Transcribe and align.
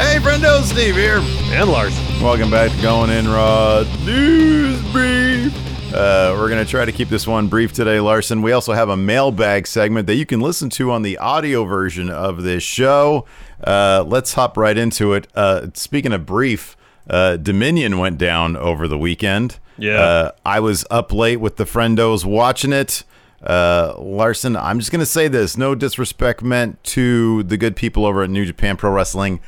Hey, 0.00 0.16
friendo, 0.16 0.62
Steve 0.62 0.96
here. 0.96 1.18
And 1.52 1.70
Lars. 1.70 1.94
Welcome 2.22 2.50
back 2.50 2.70
to 2.70 2.80
Going 2.80 3.10
In 3.10 3.28
Raw 3.28 3.84
News 4.02 4.80
Brief. 4.92 5.54
Uh, 5.92 6.34
we're 6.38 6.48
going 6.48 6.64
to 6.64 6.68
try 6.68 6.86
to 6.86 6.90
keep 6.90 7.10
this 7.10 7.26
one 7.26 7.48
brief 7.48 7.74
today, 7.74 8.00
Larson. 8.00 8.40
We 8.40 8.52
also 8.52 8.72
have 8.72 8.88
a 8.88 8.96
mailbag 8.96 9.66
segment 9.66 10.06
that 10.06 10.14
you 10.14 10.24
can 10.24 10.40
listen 10.40 10.70
to 10.70 10.90
on 10.90 11.02
the 11.02 11.18
audio 11.18 11.64
version 11.64 12.08
of 12.08 12.42
this 12.42 12.62
show. 12.62 13.26
Uh, 13.62 14.02
let's 14.06 14.32
hop 14.32 14.56
right 14.56 14.78
into 14.78 15.12
it. 15.12 15.28
Uh, 15.34 15.66
speaking 15.74 16.14
of 16.14 16.24
brief, 16.24 16.78
uh, 17.10 17.36
Dominion 17.36 17.98
went 17.98 18.16
down 18.16 18.56
over 18.56 18.88
the 18.88 18.98
weekend. 18.98 19.58
Yeah. 19.76 20.00
Uh, 20.00 20.30
I 20.46 20.60
was 20.60 20.86
up 20.90 21.12
late 21.12 21.40
with 21.40 21.56
the 21.56 21.64
friendos 21.64 22.24
watching 22.24 22.72
it. 22.72 23.04
Uh, 23.42 23.92
Larson, 23.98 24.56
I'm 24.56 24.78
just 24.78 24.90
going 24.92 25.00
to 25.00 25.06
say 25.06 25.28
this 25.28 25.58
no 25.58 25.74
disrespect 25.74 26.42
meant 26.42 26.82
to 26.84 27.42
the 27.42 27.58
good 27.58 27.76
people 27.76 28.06
over 28.06 28.22
at 28.22 28.30
New 28.30 28.46
Japan 28.46 28.78
Pro 28.78 28.92
Wrestling. 28.92 29.40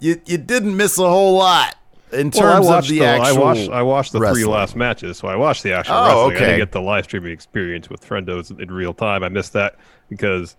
You, 0.00 0.20
you 0.26 0.38
didn't 0.38 0.76
miss 0.76 0.98
a 0.98 1.08
whole 1.08 1.36
lot 1.36 1.74
in 2.12 2.30
Well, 2.34 2.46
I 2.46 2.54
terms 2.54 2.66
watched 2.66 2.90
of 2.90 2.96
the, 2.96 3.04
actual. 3.04 3.26
I 3.26 3.32
watched 3.32 3.70
I 3.70 3.82
watched 3.82 4.12
the 4.12 4.20
wrestling. 4.20 4.44
three 4.44 4.50
last 4.52 4.76
matches, 4.76 5.18
so 5.18 5.28
I 5.28 5.36
watched 5.36 5.62
the 5.62 5.72
actual 5.72 5.94
Oh, 5.96 6.02
wrestling. 6.04 6.20
I 6.20 6.24
okay. 6.36 6.38
didn't 6.46 6.58
get 6.60 6.72
the 6.72 6.80
live 6.82 7.04
streaming 7.04 7.32
experience 7.32 7.90
with 7.90 8.06
friendos 8.06 8.58
in 8.60 8.70
real 8.70 8.94
time. 8.94 9.22
I 9.24 9.28
missed 9.28 9.52
that 9.54 9.76
because 10.08 10.56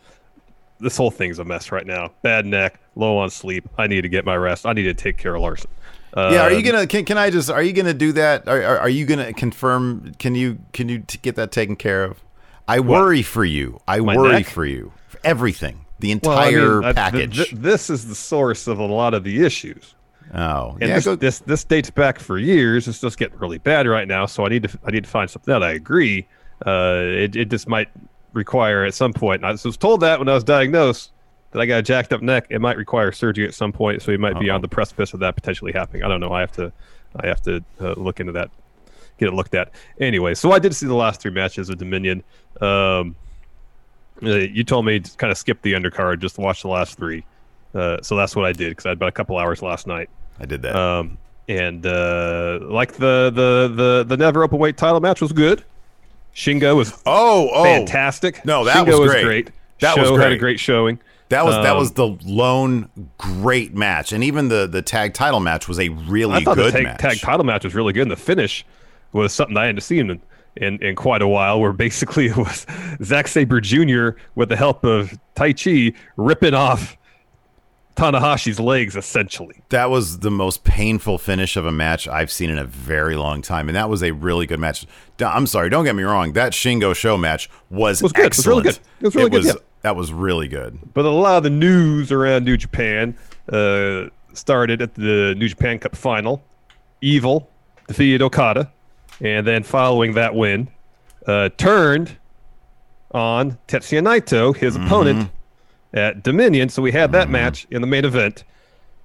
this 0.79 0.95
whole 0.97 1.11
thing's 1.11 1.39
a 1.39 1.45
mess 1.45 1.71
right 1.71 1.85
now. 1.85 2.11
Bad 2.21 2.45
neck, 2.45 2.79
low 2.95 3.17
on 3.17 3.29
sleep. 3.29 3.67
I 3.77 3.87
need 3.87 4.01
to 4.01 4.09
get 4.09 4.25
my 4.25 4.35
rest. 4.35 4.65
I 4.65 4.73
need 4.73 4.83
to 4.83 4.93
take 4.93 5.17
care 5.17 5.35
of 5.35 5.41
Larson. 5.41 5.69
Uh, 6.13 6.29
Yeah, 6.33 6.41
are 6.43 6.51
you 6.51 6.61
gonna? 6.63 6.85
Can, 6.87 7.05
can 7.05 7.17
I 7.17 7.29
just? 7.29 7.49
Are 7.49 7.61
you 7.61 7.71
gonna 7.73 7.93
do 7.93 8.11
that? 8.13 8.47
Are, 8.47 8.61
are, 8.63 8.79
are 8.79 8.89
you 8.89 9.05
gonna 9.05 9.31
confirm? 9.33 10.13
Can 10.19 10.35
you 10.35 10.59
can 10.73 10.89
you 10.89 10.99
t- 10.99 11.19
get 11.21 11.35
that 11.35 11.51
taken 11.51 11.75
care 11.75 12.03
of? 12.03 12.19
I 12.67 12.79
worry 12.81 13.21
for 13.23 13.43
you. 13.45 13.79
I 13.87 13.99
My 13.99 14.15
worry 14.15 14.31
neck? 14.33 14.47
for 14.47 14.65
you. 14.65 14.91
For 15.07 15.19
everything, 15.23 15.85
the 15.99 16.15
Well, 16.23 16.37
I 16.37 16.45
mean, 16.51 16.57
entire 16.59 16.79
I- 16.81 16.85
th- 16.85 16.95
package. 16.95 17.35
th- 17.37 17.51
this 17.51 17.89
is 17.89 18.07
the 18.07 18.15
source 18.15 18.67
of 18.67 18.79
a 18.79 18.85
lot 18.85 19.13
of 19.13 19.23
the 19.23 19.43
issues. 19.45 19.95
oh, 20.33 20.77
And 20.79 20.89
yeah. 20.89 20.95
this, 20.95 21.05
Go, 21.05 21.15
this 21.15 21.39
this 21.39 21.63
dates 21.63 21.89
back 21.89 22.19
for 22.19 22.37
years. 22.37 22.87
It's 22.87 23.01
just 23.01 23.17
getting 23.17 23.37
really 23.39 23.57
bad 23.57 23.87
right 23.87 24.07
now. 24.07 24.25
So 24.25 24.45
I 24.45 24.49
need 24.49 24.63
to 24.63 24.79
I 24.85 24.91
need 24.91 25.03
to 25.03 25.09
find 25.09 25.29
something 25.29 25.53
out. 25.53 25.63
I 25.63 25.71
agree. 25.71 26.27
Uh, 26.65 27.01
it 27.03 27.35
it 27.35 27.49
just 27.49 27.67
might 27.67 27.89
require 28.33 28.85
at 28.85 28.93
some 28.93 29.11
point. 29.13 29.43
I 29.43 29.51
was 29.51 29.77
told 29.77 30.01
that 30.01 30.19
when 30.19 30.29
I 30.29 30.33
was 30.33 30.43
diagnosed 30.43 31.11
that 31.51 31.59
I 31.61 31.65
got 31.65 31.77
a 31.79 31.81
jacked 31.81 32.13
up 32.13 32.21
neck. 32.21 32.45
It 32.51 32.59
might 32.61 32.77
require 32.77 33.11
surgery 33.11 33.47
at 33.47 33.55
some 33.55 33.71
point. 33.71 34.03
So 34.03 34.11
we 34.11 34.17
might 34.17 34.39
be 34.39 34.49
Uh-oh. 34.51 34.55
on 34.55 34.61
the 34.61 34.67
precipice 34.67 35.15
of 35.15 35.19
that 35.21 35.33
potentially 35.35 35.71
happening. 35.71 36.03
I 36.03 36.07
don't 36.07 36.19
know. 36.19 36.31
I 36.31 36.41
have 36.41 36.51
to 36.53 36.71
I 37.15 37.25
have 37.25 37.41
to 37.43 37.63
uh, 37.81 37.93
look 37.97 38.19
into 38.19 38.31
that, 38.33 38.51
get 39.17 39.29
it 39.29 39.33
looked 39.33 39.55
at. 39.55 39.71
Anyway, 39.99 40.35
so 40.35 40.51
I 40.51 40.59
did 40.59 40.75
see 40.75 40.85
the 40.85 40.93
last 40.93 41.21
three 41.21 41.31
matches 41.31 41.69
of 41.69 41.79
Dominion. 41.79 42.23
Um, 42.61 43.15
uh, 44.23 44.35
you 44.35 44.63
told 44.63 44.85
me 44.85 44.99
to 44.99 45.17
kind 45.17 45.31
of 45.31 45.37
skip 45.37 45.61
the 45.61 45.73
undercard, 45.73 46.19
just 46.19 46.37
watch 46.37 46.61
the 46.61 46.67
last 46.67 46.97
three. 46.97 47.23
Uh, 47.73 48.01
so 48.01 48.15
that's 48.15 48.35
what 48.35 48.45
I 48.45 48.51
did 48.51 48.69
because 48.71 48.85
I 48.85 48.89
had 48.89 48.97
about 48.97 49.09
a 49.09 49.13
couple 49.13 49.37
hours 49.37 49.61
last 49.61 49.87
night. 49.87 50.09
I 50.39 50.45
did 50.45 50.61
that. 50.63 50.75
Um, 50.75 51.17
and 51.47 51.85
uh, 51.85 52.59
like 52.63 52.93
the 52.93 53.31
the 53.33 53.71
the 53.75 54.05
the 54.07 54.17
never 54.17 54.43
open 54.43 54.59
weight 54.59 54.77
title 54.77 54.99
match 54.99 55.21
was 55.21 55.31
good. 55.31 55.63
Shingo 56.35 56.75
was 56.75 56.93
oh, 57.05 57.49
oh, 57.53 57.63
fantastic. 57.63 58.45
No, 58.45 58.63
that 58.65 58.85
Shingo 58.87 58.99
was 58.99 59.11
great. 59.23 59.51
That 59.79 59.97
was 59.97 60.07
SHO 60.09 60.17
had 60.17 60.27
a 60.27 60.29
great. 60.31 60.39
great 60.39 60.59
showing. 60.59 60.99
That 61.29 61.45
was 61.45 61.55
that 61.55 61.71
Um, 61.73 61.77
was 61.77 61.91
the 61.93 62.07
lone 62.25 62.89
great 63.19 63.75
match, 63.75 64.11
and 64.13 64.23
even 64.23 64.47
the 64.49 64.67
the 64.67 64.81
tag 64.81 65.13
title 65.13 65.39
match 65.39 65.67
was 65.67 65.79
a 65.79 65.89
really 65.89 66.35
I 66.37 66.43
thought 66.43 66.55
good 66.57 66.73
the 66.73 66.77
tag, 66.77 66.83
match. 66.83 66.99
tag 66.99 67.19
title 67.19 67.45
match 67.45 67.63
was 67.63 67.75
really 67.75 67.93
good. 67.93 68.03
And 68.03 68.11
the 68.11 68.15
finish 68.15 68.65
was 69.11 69.33
something 69.33 69.55
I 69.57 69.65
hadn't 69.67 69.81
seen 69.81 70.09
in, 70.09 70.21
in, 70.55 70.81
in 70.83 70.95
quite 70.95 71.21
a 71.21 71.27
while, 71.27 71.59
where 71.59 71.73
basically 71.73 72.27
it 72.27 72.37
was 72.37 72.65
Zack 73.03 73.27
Sabre 73.27 73.61
Jr. 73.61 74.09
with 74.35 74.49
the 74.49 74.55
help 74.55 74.83
of 74.83 75.17
Taichi 75.35 75.95
ripping 76.17 76.53
off 76.53 76.97
Tanahashi's 77.95 78.59
legs, 78.59 78.95
essentially. 78.95 79.61
That 79.69 79.89
was 79.89 80.19
the 80.19 80.31
most 80.31 80.63
painful 80.63 81.17
finish 81.17 81.57
of 81.57 81.65
a 81.65 81.71
match 81.71 82.07
I've 82.07 82.31
seen 82.31 82.49
in 82.49 82.57
a 82.57 82.63
very 82.63 83.15
long 83.15 83.41
time, 83.41 83.67
and 83.67 83.75
that 83.75 83.89
was 83.89 84.01
a 84.03 84.11
really 84.11 84.45
good 84.45 84.59
match. 84.59 84.85
I'm 85.19 85.45
sorry, 85.45 85.69
don't 85.69 85.83
get 85.83 85.95
me 85.95 86.03
wrong. 86.03 86.33
That 86.33 86.53
Shingo 86.53 86.95
SHO 86.95 87.17
match 87.17 87.49
was, 87.69 88.01
Was 88.01 88.13
good. 88.13 88.27
It 88.27 88.37
was 88.37 88.47
really 88.47 88.63
good. 88.63 88.79
It 89.01 89.05
was 89.05 89.15
really 89.15 89.29
good, 89.29 89.45
yeah. 89.45 89.53
That 89.81 89.95
was 89.95 90.13
really 90.13 90.47
good. 90.47 90.79
But 90.93 91.05
a 91.05 91.09
lot 91.09 91.37
of 91.37 91.43
the 91.43 91.49
news 91.49 92.11
around 92.11 92.45
New 92.45 92.57
Japan 92.57 93.17
uh, 93.51 94.05
started 94.33 94.81
at 94.81 94.95
the 94.95 95.35
New 95.37 95.49
Japan 95.49 95.79
Cup 95.79 95.95
final. 95.95 96.43
Evil 97.01 97.49
defeated 97.87 98.21
Okada, 98.21 98.71
and 99.21 99.45
then 99.45 99.63
following 99.63 100.13
that 100.13 100.35
win, 100.35 100.69
uh, 101.27 101.49
turned 101.57 102.17
on 103.11 103.57
Tetsuya 103.67 104.01
Naito, 104.01 104.55
his 104.55 104.75
opponent, 104.75 105.29
at 105.93 106.23
Dominion. 106.23 106.69
So 106.69 106.81
we 106.81 106.91
had 106.91 107.11
that 107.13 107.29
match 107.29 107.65
in 107.71 107.81
the 107.81 107.87
main 107.87 108.05
event. 108.05 108.43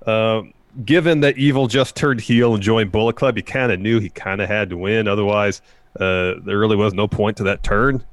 Um, 0.07 0.53
given 0.85 1.21
that 1.21 1.39
Evil 1.39 1.67
just 1.67 1.97
turned 1.97 2.21
heel 2.21 2.55
and 2.55 2.63
joined 2.63 2.93
Bullet 2.93 3.17
Club, 3.17 3.37
you 3.37 3.43
kind 3.43 3.73
of 3.73 3.81
knew 3.81 4.01
he 4.01 4.11
kind 4.11 4.41
of 4.43 4.49
had 4.49 4.69
to 4.71 4.77
win. 4.77 5.09
Otherwise, 5.09 5.63
uh, 5.99 6.35
there 6.45 6.59
really 6.59 6.77
was 6.77 6.93
no 6.93 7.09
point 7.09 7.37
to 7.39 7.45
that 7.45 7.63
turn. 7.63 8.05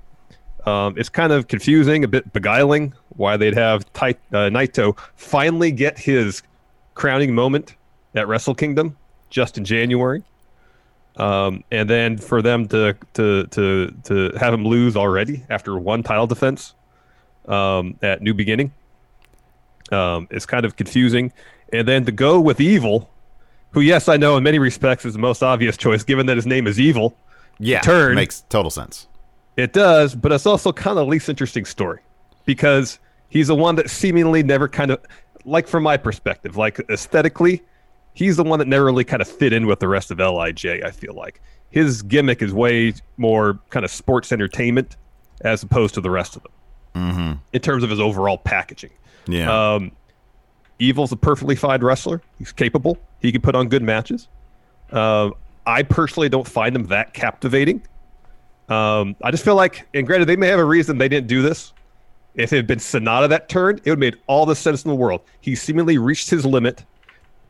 Um, 0.65 0.93
it's 0.97 1.09
kind 1.09 1.33
of 1.33 1.47
confusing, 1.47 2.03
a 2.03 2.07
bit 2.07 2.31
beguiling, 2.33 2.93
why 3.09 3.35
they'd 3.35 3.55
have 3.55 3.91
Tai- 3.93 4.11
uh, 4.31 4.49
Naito 4.49 4.97
finally 5.15 5.71
get 5.71 5.97
his 5.97 6.43
crowning 6.93 7.33
moment 7.33 7.75
at 8.13 8.27
Wrestle 8.27 8.53
Kingdom 8.53 8.95
just 9.29 9.57
in 9.57 9.65
January, 9.65 10.23
um, 11.17 11.63
and 11.71 11.89
then 11.89 12.17
for 12.17 12.41
them 12.41 12.67
to 12.69 12.95
to 13.13 13.45
to 13.47 13.93
to 14.05 14.31
have 14.39 14.53
him 14.53 14.65
lose 14.65 14.95
already 14.95 15.43
after 15.49 15.77
one 15.77 16.03
title 16.03 16.27
defense 16.27 16.73
um, 17.47 17.97
at 18.01 18.21
New 18.21 18.33
Beginning. 18.33 18.71
Um, 19.91 20.27
it's 20.31 20.45
kind 20.45 20.65
of 20.65 20.75
confusing, 20.75 21.33
and 21.73 21.87
then 21.87 22.05
to 22.05 22.11
go 22.11 22.39
with 22.39 22.61
Evil, 22.61 23.09
who 23.71 23.81
yes 23.81 24.07
I 24.07 24.17
know 24.17 24.37
in 24.37 24.43
many 24.43 24.59
respects 24.59 25.05
is 25.05 25.13
the 25.13 25.19
most 25.19 25.43
obvious 25.43 25.75
choice, 25.75 26.03
given 26.03 26.25
that 26.27 26.37
his 26.37 26.45
name 26.45 26.67
is 26.67 26.79
Evil. 26.79 27.15
Yeah, 27.59 27.81
Turn. 27.81 28.15
makes 28.15 28.41
total 28.49 28.71
sense. 28.71 29.07
It 29.57 29.73
does, 29.73 30.15
but 30.15 30.31
it's 30.31 30.45
also 30.45 30.71
kind 30.71 30.97
of 30.97 31.05
the 31.05 31.11
least 31.11 31.29
interesting 31.29 31.65
story 31.65 31.99
because 32.45 32.99
he's 33.29 33.47
the 33.47 33.55
one 33.55 33.75
that 33.75 33.89
seemingly 33.89 34.43
never 34.43 34.67
kind 34.67 34.91
of, 34.91 34.99
like 35.45 35.67
from 35.67 35.83
my 35.83 35.97
perspective, 35.97 36.57
like 36.57 36.79
aesthetically, 36.89 37.61
he's 38.13 38.37
the 38.37 38.43
one 38.43 38.59
that 38.59 38.67
never 38.67 38.85
really 38.85 39.03
kind 39.03 39.21
of 39.21 39.27
fit 39.27 39.53
in 39.53 39.67
with 39.67 39.79
the 39.79 39.87
rest 39.87 40.11
of 40.11 40.19
LIJ. 40.19 40.83
I 40.83 40.91
feel 40.91 41.13
like 41.13 41.41
his 41.69 42.01
gimmick 42.01 42.41
is 42.41 42.53
way 42.53 42.93
more 43.17 43.59
kind 43.69 43.85
of 43.85 43.91
sports 43.91 44.31
entertainment 44.31 44.97
as 45.41 45.63
opposed 45.63 45.93
to 45.95 46.01
the 46.01 46.11
rest 46.11 46.35
of 46.35 46.43
them 46.43 46.51
Mm-hmm. 46.93 47.31
in 47.53 47.61
terms 47.61 47.83
of 47.83 47.89
his 47.89 47.99
overall 48.01 48.37
packaging. 48.37 48.89
Yeah, 49.25 49.73
Um, 49.75 49.91
Evil's 50.79 51.11
a 51.13 51.15
perfectly 51.15 51.55
fine 51.55 51.81
wrestler. 51.81 52.21
He's 52.37 52.51
capable. 52.51 52.97
He 53.21 53.31
can 53.31 53.39
put 53.41 53.55
on 53.55 53.69
good 53.69 53.81
matches. 53.83 54.27
Um, 54.91 55.35
I 55.65 55.83
personally 55.83 56.27
don't 56.27 56.47
find 56.47 56.75
him 56.75 56.87
that 56.87 57.13
captivating. 57.13 57.81
Um, 58.67 59.15
I 59.23 59.31
just 59.31 59.45
feel 59.45 59.55
like, 59.55 59.87
and 59.93 60.05
granted, 60.07 60.25
they 60.25 60.35
may 60.35 60.47
have 60.47 60.59
a 60.59 60.65
reason 60.65 60.97
they 60.97 61.07
didn't 61.09 61.27
do 61.27 61.41
this. 61.41 61.71
If 62.35 62.51
it 62.53 62.57
had 62.57 62.67
been 62.67 62.79
Sanada 62.79 63.29
that 63.29 63.47
turned, 63.47 63.79
it 63.79 63.89
would 63.89 63.91
have 63.91 63.99
made 63.99 64.15
all 64.27 64.45
the 64.45 64.55
sense 64.55 64.83
in 64.83 64.89
the 64.89 64.95
world. 64.95 65.21
He 65.41 65.55
seemingly 65.55 65.97
reached 65.97 66.29
his 66.29 66.45
limit 66.45 66.83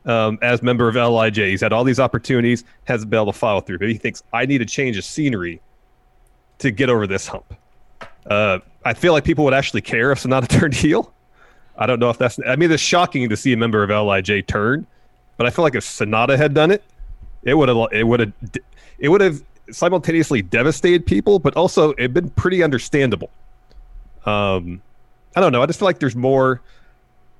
um, 0.04 0.38
as 0.42 0.62
member 0.62 0.88
of 0.88 0.94
LIJ. 0.94 1.36
He's 1.36 1.60
had 1.60 1.72
all 1.72 1.84
these 1.84 2.00
opportunities, 2.00 2.64
hasn't 2.84 3.10
been 3.10 3.18
able 3.18 3.32
to 3.32 3.38
follow 3.38 3.60
through. 3.60 3.78
But 3.78 3.88
he 3.88 3.94
thinks 3.94 4.22
I 4.32 4.46
need 4.46 4.62
a 4.62 4.66
change 4.66 4.96
of 4.96 5.04
scenery 5.04 5.60
to 6.58 6.70
get 6.70 6.88
over 6.88 7.06
this 7.06 7.26
hump. 7.26 7.54
Uh, 8.26 8.58
I 8.84 8.94
feel 8.94 9.12
like 9.12 9.24
people 9.24 9.44
would 9.44 9.54
actually 9.54 9.80
care 9.80 10.12
if 10.12 10.22
Sanada 10.22 10.48
turned 10.60 10.74
heel. 10.74 11.12
I 11.76 11.86
don't 11.86 11.98
know 11.98 12.10
if 12.10 12.18
that's. 12.18 12.38
I 12.46 12.56
mean, 12.56 12.70
it's 12.70 12.82
shocking 12.82 13.28
to 13.28 13.36
see 13.36 13.52
a 13.52 13.56
member 13.56 13.82
of 13.82 13.90
LIJ 13.90 14.46
turn, 14.46 14.86
but 15.36 15.46
I 15.46 15.50
feel 15.50 15.62
like 15.62 15.74
if 15.74 15.84
Sanada 15.84 16.36
had 16.36 16.54
done 16.54 16.70
it, 16.70 16.82
it 17.42 17.54
would 17.54 17.68
have. 17.68 17.78
It 17.92 18.04
would 18.04 18.20
have. 18.20 18.32
It 18.98 19.08
would 19.08 19.20
have 19.20 19.42
simultaneously 19.70 20.42
devastated 20.42 21.06
people, 21.06 21.38
but 21.38 21.56
also 21.56 21.92
it'd 21.92 22.14
been 22.14 22.30
pretty 22.30 22.62
understandable. 22.62 23.30
Um, 24.26 24.82
I 25.34 25.40
don't 25.40 25.52
know. 25.52 25.62
I 25.62 25.66
just 25.66 25.78
feel 25.78 25.86
like 25.86 25.98
there's 25.98 26.16
more. 26.16 26.60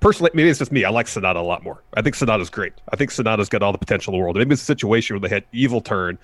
Personally, 0.02 0.32
maybe 0.34 0.48
it's 0.48 0.58
just 0.58 0.72
me. 0.72 0.84
I 0.84 0.90
like 0.90 1.06
Sanada 1.06 1.36
a 1.36 1.40
lot 1.40 1.62
more. 1.62 1.82
I 1.94 2.02
think 2.02 2.16
Sanada's 2.16 2.50
great. 2.50 2.72
I 2.92 2.96
think 2.96 3.10
Sanada's 3.12 3.48
got 3.48 3.62
all 3.62 3.70
the 3.70 3.78
potential 3.78 4.12
in 4.12 4.18
the 4.18 4.22
world. 4.22 4.36
Maybe 4.36 4.52
it's 4.52 4.62
a 4.62 4.64
situation 4.64 5.14
where 5.14 5.28
they 5.28 5.32
had 5.32 5.44
evil 5.52 5.80
turn, 5.80 6.18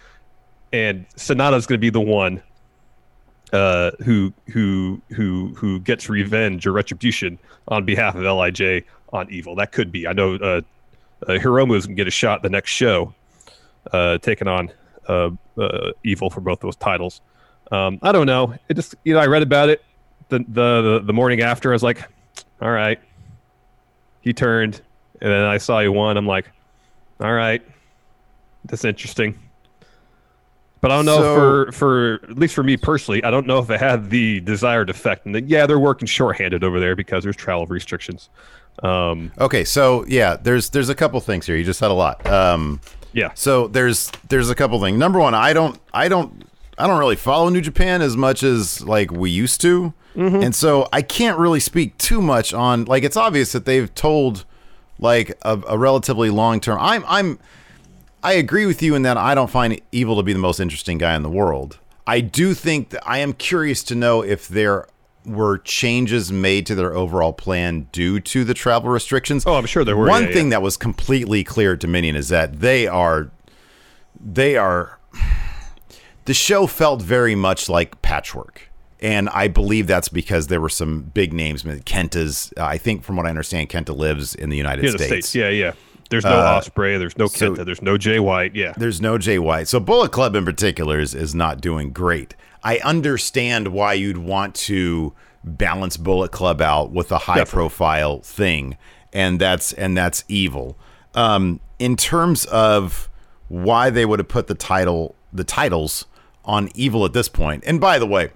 and 0.73 1.09
Sanada's 1.11 1.65
going 1.65 1.79
to 1.79 1.81
be 1.81 1.89
the 1.89 2.01
one 2.01 2.43
uh, 3.53 3.93
who 4.05 4.33
who 4.49 5.01
who 5.11 5.55
who 5.57 5.79
gets 5.81 6.09
revenge 6.09 6.67
or 6.67 6.73
retribution 6.73 7.39
on 7.69 7.85
behalf 7.85 8.17
of 8.17 8.23
LIJ 8.23 8.85
on 9.13 9.31
Evil. 9.31 9.55
That 9.55 9.71
could 9.71 9.93
be. 9.93 10.07
I 10.07 10.13
know 10.13 10.35
uh, 10.35 10.61
uh, 11.23 11.33
Hiromu 11.39 11.77
is 11.77 11.87
gonna 11.87 11.95
get 11.95 12.09
a 12.09 12.11
shot 12.11 12.43
the 12.43 12.51
next 12.51 12.71
show, 12.71 13.15
uh, 13.93 14.19
taking 14.19 14.49
on 14.49 14.73
uh, 15.09 15.31
uh, 15.57 15.93
Evil 16.05 16.31
for 16.31 16.41
both 16.41 16.61
those 16.61 16.77
titles. 16.77 17.21
Um, 17.71 17.99
I 18.03 18.13
don't 18.13 18.27
know. 18.27 18.55
It 18.69 18.75
just 18.75 18.97
you 19.05 19.15
know 19.15 19.21
I 19.21 19.27
read 19.27 19.43
about 19.43 19.69
it 19.69 19.85
the 20.31 20.41
the 20.41 20.83
the, 20.83 21.03
the 21.05 21.13
morning 21.13 21.41
after. 21.41 21.71
I 21.71 21.75
was 21.75 21.83
like, 21.83 22.03
all 22.61 22.71
right. 22.71 23.01
He 24.21 24.33
turned, 24.33 24.81
and 25.21 25.31
then 25.31 25.43
I 25.43 25.59
saw 25.59 25.81
he 25.81 25.89
won. 25.89 26.17
I'm 26.17 26.27
like, 26.27 26.51
all 27.21 27.33
right, 27.33 27.63
that's 28.65 28.85
interesting. 28.85 29.39
But 30.81 30.93
I 30.93 30.97
don't 30.97 31.07
know 31.07 31.19
So- 31.19 31.35
for 31.35 31.73
for 31.73 32.15
at 32.31 32.39
least 32.39 32.55
for 32.55 32.63
me 32.63 32.77
personally, 32.77 33.23
I 33.25 33.31
don't 33.31 33.47
know 33.47 33.59
if 33.59 33.69
it 33.71 33.81
had 33.81 34.11
the 34.11 34.41
desired 34.41 34.91
effect. 34.91 35.27
And 35.27 35.35
that, 35.35 35.49
yeah, 35.49 35.67
they're 35.67 35.79
working 35.79 36.07
shorthanded 36.07 36.63
over 36.63 36.79
there 36.79 36.95
because 36.95 37.25
there's 37.25 37.37
travel 37.37 37.67
restrictions. 37.67 38.29
Um, 38.83 39.33
Okay, 39.41 39.65
so 39.65 40.05
yeah, 40.07 40.37
there's 40.37 40.71
there's 40.71 40.89
a 40.89 40.95
couple 40.95 41.19
things 41.21 41.47
here. 41.47 41.57
You 41.57 41.65
just 41.65 41.81
said 41.81 41.91
a 41.91 41.95
lot. 41.95 42.25
Um, 42.29 42.81
yeah, 43.13 43.31
so 43.35 43.67
there's 43.67 44.13
there's 44.29 44.51
a 44.51 44.55
couple 44.55 44.81
things. 44.81 44.97
Number 44.99 45.19
one, 45.19 45.35
I 45.35 45.53
don't 45.53 45.81
I 45.93 46.07
don't 46.09 46.45
I 46.79 46.87
don't 46.87 46.99
really 47.01 47.17
follow 47.17 47.49
New 47.49 47.61
Japan 47.61 48.01
as 48.01 48.17
much 48.17 48.45
as 48.45 48.81
like 48.85 49.11
we 49.11 49.31
used 49.31 49.61
to, 49.63 49.93
Mm-hmm. 50.19 50.43
and 50.43 50.53
so 50.55 50.89
I 50.93 51.03
can't 51.03 51.39
really 51.39 51.61
speak 51.61 51.97
too 51.97 52.21
much 52.21 52.53
on 52.53 52.87
like 52.87 53.05
it's 53.05 53.17
obvious 53.17 53.53
that 53.53 53.67
they've 53.67 53.95
told 53.95 54.45
like 54.99 55.39
a, 55.43 55.63
a 55.69 55.79
relatively 55.79 56.29
long 56.29 56.61
term. 56.61 56.79
I'm 56.81 57.05
I'm 57.07 57.39
I 58.23 58.33
agree 58.33 58.67
with 58.67 58.83
you 58.83 58.97
in 58.97 59.03
that 59.03 59.17
I 59.17 59.37
don't 59.37 59.49
find 59.49 59.81
Evil 59.93 60.17
to 60.17 60.25
be 60.25 60.33
the 60.33 60.41
most 60.41 60.59
interesting 60.59 60.99
guy 60.99 61.15
in 61.15 61.23
the 61.23 61.31
world. 61.31 61.79
I 62.05 62.21
do 62.21 62.53
think 62.53 62.91
that 62.91 63.09
I 63.09 63.19
am 63.19 63.33
curious 63.33 63.85
to 63.85 63.95
know 63.95 64.23
if 64.23 64.49
there 64.49 64.89
were 65.25 65.59
changes 65.59 66.33
made 66.33 66.67
to 66.67 66.75
their 66.75 66.95
overall 66.95 67.33
plan 67.33 67.87
due 67.93 68.19
to 68.19 68.43
the 68.45 68.55
travel 68.55 68.91
restrictions. 68.91 69.45
Oh, 69.47 69.55
I'm 69.55 69.67
sure 69.67 69.85
there 69.85 69.97
were, 69.97 70.09
One 70.09 70.25
yeah, 70.25 70.33
thing 70.33 70.47
yeah. 70.47 70.51
that 70.57 70.63
was 70.63 70.77
completely 70.77 71.45
clear 71.45 71.75
at 71.75 71.81
Dominion 71.81 72.17
is 72.17 72.29
that 72.31 72.61
they 72.61 72.89
are 72.89 73.31
they 74.21 74.57
are 74.57 74.99
the 76.25 76.35
show 76.35 76.67
felt 76.67 77.03
very 77.03 77.37
much 77.37 77.69
like 77.69 78.03
patchwork. 78.03 78.68
And 79.01 79.29
I 79.29 79.49
believe 79.49 79.87
that's 79.87 80.09
because 80.09 80.49
there 80.49 80.61
were 80.61 80.69
some 80.69 81.03
big 81.03 81.33
names. 81.33 81.63
Kenta's, 81.63 82.53
I 82.57 82.79
think, 82.79 83.05
from 83.05 83.17
what 83.17 83.27
I 83.27 83.29
understand, 83.31 83.69
Kenta 83.69 83.97
lives 83.97 84.35
in 84.35 84.51
the 84.51 84.57
United 84.57 84.85
yeah, 84.85 84.91
States. 84.91 85.07
states. 85.07 85.35
Yeah, 85.35 85.49
yeah. 85.51 85.73
There's 86.11 86.25
no 86.25 86.31
Ospreay. 86.31 86.99
There's 86.99 87.17
no 87.19 87.27
so- 87.27 87.53
Kenta. 87.55 87.65
There's 87.65 87.83
no 87.83 87.99
Jay 87.99 88.19
White. 88.19 88.57
Yeah, 88.57 88.73
There's 88.77 89.01
no 89.01 89.19
Jay 89.19 89.39
White. 89.39 89.69
So 89.69 89.79
Bullet 89.79 90.11
Club 90.11 90.35
in 90.35 90.45
particular 90.45 90.99
is, 90.99 91.15
is 91.15 91.35
not 91.35 91.61
doing 91.61 91.91
great. 91.91 92.35
I 92.65 92.79
understand 92.79 93.69
why 93.69 93.93
you'd 93.93 94.19
want 94.19 94.55
to 94.57 95.13
balance 95.45 95.97
Bullet 95.97 96.33
Club 96.33 96.61
out 96.61 96.91
with 96.91 97.13
a 97.13 97.19
high 97.19 97.37
Definitely. 97.37 97.57
profile 97.57 98.21
thing, 98.21 98.77
and 99.13 99.41
that's 99.41 99.73
and 99.75 99.97
that's 99.97 100.25
evil. 100.29 100.77
Um, 101.15 101.61
in 101.79 101.95
terms 101.97 102.47
of 102.47 103.09
why 103.49 103.91
they 103.91 104.05
would 104.05 104.19
have 104.19 104.29
put 104.29 104.49
the 104.49 104.55
title 104.55 105.15
the 105.33 105.45
titles 105.45 106.07
on 106.45 106.69
evil 106.75 107.05
at 107.05 107.13
this 107.13 107.29
point, 107.29 107.63
and 107.67 107.81
by 107.81 107.99
the 107.99 108.07
way, 108.07 108.31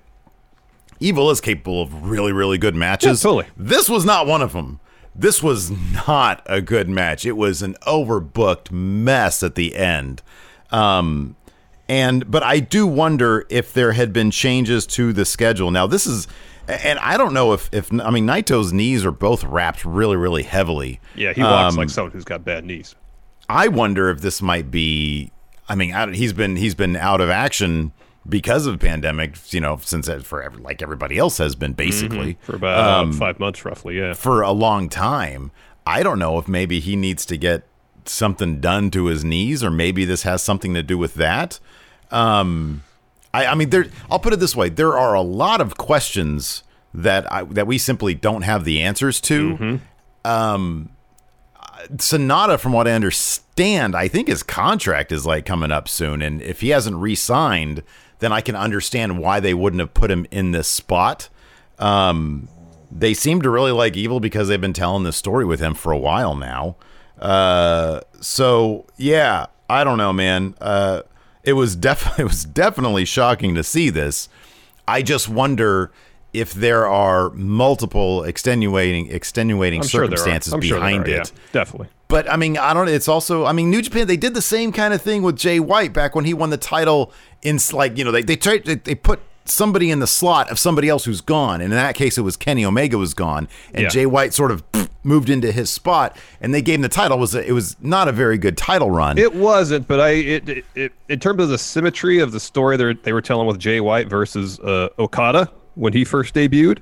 Evil 1.02 1.30
is 1.30 1.40
capable 1.40 1.82
of 1.82 2.08
really, 2.08 2.32
really 2.32 2.58
good 2.58 2.74
matches. 2.74 3.22
Yeah, 3.24 3.30
totally. 3.30 3.46
This 3.56 3.88
was 3.88 4.04
not 4.04 4.26
one 4.26 4.42
of 4.42 4.52
them. 4.52 4.80
This 5.14 5.42
was 5.42 5.70
not 6.06 6.42
a 6.46 6.60
good 6.62 6.88
match. 6.88 7.26
It 7.26 7.36
was 7.36 7.60
an 7.60 7.74
overbooked 7.86 8.70
mess 8.70 9.42
at 9.42 9.54
the 9.56 9.74
end. 9.76 10.22
Um, 10.70 11.36
and 11.88 12.30
but 12.30 12.42
I 12.42 12.60
do 12.60 12.86
wonder 12.86 13.44
if 13.50 13.72
there 13.74 13.92
had 13.92 14.12
been 14.12 14.30
changes 14.30 14.86
to 14.88 15.12
the 15.12 15.24
schedule. 15.24 15.70
Now 15.70 15.86
this 15.86 16.06
is, 16.06 16.28
and 16.66 16.98
I 17.00 17.16
don't 17.18 17.34
know 17.34 17.52
if 17.52 17.68
if 17.72 17.92
I 17.92 18.10
mean 18.10 18.26
Naito's 18.26 18.72
knees 18.72 19.04
are 19.04 19.10
both 19.12 19.44
wrapped 19.44 19.84
really, 19.84 20.16
really 20.16 20.44
heavily. 20.44 21.00
yeah. 21.14 21.32
He 21.34 21.42
walks 21.42 21.74
Um, 21.74 21.78
like 21.78 21.90
someone 21.90 22.12
who's 22.12 22.24
got 22.24 22.44
bad 22.44 22.64
knees. 22.64 22.94
I 23.48 23.68
wonder 23.68 24.08
if 24.08 24.20
this 24.22 24.40
might 24.40 24.70
be. 24.70 25.30
I 25.68 25.74
mean, 25.74 25.92
I 25.92 26.10
he's 26.12 26.32
been 26.32 26.56
he's 26.56 26.74
been 26.74 26.96
out 26.96 27.20
of 27.20 27.28
action 27.28 27.92
because 28.28 28.66
of 28.66 28.78
pandemic. 28.80 29.36
You 29.52 29.60
know, 29.60 29.78
since 29.82 30.08
for 30.24 30.50
like 30.58 30.82
everybody 30.82 31.18
else 31.18 31.38
has 31.38 31.54
been 31.54 31.72
basically 31.72 32.38
for 32.42 32.56
about 32.56 33.00
um, 33.00 33.12
five 33.12 33.38
months, 33.38 33.64
roughly. 33.64 33.98
Yeah. 33.98 34.14
for 34.14 34.42
a 34.42 34.52
long 34.52 34.88
time. 34.88 35.50
I 35.86 36.02
don't 36.02 36.18
know 36.18 36.38
if 36.38 36.46
maybe 36.46 36.78
he 36.78 36.94
needs 36.94 37.26
to 37.26 37.36
get 37.36 37.64
something 38.04 38.60
done 38.60 38.90
to 38.92 39.06
his 39.06 39.24
knees, 39.24 39.64
or 39.64 39.70
maybe 39.70 40.04
this 40.04 40.22
has 40.22 40.42
something 40.42 40.74
to 40.74 40.82
do 40.82 40.96
with 40.96 41.14
that. 41.14 41.58
Um, 42.10 42.84
I, 43.34 43.46
I 43.46 43.54
mean, 43.54 43.70
there. 43.70 43.86
I'll 44.10 44.18
put 44.18 44.32
it 44.32 44.40
this 44.40 44.54
way: 44.54 44.68
there 44.68 44.96
are 44.96 45.14
a 45.14 45.22
lot 45.22 45.60
of 45.60 45.76
questions 45.76 46.62
that 46.94 47.30
I, 47.32 47.44
that 47.44 47.66
we 47.66 47.78
simply 47.78 48.14
don't 48.14 48.42
have 48.42 48.64
the 48.64 48.80
answers 48.82 49.20
to. 49.22 49.80
Um, 50.24 50.90
Sanada, 51.96 52.60
from 52.60 52.72
what 52.72 52.86
I 52.86 52.92
understand, 52.92 53.96
I 53.96 54.06
think 54.06 54.28
his 54.28 54.42
contract 54.42 55.10
is 55.10 55.26
like 55.26 55.44
coming 55.46 55.72
up 55.72 55.88
soon, 55.88 56.22
and 56.22 56.40
if 56.42 56.60
he 56.60 56.68
hasn't 56.68 56.96
re-signed, 56.96 57.82
then 58.22 58.32
I 58.32 58.40
can 58.40 58.54
understand 58.54 59.18
why 59.18 59.40
they 59.40 59.52
wouldn't 59.52 59.80
have 59.80 59.92
put 59.94 60.08
him 60.08 60.26
in 60.30 60.52
this 60.52 60.68
spot. 60.68 61.28
Um, 61.80 62.48
they 62.88 63.14
seem 63.14 63.42
to 63.42 63.50
really 63.50 63.72
like 63.72 63.96
Evil 63.96 64.20
because 64.20 64.46
they've 64.46 64.60
been 64.60 64.72
telling 64.72 65.02
this 65.02 65.16
story 65.16 65.44
with 65.44 65.58
him 65.58 65.74
for 65.74 65.90
a 65.90 65.98
while 65.98 66.36
now. 66.36 66.76
Uh, 67.18 68.00
so 68.20 68.86
yeah, 68.96 69.46
I 69.68 69.82
don't 69.82 69.98
know, 69.98 70.12
man. 70.12 70.54
Uh, 70.60 71.02
it 71.42 71.54
was 71.54 71.74
def- 71.74 72.16
it 72.18 72.24
was 72.24 72.44
definitely 72.44 73.04
shocking 73.04 73.56
to 73.56 73.64
see 73.64 73.90
this. 73.90 74.28
I 74.86 75.02
just 75.02 75.28
wonder 75.28 75.90
if 76.32 76.52
there 76.52 76.86
are 76.86 77.30
multiple 77.30 78.24
extenuating 78.24 79.10
extenuating 79.10 79.80
I'm 79.82 79.86
sure 79.86 80.04
are. 80.04 80.06
circumstances 80.06 80.52
sure 80.52 80.60
behind 80.78 81.06
yeah, 81.06 81.22
it. 81.22 81.32
definitely. 81.52 81.88
But 82.08 82.30
I 82.30 82.36
mean, 82.36 82.58
I 82.58 82.74
don't. 82.74 82.88
It's 82.88 83.08
also, 83.08 83.46
I 83.46 83.52
mean, 83.52 83.70
New 83.70 83.80
Japan. 83.80 84.06
They 84.06 84.16
did 84.18 84.34
the 84.34 84.42
same 84.42 84.70
kind 84.72 84.92
of 84.92 85.00
thing 85.00 85.22
with 85.22 85.36
Jay 85.36 85.58
White 85.60 85.92
back 85.92 86.14
when 86.14 86.24
he 86.24 86.34
won 86.34 86.50
the 86.50 86.58
title. 86.58 87.12
In 87.42 87.58
like, 87.72 87.96
you 87.96 88.04
know, 88.04 88.10
they 88.10 88.22
they 88.22 88.36
tried 88.36 88.64
they, 88.64 88.74
they 88.74 88.94
put 88.94 89.20
somebody 89.44 89.90
in 89.90 89.98
the 89.98 90.06
slot 90.06 90.50
of 90.50 90.58
somebody 90.58 90.88
else 90.88 91.04
who's 91.04 91.20
gone, 91.20 91.60
and 91.60 91.72
in 91.72 91.76
that 91.76 91.94
case, 91.94 92.18
it 92.18 92.20
was 92.20 92.36
Kenny 92.36 92.64
Omega 92.64 92.98
was 92.98 93.14
gone, 93.14 93.48
and 93.74 93.84
Yeah. 93.84 93.88
Jay 93.88 94.06
White 94.06 94.34
sort 94.34 94.50
of 94.50 94.62
moved 95.02 95.30
into 95.30 95.50
his 95.52 95.70
spot, 95.70 96.16
and 96.40 96.54
they 96.54 96.62
gave 96.62 96.76
him 96.76 96.82
the 96.82 96.88
title. 96.88 97.16
It 97.16 97.20
was 97.20 97.34
a, 97.34 97.48
it 97.48 97.52
was 97.52 97.76
not 97.80 98.08
a 98.08 98.12
very 98.12 98.38
good 98.38 98.56
title 98.56 98.90
run. 98.90 99.18
It 99.18 99.34
wasn't, 99.34 99.88
but 99.88 99.98
I 100.00 100.10
it, 100.10 100.48
it, 100.48 100.64
it 100.74 100.92
in 101.08 101.18
terms 101.18 101.42
of 101.42 101.48
the 101.48 101.58
symmetry 101.58 102.18
of 102.18 102.32
the 102.32 102.40
story 102.40 102.76
they 102.76 102.92
they 102.92 103.12
were 103.12 103.22
telling 103.22 103.46
with 103.46 103.58
Jay 103.58 103.80
White 103.80 104.08
versus 104.08 104.60
uh, 104.60 104.90
Okada 104.98 105.50
when 105.74 105.92
he 105.92 106.04
first 106.04 106.34
debuted. 106.34 106.78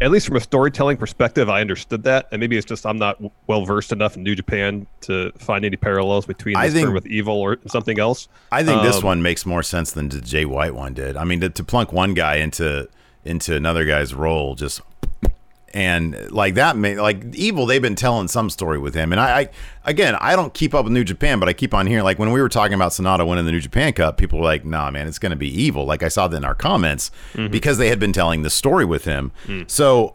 At 0.00 0.10
least 0.10 0.26
from 0.26 0.34
a 0.36 0.40
storytelling 0.40 0.96
perspective, 0.96 1.48
I 1.48 1.60
understood 1.60 2.02
that, 2.02 2.26
and 2.32 2.40
maybe 2.40 2.56
it's 2.56 2.66
just 2.66 2.84
I'm 2.84 2.98
not 2.98 3.16
well 3.46 3.64
versed 3.64 3.92
enough 3.92 4.16
in 4.16 4.24
New 4.24 4.34
Japan 4.34 4.88
to 5.02 5.30
find 5.38 5.64
any 5.64 5.76
parallels 5.76 6.26
between 6.26 6.56
I 6.56 6.68
think- 6.68 6.92
with 6.92 7.06
Evil 7.06 7.40
or 7.40 7.58
something 7.68 8.00
else. 8.00 8.28
I 8.50 8.64
think 8.64 8.82
this 8.82 8.96
Um, 8.98 9.04
one 9.04 9.22
makes 9.22 9.46
more 9.46 9.62
sense 9.62 9.92
than 9.92 10.08
the 10.08 10.20
Jay 10.20 10.44
White 10.44 10.74
one 10.74 10.94
did. 10.94 11.16
I 11.16 11.22
mean, 11.22 11.40
to, 11.40 11.48
to 11.48 11.62
plunk 11.64 11.92
one 11.92 12.12
guy 12.12 12.36
into 12.36 12.88
into 13.24 13.54
another 13.54 13.84
guy's 13.86 14.12
role 14.14 14.54
just 14.56 14.82
and 15.74 16.30
like 16.30 16.54
that 16.54 16.76
may 16.76 16.94
like 16.94 17.34
evil 17.34 17.66
they've 17.66 17.82
been 17.82 17.96
telling 17.96 18.28
some 18.28 18.48
story 18.48 18.78
with 18.78 18.94
him. 18.94 19.12
And 19.12 19.20
I, 19.20 19.40
I 19.40 19.48
again 19.84 20.14
i 20.20 20.34
don't 20.34 20.54
keep 20.54 20.72
up 20.72 20.84
with 20.84 20.94
new 20.94 21.04
japan 21.04 21.38
but 21.38 21.46
i 21.46 21.52
keep 21.52 21.74
on 21.74 21.86
hearing 21.86 22.04
like 22.04 22.18
when 22.18 22.32
we 22.32 22.40
were 22.40 22.48
talking 22.48 22.72
about 22.72 22.92
sanada 22.92 23.28
winning 23.28 23.44
the 23.44 23.52
new 23.52 23.60
japan 23.60 23.92
cup 23.92 24.16
people 24.16 24.38
were 24.38 24.44
like 24.46 24.64
nah 24.64 24.90
man 24.90 25.06
it's 25.06 25.18
going 25.18 25.30
to 25.30 25.36
be 25.36 25.48
evil. 25.62 25.84
Like 25.84 26.02
i 26.02 26.08
saw 26.08 26.26
that 26.26 26.36
in 26.36 26.44
our 26.44 26.54
comments 26.54 27.10
mm-hmm. 27.34 27.50
because 27.50 27.76
they 27.76 27.88
had 27.90 27.98
been 27.98 28.12
telling 28.12 28.42
the 28.42 28.50
story 28.50 28.86
with 28.86 29.04
him. 29.04 29.32
Mm. 29.46 29.70
So 29.70 30.14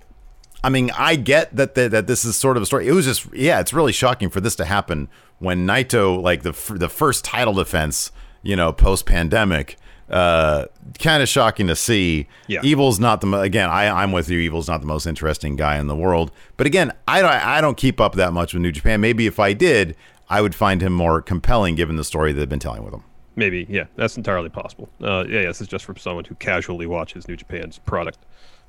I 0.64 0.70
mean, 0.70 0.92
I 0.98 1.16
get 1.16 1.56
that 1.56 1.76
the, 1.76 1.88
that 1.90 2.08
this 2.08 2.26
is 2.26 2.36
sort 2.36 2.58
of 2.58 2.64
a 2.64 2.66
story. 2.66 2.86
It 2.88 2.92
was 2.92 3.06
just, 3.06 3.34
yeah, 3.34 3.62
it's 3.62 3.72
really 3.72 3.94
shocking 3.94 4.30
for 4.30 4.42
this 4.42 4.58
to 4.58 4.66
happen 4.66 5.08
when 5.38 5.66
Naito, 5.66 6.22
like 6.22 6.44
the 6.44 6.52
the 6.76 6.90
first 6.90 7.24
title 7.24 7.54
defense, 7.54 8.12
you 8.42 8.56
know, 8.56 8.74
post 8.74 9.06
pandemic, 9.06 9.78
uh, 10.10 10.66
kind 11.00 11.22
of 11.22 11.30
shocking 11.30 11.68
to 11.68 11.76
see. 11.76 12.28
Yeah. 12.48 12.62
Evil's 12.64 13.00
not 13.00 13.22
the 13.22 13.28
mo- 13.28 13.42
again. 13.42 13.70
I 13.70 13.88
I'm 14.04 14.12
with 14.12 14.30
you. 14.30 14.40
Evil's 14.40 14.68
not 14.68 14.82
the 14.82 14.88
most 14.88 15.06
interesting 15.06 15.56
guy 15.56 15.78
in 15.78 15.88
the 15.88 15.96
world, 15.96 16.32
but 16.58 16.68
again, 16.68 16.92
I 17.08 17.22
don't 17.22 17.32
I 17.32 17.62
don't 17.62 17.78
keep 17.78 18.00
up 18.02 18.16
that 18.16 18.34
much 18.34 18.54
with 18.54 18.62
New 18.62 18.72
Japan. 18.72 19.02
Maybe 19.02 19.28
if 19.28 19.40
I 19.40 19.54
did, 19.54 19.96
I 20.30 20.42
would 20.42 20.56
find 20.56 20.82
him 20.82 20.94
more 20.94 21.22
compelling 21.22 21.76
given 21.76 21.96
the 21.96 22.04
story 22.04 22.34
they've 22.34 22.50
been 22.50 22.60
telling 22.60 22.84
with 22.84 22.94
him. 22.94 23.04
Maybe, 23.36 23.66
yeah, 23.70 23.86
that's 23.96 24.18
entirely 24.18 24.50
possible. 24.50 24.90
Uh, 25.02 25.24
yeah, 25.28 25.42
yeah, 25.42 25.48
this 25.48 25.62
is 25.62 25.68
just 25.68 25.86
from 25.86 25.96
someone 25.96 26.26
who 26.26 26.36
casually 26.36 26.86
watches 26.86 27.28
New 27.28 27.38
Japan's 27.38 27.80
product. 27.80 28.20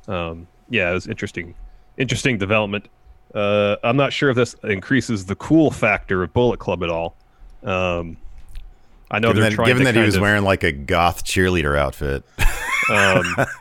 Um, 0.06 0.46
yeah, 0.68 0.90
it 0.90 0.94
was 0.94 1.08
interesting, 1.08 1.54
interesting 1.96 2.38
development. 2.38 2.88
Uh, 3.34 3.76
I'm 3.82 3.96
not 3.96 4.12
sure 4.12 4.30
if 4.30 4.36
this 4.36 4.54
increases 4.62 5.26
the 5.26 5.34
cool 5.34 5.70
factor 5.70 6.22
of 6.22 6.32
Bullet 6.32 6.60
Club 6.60 6.84
at 6.84 6.90
all. 6.90 7.16
Um, 7.64 8.16
I 9.10 9.18
know 9.18 9.28
Given 9.28 9.40
they're 9.42 9.50
that, 9.50 9.56
trying 9.56 9.66
given 9.68 9.84
that 9.84 9.94
he 9.94 10.02
was 10.02 10.16
of, 10.16 10.22
wearing 10.22 10.44
like 10.44 10.62
a 10.62 10.72
goth 10.72 11.24
cheerleader 11.24 11.76
outfit, 11.78 12.24
Um, 12.90 13.24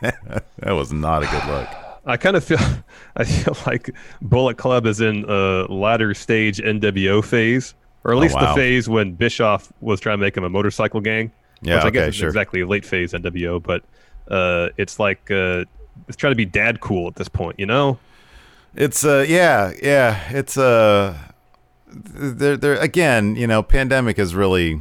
that 0.58 0.72
was 0.72 0.92
not 0.92 1.22
a 1.22 1.26
good 1.26 1.44
look. 1.46 1.68
I 2.06 2.16
kind 2.16 2.36
of 2.36 2.44
feel, 2.44 2.58
I 3.16 3.24
feel 3.24 3.56
like 3.66 3.90
Bullet 4.22 4.56
Club 4.56 4.86
is 4.86 5.00
in 5.00 5.24
a 5.28 5.66
latter 5.68 6.14
stage 6.14 6.58
NWO 6.58 7.24
phase, 7.24 7.74
or 8.04 8.12
at 8.12 8.16
Oh, 8.16 8.20
least 8.20 8.34
wow. 8.36 8.54
the 8.54 8.54
phase 8.60 8.88
when 8.88 9.12
Bischoff 9.12 9.72
was 9.80 10.00
trying 10.00 10.18
to 10.18 10.24
make 10.24 10.36
him 10.36 10.44
a 10.44 10.48
motorcycle 10.48 11.00
gang. 11.00 11.30
Yeah, 11.62 11.76
which 11.76 11.84
I 11.84 11.88
okay, 11.88 11.92
guess 11.98 12.08
is 12.08 12.14
sure. 12.16 12.28
exactly 12.28 12.60
a 12.62 12.66
late 12.66 12.84
phase 12.86 13.12
NWO, 13.12 13.62
but 13.62 13.82
Uh, 14.28 14.68
it's 14.76 14.98
like 15.00 15.30
uh, 15.30 15.64
it's 16.08 16.16
trying 16.16 16.30
to 16.30 16.36
be 16.36 16.44
dad 16.46 16.80
cool 16.80 17.08
at 17.08 17.16
this 17.16 17.28
point, 17.28 17.58
you 17.58 17.66
know? 17.66 17.98
It's 18.76 19.04
uh 19.04 19.24
yeah, 19.28 19.72
yeah. 19.82 20.20
It's 20.30 20.56
uh 20.56 21.16
there 21.88 22.56
there 22.56 22.76
again, 22.76 23.34
you 23.36 23.46
know, 23.48 23.62
pandemic 23.62 24.18
is 24.18 24.34
really 24.34 24.80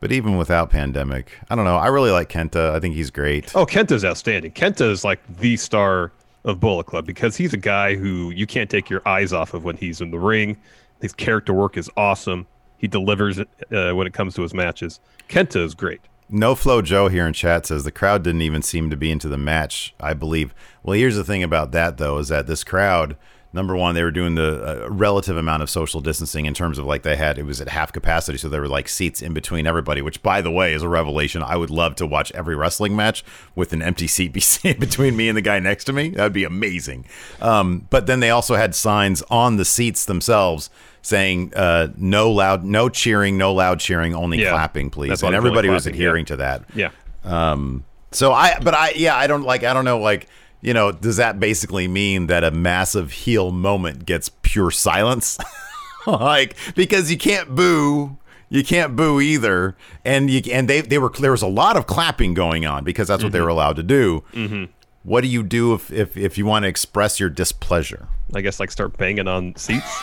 but 0.00 0.12
even 0.12 0.36
without 0.36 0.70
pandemic, 0.70 1.32
I 1.48 1.54
don't 1.54 1.64
know. 1.64 1.76
I 1.76 1.88
really 1.88 2.10
like 2.10 2.28
Kenta. 2.28 2.70
I 2.70 2.80
think 2.80 2.94
he's 2.94 3.10
great. 3.10 3.54
Oh, 3.54 3.66
Kenta's 3.66 4.04
outstanding. 4.04 4.52
Kenta 4.52 4.90
is 4.90 5.04
like 5.04 5.20
the 5.38 5.56
star 5.56 6.12
of 6.44 6.60
Bullet 6.60 6.86
Club 6.86 7.06
because 7.06 7.36
he's 7.36 7.52
a 7.52 7.58
guy 7.58 7.96
who 7.96 8.30
you 8.30 8.46
can't 8.46 8.70
take 8.70 8.88
your 8.88 9.06
eyes 9.06 9.32
off 9.32 9.54
of 9.54 9.64
when 9.64 9.76
he's 9.76 10.00
in 10.00 10.10
the 10.10 10.18
ring. 10.18 10.56
His 11.00 11.12
character 11.12 11.52
work 11.52 11.76
is 11.76 11.90
awesome. 11.96 12.46
He 12.78 12.86
delivers 12.86 13.38
it 13.38 13.48
uh, 13.72 13.92
when 13.94 14.06
it 14.06 14.12
comes 14.12 14.34
to 14.34 14.42
his 14.42 14.54
matches. 14.54 15.00
Kenta 15.28 15.62
is 15.62 15.74
great. 15.74 16.00
No 16.28 16.54
Flow 16.54 16.82
Joe 16.82 17.08
here 17.08 17.26
in 17.26 17.32
chat 17.32 17.66
says 17.66 17.84
the 17.84 17.92
crowd 17.92 18.24
didn't 18.24 18.42
even 18.42 18.60
seem 18.60 18.90
to 18.90 18.96
be 18.96 19.10
into 19.10 19.28
the 19.28 19.38
match, 19.38 19.94
I 20.00 20.12
believe. 20.12 20.54
Well, 20.82 20.98
here's 20.98 21.16
the 21.16 21.24
thing 21.24 21.42
about 21.42 21.70
that, 21.72 21.98
though, 21.98 22.18
is 22.18 22.28
that 22.28 22.46
this 22.46 22.64
crowd, 22.64 23.16
number 23.52 23.74
one, 23.76 23.94
they 23.94 24.02
were 24.02 24.10
doing 24.10 24.34
the 24.34 24.84
uh, 24.84 24.90
relative 24.90 25.36
amount 25.36 25.62
of 25.62 25.70
social 25.70 26.00
distancing 26.00 26.46
in 26.46 26.54
terms 26.54 26.78
of 26.78 26.84
like 26.86 27.02
they 27.02 27.16
had, 27.16 27.38
it 27.38 27.44
was 27.44 27.60
at 27.60 27.68
half 27.68 27.92
capacity. 27.92 28.38
So 28.38 28.48
there 28.48 28.60
were 28.60 28.68
like 28.68 28.88
seats 28.88 29.22
in 29.22 29.32
between 29.32 29.66
everybody, 29.66 30.02
which, 30.02 30.22
by 30.22 30.40
the 30.42 30.50
way, 30.50 30.72
is 30.74 30.82
a 30.82 30.88
revelation. 30.88 31.42
I 31.42 31.56
would 31.56 31.70
love 31.70 31.94
to 31.96 32.06
watch 32.06 32.30
every 32.32 32.54
wrestling 32.54 32.94
match 32.94 33.24
with 33.54 33.72
an 33.72 33.82
empty 33.82 34.06
seat 34.06 34.32
between 34.78 35.16
me 35.16 35.28
and 35.28 35.36
the 35.36 35.42
guy 35.42 35.58
next 35.58 35.84
to 35.84 35.92
me. 35.92 36.10
That'd 36.10 36.32
be 36.32 36.44
amazing. 36.44 37.06
Um, 37.40 37.86
but 37.90 38.06
then 38.06 38.20
they 38.20 38.30
also 38.30 38.56
had 38.56 38.74
signs 38.74 39.22
on 39.30 39.56
the 39.56 39.64
seats 39.64 40.04
themselves 40.04 40.68
saying 41.02 41.52
uh, 41.54 41.88
no 41.96 42.30
loud, 42.32 42.64
no 42.64 42.88
cheering, 42.88 43.38
no 43.38 43.54
loud 43.54 43.78
cheering, 43.80 44.14
only 44.14 44.42
Yeah. 44.42 44.50
clapping, 44.50 44.90
please. 44.90 45.10
That's 45.10 45.22
And 45.22 45.34
everybody 45.34 45.68
was 45.68 45.86
adhering 45.86 46.24
yeah. 46.24 46.28
to 46.28 46.36
that. 46.36 46.64
Yeah. 46.74 46.90
Um, 47.24 47.84
so 48.10 48.32
I, 48.32 48.58
but 48.60 48.74
I, 48.74 48.90
yeah, 48.96 49.16
I 49.16 49.26
don't 49.26 49.42
like, 49.42 49.62
I 49.62 49.72
don't 49.72 49.84
know, 49.84 49.98
like, 49.98 50.28
you 50.60 50.74
know, 50.74 50.92
does 50.92 51.16
that 51.16 51.38
basically 51.38 51.88
mean 51.88 52.26
that 52.26 52.44
a 52.44 52.50
massive 52.50 53.12
heel 53.12 53.50
moment 53.50 54.06
gets 54.06 54.30
pure 54.42 54.70
silence? 54.70 55.38
like, 56.06 56.56
because 56.74 57.10
you 57.10 57.18
can't 57.18 57.54
boo. 57.54 58.16
You 58.48 58.62
can't 58.62 58.94
boo 58.94 59.20
either, 59.20 59.76
and 60.04 60.30
you 60.30 60.40
and 60.52 60.68
they 60.70 60.80
they 60.80 60.98
were 60.98 61.08
there 61.18 61.32
was 61.32 61.42
a 61.42 61.48
lot 61.48 61.76
of 61.76 61.88
clapping 61.88 62.32
going 62.32 62.64
on 62.64 62.84
because 62.84 63.08
that's 63.08 63.24
what 63.24 63.32
they 63.32 63.40
were 63.40 63.48
allowed 63.48 63.74
to 63.74 63.82
do. 63.82 64.22
Mm-hmm. 64.32 64.66
What 65.02 65.22
do 65.22 65.26
you 65.26 65.42
do 65.42 65.74
if, 65.74 65.90
if 65.92 66.16
if 66.16 66.38
you 66.38 66.46
want 66.46 66.62
to 66.62 66.68
express 66.68 67.18
your 67.18 67.28
displeasure? 67.28 68.06
I 68.34 68.42
guess 68.42 68.60
like 68.60 68.70
start 68.70 68.96
banging 68.96 69.26
on 69.26 69.56
seats. 69.56 70.02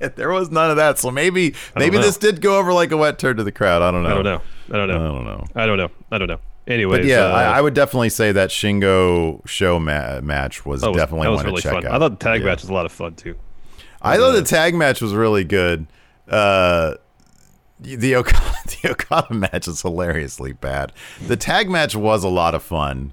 there 0.14 0.30
was 0.30 0.50
none 0.50 0.70
of 0.70 0.76
that, 0.76 1.00
so 1.00 1.10
maybe 1.10 1.54
maybe 1.76 1.96
know. 1.96 2.02
this 2.02 2.16
did 2.16 2.40
go 2.40 2.58
over 2.58 2.72
like 2.72 2.92
a 2.92 2.96
wet 2.96 3.18
turd 3.18 3.38
to 3.38 3.44
the 3.44 3.52
crowd. 3.52 3.82
I 3.82 3.90
don't 3.90 4.04
know. 4.04 4.10
I 4.10 4.14
don't 4.14 4.24
know. 4.24 4.42
I 4.70 4.76
don't 4.76 4.88
know 4.88 4.94
I 4.94 4.98
don't 4.98 5.24
know. 5.24 5.46
I 5.54 5.66
don't 5.66 5.78
know. 5.78 5.90
I 6.12 6.18
don't 6.18 6.28
know. 6.28 6.40
Anyways, 6.66 7.00
But 7.00 7.06
yeah, 7.06 7.24
uh, 7.26 7.32
I, 7.32 7.58
I 7.58 7.60
would 7.60 7.74
definitely 7.74 8.08
say 8.10 8.30
that 8.32 8.50
Shingo 8.50 9.46
SHO 9.48 9.80
ma- 9.80 10.20
match 10.20 10.64
was 10.64 10.82
was, 10.82 10.96
definitely 10.96 11.28
was 11.28 11.36
one 11.38 11.46
really 11.46 11.56
to 11.56 11.62
check 11.62 11.72
fun. 11.72 11.86
out. 11.86 11.92
I 11.92 11.98
thought 11.98 12.18
the 12.20 12.24
tag 12.24 12.40
Yeah. 12.40 12.46
match 12.46 12.60
was 12.62 12.70
a 12.70 12.74
lot 12.74 12.86
of 12.86 12.92
fun 12.92 13.14
too. 13.16 13.36
I 14.00 14.16
thought 14.16 14.32
the 14.32 14.42
tag 14.42 14.74
match 14.74 15.00
was 15.02 15.12
really 15.14 15.44
good. 15.44 15.86
Uh, 16.28 16.94
the 17.80 18.14
Okada, 18.16 18.54
the 18.82 18.90
Okada 18.92 19.34
match 19.34 19.66
is 19.66 19.82
hilariously 19.82 20.52
bad. 20.52 20.92
The 21.26 21.36
tag 21.36 21.68
match 21.68 21.96
was 21.96 22.22
a 22.22 22.28
lot 22.28 22.54
of 22.54 22.62
fun. 22.62 23.12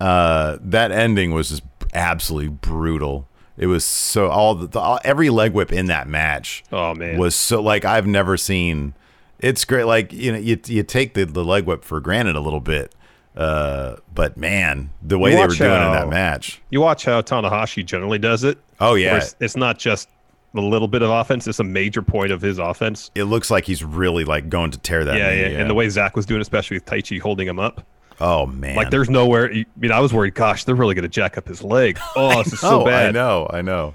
Uh, 0.00 0.56
that 0.60 0.90
ending 0.90 1.32
was 1.32 1.50
just 1.50 1.62
absolutely 1.94 2.48
brutal. 2.48 3.28
It 3.58 3.66
was 3.66 3.84
so 3.84 4.28
all 4.28 4.54
the, 4.54 4.66
the 4.66 4.78
all, 4.80 4.98
every 5.04 5.30
leg 5.30 5.52
whip 5.52 5.72
in 5.72 5.86
that 5.86 6.08
match. 6.08 6.64
Oh, 6.72 6.94
man. 6.94 7.18
was 7.18 7.34
so 7.34 7.60
like 7.62 7.84
I've 7.84 8.06
never 8.06 8.36
seen. 8.36 8.94
It's 9.38 9.64
great. 9.64 9.84
Like 9.84 10.12
you 10.12 10.32
know, 10.32 10.38
you 10.38 10.58
you 10.66 10.82
take 10.82 11.14
the, 11.14 11.24
the 11.24 11.44
leg 11.44 11.64
whip 11.64 11.84
for 11.84 12.00
granted 12.00 12.36
a 12.36 12.40
little 12.40 12.60
bit. 12.60 12.94
Uh, 13.36 13.96
but 14.14 14.36
man, 14.36 14.90
the 15.02 15.18
way 15.18 15.32
You 15.32 15.36
they 15.36 15.42
were 15.42 15.54
doing 15.54 15.70
it 15.70 15.86
in 15.86 15.92
that 15.92 16.08
match. 16.08 16.62
You 16.70 16.80
watch 16.80 17.04
how 17.04 17.20
Tanahashi 17.20 17.84
generally 17.84 18.18
does 18.18 18.44
it. 18.44 18.58
Oh 18.80 18.94
yeah, 18.94 19.18
it's, 19.18 19.36
it's 19.40 19.56
not 19.56 19.78
just 19.78 20.08
a 20.54 20.60
little 20.60 20.88
bit 20.88 21.02
of 21.02 21.10
offense; 21.10 21.46
it's 21.46 21.60
a 21.60 21.64
major 21.64 22.00
point 22.00 22.32
of 22.32 22.40
his 22.40 22.58
offense. 22.58 23.10
it 23.14 23.24
looks 23.24 23.50
like 23.50 23.64
he's 23.64 23.84
really 23.84 24.24
like 24.24 24.48
going 24.48 24.70
to 24.70 24.78
tear 24.78 25.04
that. 25.04 25.18
Yeah, 25.18 25.30
knee, 25.34 25.52
yeah, 25.52 25.60
And 25.60 25.68
the 25.68 25.74
way 25.74 25.86
Zack 25.90 26.16
was 26.16 26.24
doing, 26.24 26.40
especially 26.40 26.78
with 26.78 26.86
Taichi 26.86 27.20
holding 27.20 27.46
him 27.46 27.58
up, 27.58 27.84
Oh 28.20 28.46
man, 28.46 28.76
like 28.76 28.90
there's 28.90 29.10
nowhere. 29.10 29.52
I 29.52 29.66
mean, 29.76 29.92
I 29.92 30.00
was 30.00 30.12
worried. 30.12 30.34
Gosh, 30.34 30.64
they're 30.64 30.74
really 30.74 30.94
going 30.94 31.02
to 31.02 31.08
jack 31.08 31.36
up 31.36 31.46
his 31.46 31.62
leg. 31.62 31.98
Oh, 32.16 32.42
this 32.42 32.54
is 32.54 32.60
so 32.60 32.84
bad. 32.84 33.08
I 33.08 33.10
know, 33.10 33.46
I 33.50 33.60
know. 33.60 33.94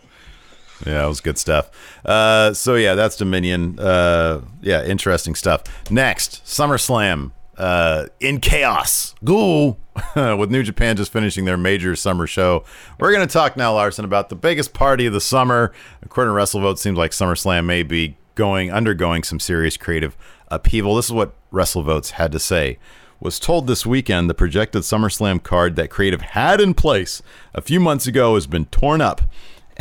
Yeah, 0.86 1.06
it 1.06 1.08
was 1.08 1.22
good 1.22 1.38
stuff. 1.38 1.70
Uh, 2.06 2.54
so 2.54 2.76
yeah, 2.76 2.96
that's 2.96 3.16
Dominion. 3.16 3.80
Uh, 3.80 4.42
yeah, 4.62 4.84
interesting 4.84 5.36
stuff. 5.36 5.64
Next, 5.92 6.44
SummerSlam 6.46 7.32
uh, 7.58 8.08
in 8.20 8.40
chaos. 8.40 9.14
Ghoul 9.24 9.78
with 10.16 10.50
New 10.50 10.64
Japan 10.64 10.98
just 10.98 11.12
finishing 11.12 11.46
their 11.46 11.58
major 11.58 11.96
summer 11.96 12.26
show. 12.28 12.64
We're 13.00 13.12
gonna 13.12 13.28
talk 13.28 13.56
now, 13.56 13.74
Larson, 13.74 14.06
about 14.06 14.30
the 14.30 14.36
biggest 14.36 14.74
party 14.74 15.06
of 15.06 15.14
the 15.14 15.22
summer. 15.22 15.72
According 16.02 16.34
to 16.34 16.40
WrestleVote, 16.40 16.78
seems 16.78 16.98
like 16.98 17.12
SummerSlam 17.12 17.66
may 17.66 17.84
be 17.84 18.18
going 18.36 18.72
undergoing 18.72 19.24
some 19.24 19.40
serious 19.40 19.78
creative 19.78 20.18
upheaval. 20.48 20.96
This 20.96 21.06
is 21.06 21.12
what 21.12 21.34
WrestleVotes 21.52 22.12
had 22.12 22.32
to 22.32 22.40
say 22.40 22.80
was 23.22 23.40
told 23.40 23.68
this 23.68 23.86
weekend 23.86 24.30
the 24.30 24.34
projected 24.34 24.82
SummerSlam 24.82 25.42
card 25.44 25.76
that 25.76 25.92
Creative 25.92 26.22
had 26.22 26.60
in 26.60 26.74
place 26.74 27.22
a 27.54 27.62
few 27.62 27.80
months 27.80 28.08
ago 28.08 28.34
has 28.34 28.48
been 28.48 28.66
torn 28.66 29.00
up. 29.00 29.22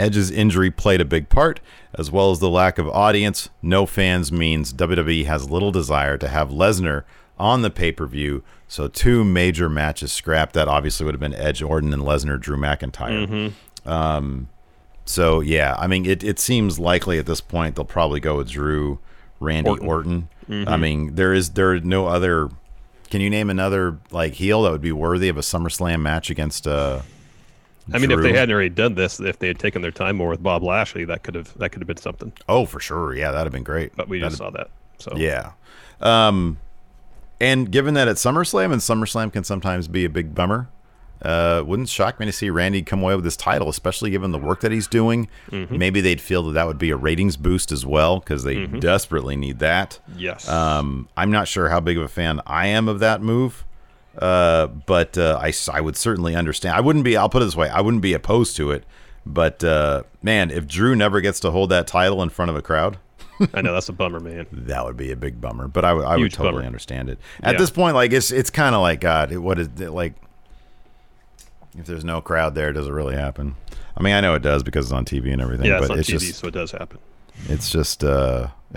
Edge's 0.00 0.30
injury 0.30 0.70
played 0.70 1.00
a 1.00 1.04
big 1.04 1.28
part, 1.28 1.60
as 1.94 2.10
well 2.10 2.30
as 2.30 2.38
the 2.38 2.48
lack 2.48 2.78
of 2.78 2.88
audience. 2.88 3.50
No 3.62 3.84
fans 3.86 4.32
means 4.32 4.72
WWE 4.72 5.26
has 5.26 5.50
little 5.50 5.70
desire 5.70 6.16
to 6.18 6.28
have 6.28 6.48
Lesnar 6.48 7.04
on 7.38 7.62
the 7.62 7.70
pay 7.70 7.92
per 7.92 8.06
view. 8.06 8.42
So, 8.66 8.88
two 8.88 9.24
major 9.24 9.68
matches 9.68 10.12
scrapped. 10.12 10.54
That 10.54 10.68
obviously 10.68 11.04
would 11.04 11.14
have 11.14 11.20
been 11.20 11.34
Edge 11.34 11.60
Orton 11.62 11.92
and 11.92 12.02
Lesnar 12.02 12.40
Drew 12.40 12.56
McIntyre. 12.56 13.52
Um, 13.84 14.48
so, 15.04 15.40
yeah, 15.40 15.74
I 15.78 15.86
mean, 15.86 16.06
it, 16.06 16.22
it 16.22 16.38
seems 16.38 16.78
likely 16.78 17.18
at 17.18 17.26
this 17.26 17.40
point 17.40 17.74
they'll 17.76 17.84
probably 17.84 18.20
go 18.20 18.36
with 18.36 18.48
Drew, 18.50 19.00
Randy 19.40 19.70
Orton. 19.86 20.28
I 20.68 20.76
mean, 20.76 21.14
there 21.14 21.32
is 21.32 21.50
there 21.50 21.72
are 21.72 21.80
no 21.80 22.06
other. 22.06 22.48
Can 23.10 23.20
you 23.20 23.28
name 23.30 23.50
another 23.50 23.98
like 24.10 24.34
heel 24.34 24.62
that 24.62 24.70
would 24.70 24.80
be 24.80 24.92
worthy 24.92 25.28
of 25.28 25.36
a 25.36 25.40
SummerSlam 25.42 26.00
match 26.00 26.30
against? 26.30 26.66
Uh, 26.66 27.02
I 27.92 27.98
mean, 27.98 28.10
if 28.10 28.20
they 28.20 28.32
hadn't 28.32 28.52
already 28.52 28.68
done 28.70 28.94
this, 28.94 29.20
if 29.20 29.38
they 29.38 29.48
had 29.48 29.58
taken 29.58 29.82
their 29.82 29.90
time 29.90 30.16
more 30.16 30.28
with 30.30 30.42
Bob 30.42 30.62
Lashley, 30.62 31.04
that 31.06 31.22
could 31.22 31.34
have 31.34 31.56
that 31.58 31.70
could 31.70 31.80
have 31.82 31.86
been 31.88 31.96
something. 31.96 32.32
Oh, 32.48 32.66
for 32.66 32.80
sure. 32.80 33.14
Yeah, 33.14 33.30
that'd 33.30 33.46
have 33.46 33.52
been 33.52 33.62
great. 33.64 33.94
But 33.96 34.08
we 34.08 34.20
just 34.20 34.38
That'd- 34.38 34.54
saw 34.54 34.58
that. 34.58 34.70
So 34.98 35.12
Yeah. 35.16 35.52
Um, 36.00 36.58
and 37.40 37.70
given 37.70 37.94
that 37.94 38.06
it's 38.08 38.22
SummerSlam 38.24 38.72
and 38.72 38.80
SummerSlam 38.82 39.32
can 39.32 39.44
sometimes 39.44 39.88
be 39.88 40.04
a 40.04 40.10
big 40.10 40.34
bummer, 40.34 40.68
uh, 41.22 41.62
wouldn't 41.66 41.88
shock 41.88 42.18
me 42.20 42.26
to 42.26 42.32
see 42.32 42.48
Randy 42.50 42.82
come 42.82 43.02
away 43.02 43.14
with 43.14 43.24
this 43.24 43.36
title, 43.36 43.68
especially 43.68 44.10
given 44.10 44.30
the 44.30 44.38
work 44.38 44.60
that 44.60 44.72
he's 44.72 44.86
doing. 44.86 45.28
Mm-hmm. 45.50 45.76
Maybe 45.78 46.00
they'd 46.00 46.20
feel 46.20 46.42
that 46.44 46.52
that 46.52 46.66
would 46.66 46.78
be 46.78 46.90
a 46.90 46.96
ratings 46.96 47.36
boost 47.36 47.72
as 47.72 47.84
well 47.86 48.20
because 48.20 48.44
they 48.44 48.56
Mm-hmm. 48.56 48.78
desperately 48.80 49.36
need 49.36 49.58
that. 49.58 49.98
yes, 50.16 50.48
Um, 50.48 51.08
I'm 51.16 51.30
not 51.30 51.48
sure 51.48 51.68
how 51.70 51.80
big 51.80 51.96
of 51.98 52.02
a 52.04 52.08
fan 52.08 52.40
I 52.46 52.66
am 52.68 52.88
of 52.88 53.00
that 53.00 53.22
move, 53.22 53.64
uh, 54.18 54.66
but 54.66 55.16
uh, 55.18 55.38
I, 55.40 55.52
I 55.72 55.80
would 55.80 55.96
certainly 55.96 56.34
understand. 56.34 56.74
I 56.76 56.80
wouldn't 56.80 57.04
be. 57.04 57.16
I'll 57.16 57.28
put 57.28 57.42
it 57.42 57.44
this 57.46 57.56
way: 57.56 57.68
I 57.68 57.80
wouldn't 57.80 58.02
be 58.02 58.12
opposed 58.14 58.56
to 58.56 58.70
it. 58.72 58.84
But 59.26 59.62
uh, 59.62 60.02
man, 60.22 60.50
if 60.50 60.66
Drew 60.66 60.96
never 60.96 61.20
gets 61.20 61.40
to 61.40 61.50
hold 61.50 61.70
that 61.70 61.86
title 61.86 62.22
in 62.22 62.30
front 62.30 62.50
of 62.50 62.56
a 62.56 62.62
crowd, 62.62 62.98
I 63.54 63.60
know 63.60 63.72
that's 63.74 63.88
a 63.88 63.92
bummer, 63.92 64.18
man. 64.20 64.46
that 64.50 64.84
would 64.84 64.96
be 64.96 65.12
a 65.12 65.16
big 65.16 65.40
bummer. 65.40 65.68
But 65.68 65.84
I, 65.84 65.92
would- 65.92 66.04
I 66.06 66.16
would 66.16 66.32
totally 66.32 66.54
bummer. 66.56 66.66
understand 66.66 67.10
it. 67.10 67.18
At 67.42 67.52
Yeah. 67.54 67.58
this 67.58 67.70
point, 67.70 67.94
like 67.94 68.12
it's 68.12 68.30
it's 68.30 68.50
kind 68.50 68.74
of 68.74 68.80
like 68.82 69.00
God. 69.00 69.34
What 69.36 69.58
is 69.58 69.68
it 69.78 69.90
like? 69.90 70.14
If 71.78 71.86
there's 71.86 72.04
no 72.04 72.20
crowd 72.20 72.54
there, 72.54 72.72
does 72.72 72.88
it 72.88 72.92
really 72.92 73.14
happen? 73.14 73.54
I 73.96 74.02
mean, 74.02 74.14
I 74.14 74.20
know 74.20 74.34
it 74.34 74.42
does 74.42 74.62
because 74.62 74.86
it's 74.86 74.92
on 74.92 75.04
TV 75.04 75.32
and 75.32 75.40
everything. 75.40 75.66
Yeah, 75.66 75.74
but 75.78 75.82
it's 75.84 75.90
on 75.90 75.98
it's 76.00 76.08
TV, 76.10 76.18
just 76.28 76.38
so 76.40 76.48
it 76.48 76.54
does 76.54 76.72
happen. 76.72 76.98
It's 77.48 77.70
just 77.70 78.04
uh 78.04 78.48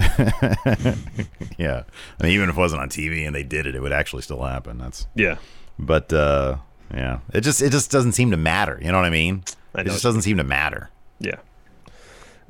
yeah. 1.57 1.83
I 2.19 2.23
mean, 2.23 2.31
even 2.31 2.49
if 2.49 2.57
it 2.57 2.59
wasn't 2.59 2.81
on 2.81 2.89
TV 2.89 3.25
and 3.25 3.35
they 3.35 3.43
did 3.43 3.67
it, 3.67 3.75
it 3.75 3.81
would 3.81 3.91
actually 3.93 4.21
still 4.23 4.41
happen. 4.43 4.77
That's 4.77 5.07
Yeah, 5.15 5.37
but 5.77 6.11
uh 6.11 6.57
yeah. 6.93 7.19
It 7.33 7.41
just 7.41 7.61
it 7.61 7.71
just 7.71 7.91
doesn't 7.91 8.13
seem 8.13 8.31
to 8.31 8.37
matter. 8.37 8.79
You 8.81 8.91
know 8.91 8.97
what 8.97 9.05
I 9.05 9.09
mean? 9.11 9.43
I 9.75 9.81
it 9.81 9.85
just 9.85 10.03
doesn't 10.03 10.21
seem 10.21 10.37
to 10.37 10.43
matter. 10.43 10.89
yeah. 11.19 11.37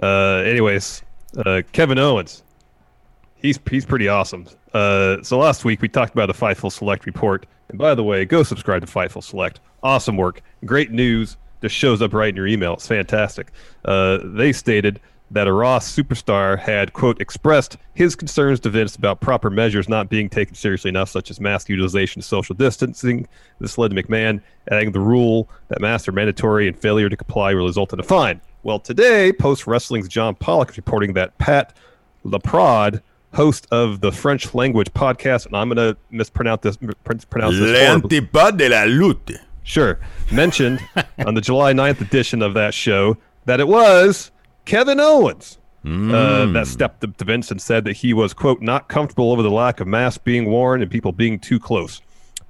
Uh, 0.02 0.42
anyways, 0.46 1.04
uh, 1.46 1.62
Kevin 1.72 2.00
Owens, 2.00 2.44
he's 3.36 3.60
he's 3.70 3.86
pretty 3.86 4.08
awesome. 4.08 4.48
Uh, 4.74 5.22
so 5.22 5.38
last 5.38 5.64
week 5.66 5.82
we 5.82 5.88
talked 5.88 6.14
about 6.14 6.26
the 6.26 6.34
Fightful 6.34 6.72
Select 6.72 7.06
report, 7.06 7.46
and 7.70 7.78
by 7.78 7.94
the 7.94 8.04
way, 8.04 8.26
go 8.26 8.42
subscribe 8.44 8.86
to 8.86 8.92
Fightful 8.92 9.24
Select. 9.24 9.60
Awesome 9.84 10.18
work, 10.18 10.42
great 10.66 10.92
news. 10.92 11.38
Just 11.62 11.76
shows 11.76 12.02
up 12.02 12.14
right 12.14 12.30
in 12.30 12.36
your 12.36 12.48
email. 12.48 12.74
It's 12.74 12.88
fantastic. 12.88 13.52
Uh, 13.86 14.18
they 14.24 14.52
stated 14.52 15.00
that 15.34 15.48
a 15.48 15.54
Raw 15.54 15.80
superstar 15.80 16.58
had 16.58 16.94
quote 16.94 17.20
expressed 17.20 17.78
his 17.96 18.16
concerns 18.16 18.60
to 18.62 18.70
Vince 18.70 18.96
about 18.96 19.20
proper 19.20 19.50
measures 19.50 19.90
not 19.90 20.08
being 20.08 20.30
taken 20.30 20.56
seriously 20.56 20.90
enough, 20.90 21.10
such 21.10 21.32
as 21.32 21.40
mask 21.40 21.70
utilization, 21.70 22.22
social 22.22 22.56
distancing. 22.56 23.28
This 23.60 23.78
led 23.78 23.92
to 23.92 24.02
McMahon 24.02 24.42
adding 24.72 24.92
the 24.92 25.00
rule 25.00 25.50
that 25.70 25.82
masks 25.82 26.08
are 26.08 26.12
mandatory 26.12 26.68
and 26.68 26.78
failure 26.78 27.10
to 27.10 27.18
comply 27.18 27.54
will 27.54 27.66
result 27.66 27.94
in 27.94 28.00
a 28.00 28.04
fine. 28.04 28.42
Well, 28.62 28.80
today, 28.80 29.34
Post 29.34 29.68
Wrestling's 29.68 30.08
John 30.08 30.36
Pollock 30.36 30.70
is 30.70 30.78
reporting 30.78 31.14
that 31.14 31.38
Pat 31.40 31.76
LaPrade 32.24 33.02
host 33.34 33.68
of 33.72 34.02
the 34.02 34.12
French 34.12 34.54
language 34.54 34.94
podcast, 34.94 35.48
and 35.48 35.56
I'm 35.56 35.68
going 35.68 35.78
to 35.78 35.98
mispronounce 36.12 36.62
this. 36.62 36.78
Pronounce 36.78 37.58
this. 37.58 37.90
L'antipode 37.90 38.58
de 38.58 38.70
la 38.70 38.84
lutte. 38.84 39.40
Sure. 39.64 40.00
Mentioned 40.32 40.80
on 41.26 41.34
the 41.34 41.42
July 41.42 41.74
9th 41.74 42.02
edition 42.02 42.42
of 42.42 42.54
that 42.54 42.74
show 42.74 43.18
that 43.46 43.60
it 43.60 43.68
was 43.68 44.32
Kevin 44.66 45.00
Owens 45.00 45.60
uh, 45.86 46.46
that 46.54 46.68
stepped 46.68 47.04
up 47.04 47.18
to 47.18 47.26
Vince 47.26 47.52
and 47.52 47.62
said 47.62 47.84
that 47.86 47.94
he 47.98 48.14
was, 48.14 48.34
quote, 48.34 48.62
not 48.62 48.88
comfortable 48.88 49.32
over 49.32 49.42
the 49.42 49.52
lack 49.52 49.82
of 49.82 49.88
masks 49.88 50.18
being 50.18 50.46
worn 50.46 50.82
and 50.82 50.90
people 50.90 51.12
being 51.12 51.38
too 51.40 51.60
close. 51.60 52.02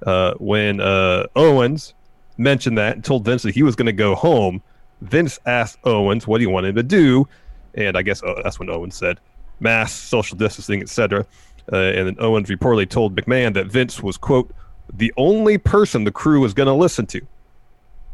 Uh, 0.06 0.34
when 0.34 0.80
uh, 0.80 1.26
Owens 1.34 1.94
mentioned 2.36 2.78
that 2.78 2.94
and 2.94 3.04
told 3.04 3.24
Vince 3.24 3.42
that 3.42 3.54
he 3.54 3.62
was 3.62 3.74
going 3.74 3.86
to 3.86 3.92
go 3.92 4.14
home, 4.14 4.62
Vince 5.00 5.38
asked 5.46 5.78
Owens 5.84 6.26
what 6.26 6.40
he 6.40 6.46
wanted 6.46 6.76
to 6.76 6.82
do. 6.82 7.26
And 7.74 7.96
I 7.96 8.02
guess 8.02 8.22
uh, 8.22 8.40
that's 8.44 8.58
when 8.60 8.70
Owens 8.70 8.94
said 8.94 9.18
masks, 9.58 9.98
social 9.98 10.36
distancing, 10.36 10.80
etc. 10.80 11.26
Uh, 11.72 11.76
and 11.76 12.06
then 12.06 12.16
Owens 12.20 12.48
reportedly 12.48 12.88
told 12.88 13.16
McMahon 13.16 13.54
that 13.54 13.66
Vince 13.66 14.02
was, 14.02 14.16
quote, 14.16 14.54
the 14.92 15.12
only 15.16 15.58
person 15.58 16.04
the 16.04 16.12
crew 16.12 16.40
was 16.40 16.54
going 16.54 16.66
to 16.66 16.74
listen 16.74 17.06
to. 17.06 17.20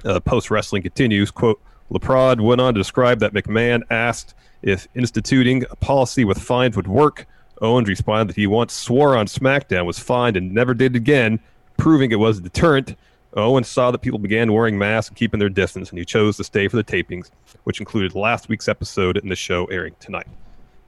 Uh, 0.05 0.21
Post 0.21 0.51
wrestling 0.51 0.83
continues, 0.83 1.31
quote, 1.31 1.61
LaPrade 1.91 2.41
went 2.41 2.61
on 2.61 2.75
to 2.75 2.81
describe 2.81 3.21
that 3.21 3.35
McMahon 3.35 3.83
asked 3.91 4.35
if 4.63 4.87
instituting 4.95 5.65
a 5.71 5.77
policy 5.77 6.25
with 6.25 6.39
fines 6.39 6.77
would 6.77 6.89
work. 6.89 7.27
Owens 7.61 7.89
responded 7.89 8.29
that 8.29 8.41
he 8.41 8.47
once 8.47 8.73
swore 8.73 9.17
on 9.17 9.27
SmackDown 9.27 9.85
was 9.85 9.99
fined 9.99 10.37
and 10.37 10.55
never 10.55 10.73
did 10.73 10.97
again, 10.97 11.41
proving 11.77 12.11
it 12.11 12.19
was 12.19 12.39
a 12.39 12.43
deterrent. 12.43 12.97
Owens 13.35 13.69
saw 13.69 13.91
that 13.91 13.99
people 13.99 14.19
began 14.19 14.53
wearing 14.53 14.79
masks 14.79 15.09
and 15.09 15.17
keeping 15.17 15.39
their 15.39 15.49
distance, 15.49 15.91
and 15.91 15.99
he 15.99 16.05
chose 16.05 16.37
to 16.37 16.45
stay 16.45 16.69
for 16.69 16.77
the 16.77 16.85
tapings, 16.85 17.31
which 17.65 17.81
included 17.81 18.15
last 18.15 18.49
week's 18.49 18.69
episode 18.69 19.17
and 19.19 19.31
the 19.31 19.37
show 19.37 19.67
airing 19.67 19.95
tonight. 20.01 20.27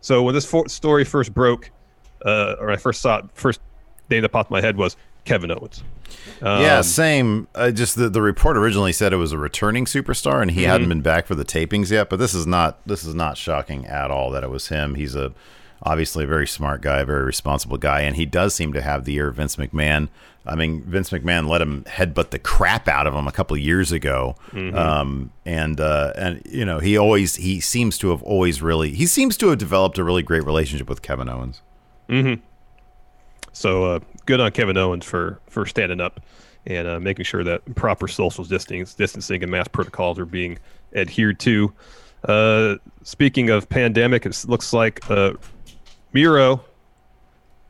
So 0.00 0.22
when 0.22 0.34
this 0.34 0.46
for- 0.46 0.68
story 0.68 1.04
first 1.04 1.32
broke, 1.32 1.70
uh, 2.24 2.56
or 2.58 2.70
I 2.70 2.76
first 2.76 3.00
saw 3.00 3.18
it, 3.18 3.26
first 3.34 3.60
name 4.10 4.22
that 4.22 4.30
popped 4.30 4.50
in 4.50 4.54
my 4.54 4.60
head 4.60 4.76
was 4.76 4.96
Kevin 5.24 5.50
Owens. 5.50 5.82
yeah, 6.42 6.78
Um, 6.78 6.82
same. 6.82 7.48
Uh, 7.54 7.70
just 7.70 7.96
the, 7.96 8.08
the 8.08 8.20
report 8.22 8.56
originally 8.56 8.92
said 8.92 9.12
it 9.12 9.16
was 9.16 9.32
a 9.32 9.38
returning 9.38 9.84
superstar, 9.84 10.42
and 10.42 10.50
he 10.50 10.62
Mm-hmm. 10.62 10.70
hadn't 10.70 10.88
been 10.88 11.00
back 11.02 11.26
for 11.26 11.34
the 11.34 11.44
tapings 11.44 11.90
yet. 11.90 12.10
But 12.10 12.18
this 12.18 12.34
is 12.34 12.46
not 12.46 12.78
this 12.86 13.04
is 13.04 13.14
not 13.14 13.36
shocking 13.36 13.86
at 13.86 14.10
all 14.10 14.30
that 14.32 14.42
it 14.44 14.50
was 14.50 14.68
him. 14.68 14.94
He's 14.96 15.14
a 15.14 15.32
obviously 15.84 16.24
a 16.24 16.26
very 16.28 16.46
smart 16.46 16.80
guy, 16.80 17.00
a 17.00 17.04
very 17.04 17.24
responsible 17.24 17.76
guy, 17.78 18.02
and 18.02 18.14
he 18.16 18.24
does 18.26 18.54
seem 18.54 18.72
to 18.72 18.80
have 18.82 19.04
the 19.04 19.14
ear 19.14 19.28
of 19.28 19.36
Vince 19.36 19.56
McMahon. 19.56 20.08
I 20.44 20.56
mean, 20.56 20.82
Vince 20.82 21.10
McMahon 21.10 21.48
let 21.48 21.60
him 21.62 21.84
headbutt 21.84 22.30
the 22.30 22.38
crap 22.40 22.88
out 22.88 23.06
of 23.06 23.14
him 23.14 23.28
a 23.28 23.32
couple 23.32 23.54
of 23.56 23.62
years 23.62 23.92
ago, 23.92 24.34
Mm-hmm. 24.50 24.76
um, 24.76 25.30
and 25.46 25.80
uh, 25.80 26.12
and 26.16 26.42
you 26.44 26.64
know 26.64 26.80
he 26.80 26.96
always 26.98 27.36
he 27.36 27.60
seems 27.60 27.96
to 27.98 28.10
have 28.10 28.22
always 28.24 28.60
really 28.60 28.90
he 28.92 29.06
seems 29.06 29.36
to 29.36 29.48
have 29.50 29.58
developed 29.58 29.98
a 29.98 30.04
really 30.04 30.22
great 30.22 30.44
relationship 30.44 30.88
with 30.88 31.00
Kevin 31.00 31.28
Owens. 31.28 31.62
So 33.52 33.84
uh, 33.84 34.00
good 34.26 34.40
on 34.40 34.50
Kevin 34.52 34.76
Owens 34.76 35.04
for 35.04 35.40
for 35.48 35.66
standing 35.66 36.00
up 36.00 36.20
and 36.66 36.86
uh, 36.86 37.00
making 37.00 37.24
sure 37.24 37.42
that 37.44 37.74
proper 37.74 38.06
social 38.06 38.44
distancing, 38.44 38.86
distancing 38.96 39.42
and 39.42 39.50
mask 39.50 39.72
protocols 39.72 40.18
are 40.18 40.26
being 40.26 40.58
adhered 40.94 41.40
to. 41.40 41.72
Uh, 42.24 42.76
speaking 43.02 43.50
of 43.50 43.68
pandemic, 43.68 44.24
it 44.26 44.44
looks 44.46 44.72
like 44.72 45.08
uh, 45.10 45.32
Miro 46.12 46.64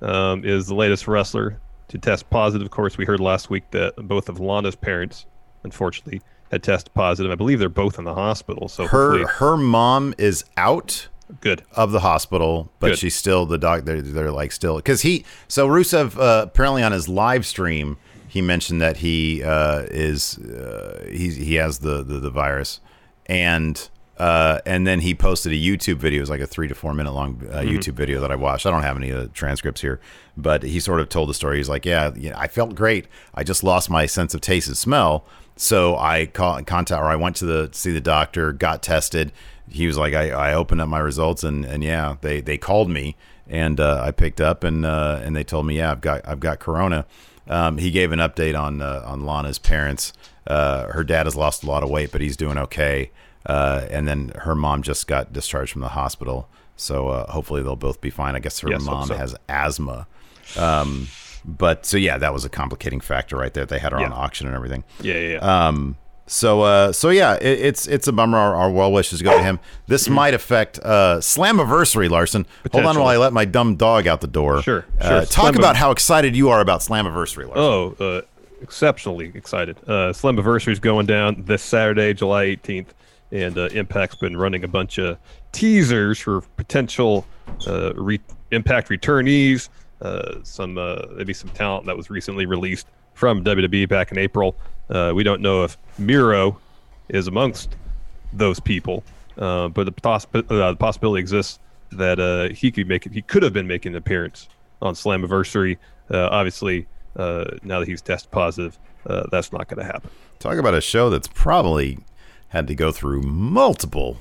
um, 0.02 0.44
is 0.44 0.66
the 0.66 0.75
latest 0.75 1.09
wrestler 1.09 1.59
to 1.88 1.99
test 1.99 2.28
positive. 2.28 2.66
Of 2.66 2.71
course, 2.71 2.99
we 2.99 3.04
heard 3.04 3.21
last 3.21 3.49
week 3.49 3.64
that 3.71 3.94
both 3.97 4.28
of 4.28 4.40
Lana's 4.40 4.76
parents, 4.76 5.25
unfortunately, 5.62 6.21
had 6.50 6.62
tested 6.62 6.92
positive. 6.92 7.32
I 7.32 7.35
believe 7.35 7.59
they're 7.59 7.71
both 7.71 7.99
in 7.99 8.04
the 8.04 8.14
hospital. 8.14 8.68
So 8.68 8.87
Her 8.87 9.26
her 9.26 9.56
mom 9.56 10.14
is 10.18 10.44
out. 10.56 11.09
Good. 11.41 11.62
of 11.73 11.93
the 11.93 12.00
hospital, 12.00 12.71
but 12.79 12.88
Good. 12.88 12.99
she's 12.99 13.17
still 13.17 13.47
the 13.47 13.59
doc. 13.59 13.85
They're, 13.85 14.02
they're 14.02 14.31
like 14.31 14.52
still 14.52 14.76
because 14.76 15.02
he. 15.02 15.25
So 15.49 15.69
Rusev 15.69 16.19
uh, 16.19 16.45
apparently 16.45 16.83
on 16.83 16.93
his 16.93 17.09
live 17.09 17.47
stream 17.47 17.97
he 18.33 18.41
mentioned 18.41 18.81
that 18.81 18.97
he 18.97 19.43
uh, 19.43 19.83
is 19.91 20.38
uh, 20.38 21.07
he 21.07 21.29
he 21.33 21.57
has 21.57 21.81
the, 21.81 22.02
the 22.02 22.19
the 22.19 22.31
virus, 22.31 22.81
and 23.26 23.90
uh, 24.16 24.61
and 24.64 24.87
then 24.87 25.01
he 25.01 25.14
posted 25.14 25.53
a 25.53 25.55
YouTube 25.55 25.96
video. 25.96 26.16
It 26.16 26.23
was 26.23 26.31
like 26.31 26.40
a 26.40 26.46
three 26.46 26.66
to 26.66 26.75
four 26.75 26.94
minute 26.94 27.12
long 27.12 27.46
uh, 27.53 27.59
YouTube 27.59 27.92
video 27.92 28.23
that 28.23 28.31
I 28.31 28.37
watched. 28.37 28.64
I 28.64 28.70
don't 28.70 28.85
have 28.85 28.96
any 28.96 29.11
of 29.11 29.20
the 29.20 29.29
transcripts 29.29 29.83
here, 29.83 30.01
but 30.35 30.62
he 30.62 30.81
sort 30.81 31.01
of 31.01 31.11
told 31.11 31.29
the 31.29 31.35
story. 31.35 31.59
He's 31.59 31.68
like, 31.68 31.85
yeah, 31.85 32.11
yeah, 32.16 32.33
I 32.38 32.49
felt 32.49 32.75
great. 32.75 33.07
I 33.35 33.44
just 33.44 33.62
lost 33.62 33.90
my 33.90 34.07
sense 34.07 34.33
of 34.33 34.40
taste 34.40 34.66
and 34.66 34.79
smell. 34.79 35.27
So 35.57 35.99
I 35.99 36.25
call, 36.25 36.62
contact 36.62 37.03
or 37.03 37.11
I 37.11 37.16
went 37.16 37.37
to 37.37 37.44
the 37.44 37.68
see 37.73 37.92
the 37.92 38.01
doctor, 38.01 38.55
got 38.55 38.83
tested. 38.83 39.31
He 39.72 39.87
was 39.87 39.96
like, 39.98 40.14
I, 40.14 40.30
I 40.30 40.54
opened 40.54 40.80
up 40.80 40.88
my 40.88 40.98
results 40.98 41.42
and, 41.44 41.64
and 41.64 41.82
yeah, 41.82 42.16
they, 42.20 42.40
they 42.40 42.58
called 42.58 42.90
me 42.90 43.16
and 43.48 43.80
uh, 43.80 44.02
I 44.04 44.11
picked 44.11 44.40
up 44.40 44.64
and 44.64 44.85
uh, 44.87 45.20
and 45.22 45.35
they 45.35 45.44
told 45.44 45.66
me, 45.66 45.76
yeah, 45.78 45.90
I've 45.90 46.00
got 46.00 46.26
I've 46.26 46.40
got 46.40 46.58
corona. 46.61 47.06
Um, 47.48 47.78
he 47.78 47.90
gave 47.90 48.12
an 48.12 48.18
update 48.20 48.58
on 48.58 48.80
uh, 48.80 49.02
on 49.04 49.24
Lana's 49.26 49.58
parents. 49.58 50.12
Uh, 50.46 50.87
her 50.92 51.04
dad 51.04 51.26
has 51.26 51.35
lost 51.37 51.62
a 51.64 51.66
lot 51.66 51.82
of 51.82 51.90
weight, 51.90 52.12
but 52.12 52.20
he's 52.20 52.37
doing 52.37 52.56
okay. 52.58 53.11
Uh, 53.44 53.87
and 53.90 54.06
then 54.06 54.30
her 54.42 54.54
mom 54.54 54.82
just 54.82 55.06
got 55.08 55.32
discharged 55.32 55.72
from 55.72 55.82
the 55.82 55.88
hospital, 55.88 56.48
so 56.76 57.08
uh, 57.08 57.30
hopefully 57.32 57.62
they'll 57.62 57.74
both 57.74 58.00
be 58.00 58.11
fine. 58.11 58.37
I 58.37 58.38
guess 58.38 58.61
her 58.61 58.70
Yes, 58.70 58.82
mom 58.82 59.08
so. 59.08 59.14
has 59.16 59.35
asthma. 59.48 60.06
Um, 60.56 61.08
but 61.44 61.85
so 61.85 61.96
yeah, 61.96 62.18
that 62.18 62.32
was 62.32 62.44
a 62.44 62.48
complicating 62.48 63.00
factor 63.00 63.37
right 63.37 63.52
there. 63.52 63.66
They 63.66 63.80
had 63.80 63.90
her 63.92 63.98
on 63.98 64.11
Yeah. 64.12 64.16
auction 64.16 64.46
and 64.46 64.54
everything. 64.54 64.85
Yeah, 65.00 65.14
yeah. 65.14 65.28
yeah. 65.42 65.66
Um, 65.68 65.96
so 66.33 66.62
uh, 66.62 66.92
so 66.92 67.11
yeah, 67.11 67.35
it, 67.35 67.61
it's 67.61 67.87
it's 67.87 68.09
a 68.09 68.12
bummer. 68.12 68.38
Our, 68.38 68.55
our 68.55 68.71
well 68.71 68.90
wishes 68.92 69.21
go 69.23 69.37
to 69.37 69.42
him. 69.42 69.61
This 69.87 70.09
might 70.09 70.35
affect 70.35 70.79
uh, 70.83 71.18
Slammiversary, 71.18 72.09
Larson. 72.09 72.47
Hold 72.73 72.85
on 72.87 72.99
while 72.99 73.09
I 73.09 73.16
let 73.18 73.33
my 73.33 73.45
dumb 73.45 73.77
dog 73.77 74.07
out 74.07 74.21
the 74.21 74.27
door. 74.27 74.62
Sure, 74.62 74.85
Uh, 75.01 75.09
sure. 75.09 75.27
talk 75.27 75.55
Slammiv- 75.55 75.59
about 75.59 75.77
how 75.77 75.90
excited 75.90 76.35
you 76.35 76.49
are 76.49 76.61
about 76.61 76.81
Slammiversary, 76.81 77.47
Larson. 77.47 77.57
Oh, 77.57 77.97
uh, 78.01 78.21
exceptionally 78.62 79.31
excited. 79.35 79.77
Uh, 79.88 80.12
Slim 80.12 80.38
is 80.38 80.79
going 80.79 81.07
down 81.07 81.42
this 81.47 81.62
Saturday, 81.62 82.14
July 82.14 82.47
18th, 82.47 82.87
and 83.31 83.59
uh, 83.59 83.68
Impact's 83.68 84.16
been 84.16 84.37
running 84.37 84.64
a 84.64 84.68
bunch 84.68 84.99
of 84.99 85.18
teasers 85.53 86.18
for 86.18 86.40
potential 86.57 87.27
uh, 87.66 87.92
re- 87.95 88.21
Impact 88.53 88.88
returnees, 88.90 89.68
uh, 90.03 90.37
some 90.42 90.77
uh, 90.79 91.03
maybe 91.16 91.33
some 91.33 91.51
talent 91.51 91.87
that 91.87 91.97
was 91.97 92.11
recently 92.11 92.45
released 92.47 92.87
from 93.14 93.42
WWE 93.45 93.88
back 93.88 94.12
in 94.12 94.18
April. 94.18 94.57
Uh, 94.92 95.12
we 95.14 95.22
don't 95.24 95.40
know 95.40 95.64
if 95.64 95.76
Miro 95.98 96.59
is 97.09 97.26
amongst 97.26 97.74
those 98.33 98.61
people, 98.61 99.02
uh, 99.38 99.68
but 99.68 99.85
the, 99.85 99.92
possi- 99.92 100.44
uh, 100.50 100.70
the 100.70 100.76
possibility 100.76 101.20
exists 101.20 101.59
that 101.90 102.20
uh, 102.20 102.55
he 102.55 102.70
could 102.70 102.87
make 102.87 103.07
it. 103.07 103.12
He 103.12 103.22
could 103.22 103.42
have 103.42 103.52
been 103.52 103.66
making 103.66 103.92
an 103.92 103.96
appearance 103.96 104.48
on 104.81 104.94
Slammiversary. 104.94 105.78
Uh, 106.11 106.28
obviously, 106.31 106.87
uh, 107.16 107.44
now 107.62 107.81
that 107.81 107.88
he's 107.88 108.02
test 108.02 108.31
positive, 108.31 108.78
uh, 109.07 109.24
that's 109.31 109.52
not 109.52 109.66
going 109.68 109.78
to 109.78 109.85
happen. 109.90 110.11
Talk 110.38 110.59
about 110.59 110.74
a 110.74 110.81
show 110.81 111.11
that's 111.11 111.28
probably 111.28 111.98
had 112.48 112.66
to 112.66 112.74
go 112.74 112.92
through 112.92 113.22
multiple. 113.22 114.18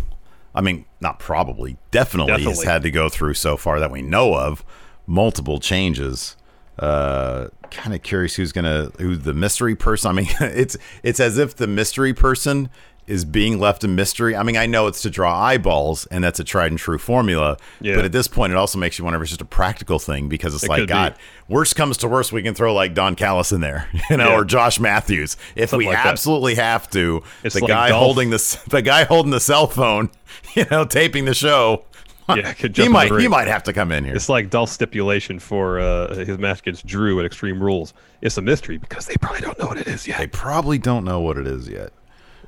I 0.55 0.61
mean, 0.61 0.85
not 0.99 1.19
probably, 1.19 1.77
definitely, 1.91 2.43
has 2.43 2.63
had 2.63 2.83
to 2.83 2.91
go 2.91 3.09
through 3.09 3.35
so 3.35 3.57
far 3.57 3.79
that 3.79 3.91
we 3.91 4.01
know 4.01 4.35
of 4.35 4.63
multiple 5.07 5.59
changes. 5.59 6.35
Uh, 6.79 7.47
kind 7.69 7.93
of 7.93 8.01
curious 8.01 8.35
who's 8.35 8.51
gonna 8.51 8.91
who 8.99 9.15
the 9.15 9.33
mystery 9.33 9.75
person. 9.75 10.09
I 10.09 10.13
mean, 10.13 10.27
it's 10.41 10.77
it's 11.03 11.19
as 11.19 11.37
if 11.37 11.55
the 11.55 11.67
mystery 11.67 12.13
person 12.13 12.69
is 13.07 13.25
being 13.25 13.59
left 13.59 13.83
a 13.83 13.87
mystery. 13.87 14.35
I 14.35 14.43
mean, 14.43 14.55
I 14.55 14.67
know 14.67 14.87
it's 14.87 15.01
to 15.01 15.09
draw 15.09 15.37
eyeballs, 15.37 16.05
and 16.07 16.23
that's 16.23 16.39
a 16.39 16.43
tried 16.43 16.71
and 16.71 16.77
true 16.79 16.97
formula. 16.99 17.57
Yeah. 17.81 17.95
But 17.95 18.05
at 18.05 18.11
this 18.11 18.27
point, 18.27 18.53
it 18.53 18.55
also 18.55 18.77
makes 18.79 18.97
you 18.97 19.03
wonder 19.03 19.17
if 19.17 19.23
it's 19.23 19.31
just 19.31 19.41
a 19.41 19.45
practical 19.45 19.99
thing 19.99 20.29
because 20.29 20.53
it's 20.53 20.63
It 20.63 20.69
like, 20.69 20.79
could 20.81 20.87
be. 20.87 20.93
God, 20.93 21.15
worst 21.49 21.75
comes 21.75 21.97
to 21.97 22.07
worst, 22.07 22.31
we 22.31 22.41
can 22.43 22.53
throw 22.53 22.73
like 22.73 22.93
Don 22.93 23.15
Callis 23.15 23.51
in 23.51 23.59
there, 23.59 23.89
you 24.09 24.17
know, 24.17 24.29
Yeah. 24.29 24.35
or 24.35 24.45
Josh 24.45 24.79
Matthews 24.79 25.35
if 25.55 25.71
Something 25.71 25.87
we 25.87 25.93
like 25.93 26.03
that. 26.03 26.09
absolutely 26.11 26.55
have 26.55 26.89
to. 26.91 27.23
It's 27.43 27.55
the 27.55 27.61
like 27.61 27.69
guy 27.69 27.89
Dolph- 27.89 28.03
holding 28.03 28.29
the 28.29 28.59
the 28.69 28.81
guy 28.83 29.03
holding 29.03 29.31
the 29.31 29.39
cell 29.41 29.67
phone, 29.67 30.09
you 30.55 30.65
know, 30.71 30.85
taping 30.85 31.25
the 31.25 31.33
show. 31.33 31.83
Yeah, 32.29 32.53
could 32.53 32.71
he 32.77 32.83
jump 32.83 32.85
in 32.87 32.91
might 32.93 33.19
he 33.19 33.27
might 33.27 33.47
have 33.47 33.63
to 33.63 33.73
come 33.73 33.91
in 33.91 34.05
here. 34.05 34.15
It's 34.15 34.29
like 34.29 34.49
Dolph's 34.49 34.71
stipulation 34.71 35.39
for 35.39 35.79
uh, 35.79 36.15
his 36.15 36.37
match 36.37 36.59
against 36.61 36.85
Drew 36.85 37.19
at 37.19 37.25
Extreme 37.25 37.61
Rules. 37.61 37.93
It's 38.21 38.37
a 38.37 38.41
mystery 38.41 38.77
because 38.77 39.05
they 39.05 39.15
probably 39.15 39.41
don't 39.41 39.57
know 39.59 39.67
what 39.67 39.77
it 39.77 39.87
is 39.87 40.07
yet. 40.07 40.19
They 40.19 40.27
probably 40.27 40.77
don't 40.77 41.03
know 41.03 41.19
what 41.19 41.37
it 41.37 41.47
is 41.47 41.67
yet. 41.67 41.91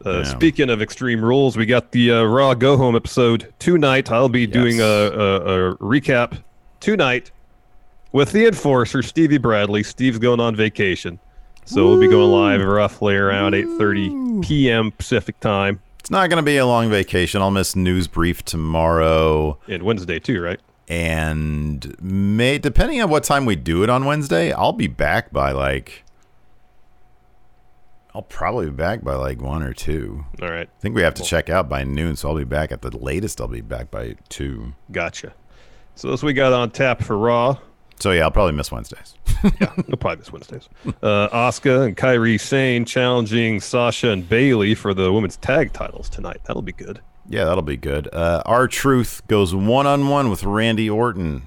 Uh, 0.05 0.19
Yeah. 0.19 0.23
Speaking 0.23 0.69
of 0.69 0.81
Extreme 0.81 1.23
Rules, 1.23 1.57
we 1.57 1.65
got 1.65 1.91
the 1.91 2.11
uh, 2.11 2.23
Raw 2.23 2.53
Go 2.53 2.77
Home 2.77 2.95
episode 2.95 3.53
tonight. 3.59 4.11
I'll 4.11 4.29
be 4.29 4.45
doing 4.47 4.79
a, 4.79 4.83
a, 4.83 5.71
a 5.71 5.77
recap 5.77 6.41
tonight 6.79 7.31
with 8.11 8.31
the 8.31 8.45
enforcer 8.45 9.01
Stevie 9.01 9.37
Bradley. 9.37 9.83
Steve's 9.83 10.19
going 10.19 10.39
on 10.39 10.55
vacation, 10.55 11.19
so 11.65 11.87
we'll 11.87 11.99
be 11.99 12.07
going 12.07 12.31
live 12.31 12.61
roughly 12.61 13.15
around 13.15 13.53
8:30 13.53 14.45
p.m. 14.45 14.91
Pacific 14.91 15.39
time 15.39 15.79
It's 16.03 16.11
not 16.11 16.29
going 16.29 16.35
to 16.35 16.43
be 16.43 16.57
a 16.57 16.65
long 16.65 16.89
vacation. 16.89 17.41
I'll 17.41 17.49
miss 17.49 17.77
news 17.77 18.09
brief 18.09 18.43
tomorrow, 18.43 19.57
and 19.69 19.83
Wednesday 19.83 20.19
too, 20.19 20.41
right? 20.41 20.59
and 20.89 21.95
may 22.01 22.57
depending 22.57 23.01
on 23.01 23.09
what 23.09 23.23
time 23.23 23.45
we 23.45 23.55
do 23.55 23.83
it 23.83 23.89
on 23.89 24.03
Wednesday, 24.03 24.51
I'll 24.51 24.73
be 24.73 24.87
back 24.87 25.31
by 25.31 25.53
like. 25.53 26.03
I'll 28.13 28.21
probably 28.21 28.65
be 28.65 28.73
back 28.73 29.01
by 29.01 29.15
like 29.15 29.41
one 29.41 29.63
or 29.63 29.71
two. 29.71 30.25
All 30.41 30.49
right, 30.49 30.67
I 30.67 30.81
think 30.81 30.93
we 30.93 31.03
have 31.03 31.13
to 31.13 31.23
check 31.23 31.49
out 31.49 31.69
by 31.69 31.85
noon, 31.85 32.17
so 32.17 32.27
I'll 32.27 32.35
be 32.35 32.43
back 32.43 32.73
at 32.73 32.81
the 32.81 32.91
latest. 32.97 33.39
I'll 33.39 33.47
be 33.47 33.61
back 33.61 33.89
by 33.89 34.17
two. 34.27 34.73
gotcha. 34.91 35.33
So 35.95 36.09
those 36.09 36.21
we 36.21 36.33
got 36.33 36.51
on 36.51 36.71
tap 36.71 37.01
for 37.01 37.17
Raw. 37.17 37.59
So 37.99 38.11
yeah, 38.11 38.23
I'll 38.23 38.31
probably 38.31 38.53
miss 38.53 38.71
Wednesdays. 38.71 39.15
yeah, 39.43 39.71
we'll 39.87 39.97
probably 39.97 40.17
miss 40.17 40.31
Wednesdays. 40.31 40.69
Uh, 41.01 41.29
Asuka 41.29 41.85
and 41.85 41.95
Kairi 41.97 42.39
Sane 42.39 42.85
challenging 42.85 43.59
Sasha 43.61 44.09
and 44.09 44.27
Bayley 44.27 44.75
for 44.75 44.93
the 44.93 45.11
women's 45.11 45.37
tag 45.37 45.73
titles 45.73 46.09
tonight. 46.09 46.41
That'll 46.45 46.61
be 46.61 46.71
good. 46.73 46.99
Yeah, 47.29 47.45
that'll 47.45 47.61
be 47.63 47.77
good. 47.77 48.13
Uh, 48.13 48.41
R-Truth 48.45 49.21
goes 49.27 49.55
one 49.55 49.87
on 49.87 50.09
one 50.09 50.29
with 50.29 50.43
Randy 50.43 50.89
Orton. 50.89 51.43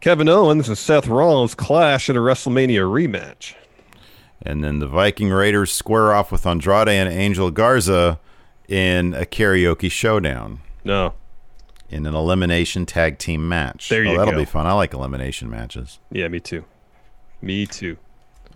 Kevin 0.00 0.28
Owens 0.28 0.68
and 0.68 0.78
Seth 0.78 1.06
Rollins 1.08 1.54
clash 1.54 2.08
in 2.08 2.16
a 2.16 2.20
WrestleMania 2.20 2.80
rematch. 2.88 3.54
And 4.44 4.62
then 4.62 4.80
the 4.80 4.88
Viking 4.88 5.30
Raiders 5.30 5.70
square 5.72 6.12
off 6.12 6.32
with 6.32 6.44
Andrade 6.46 6.88
and 6.88 7.08
Angel 7.08 7.50
Garza 7.52 8.18
in 8.68 9.14
a 9.14 9.24
karaoke 9.24 9.90
showdown 9.90 10.60
No. 10.84 11.14
In 11.92 12.06
an 12.06 12.14
elimination 12.14 12.86
tag 12.86 13.18
team 13.18 13.48
match. 13.48 13.88
There 13.88 14.02
you 14.02 14.12
oh, 14.12 14.18
that'll 14.18 14.32
go. 14.32 14.38
be 14.38 14.44
fun. 14.44 14.66
I 14.66 14.72
like 14.72 14.94
elimination 14.94 15.50
matches. 15.50 15.98
Yeah, 16.10 16.28
me 16.28 16.40
too. 16.40 16.64
Me 17.40 17.66
too. 17.66 17.96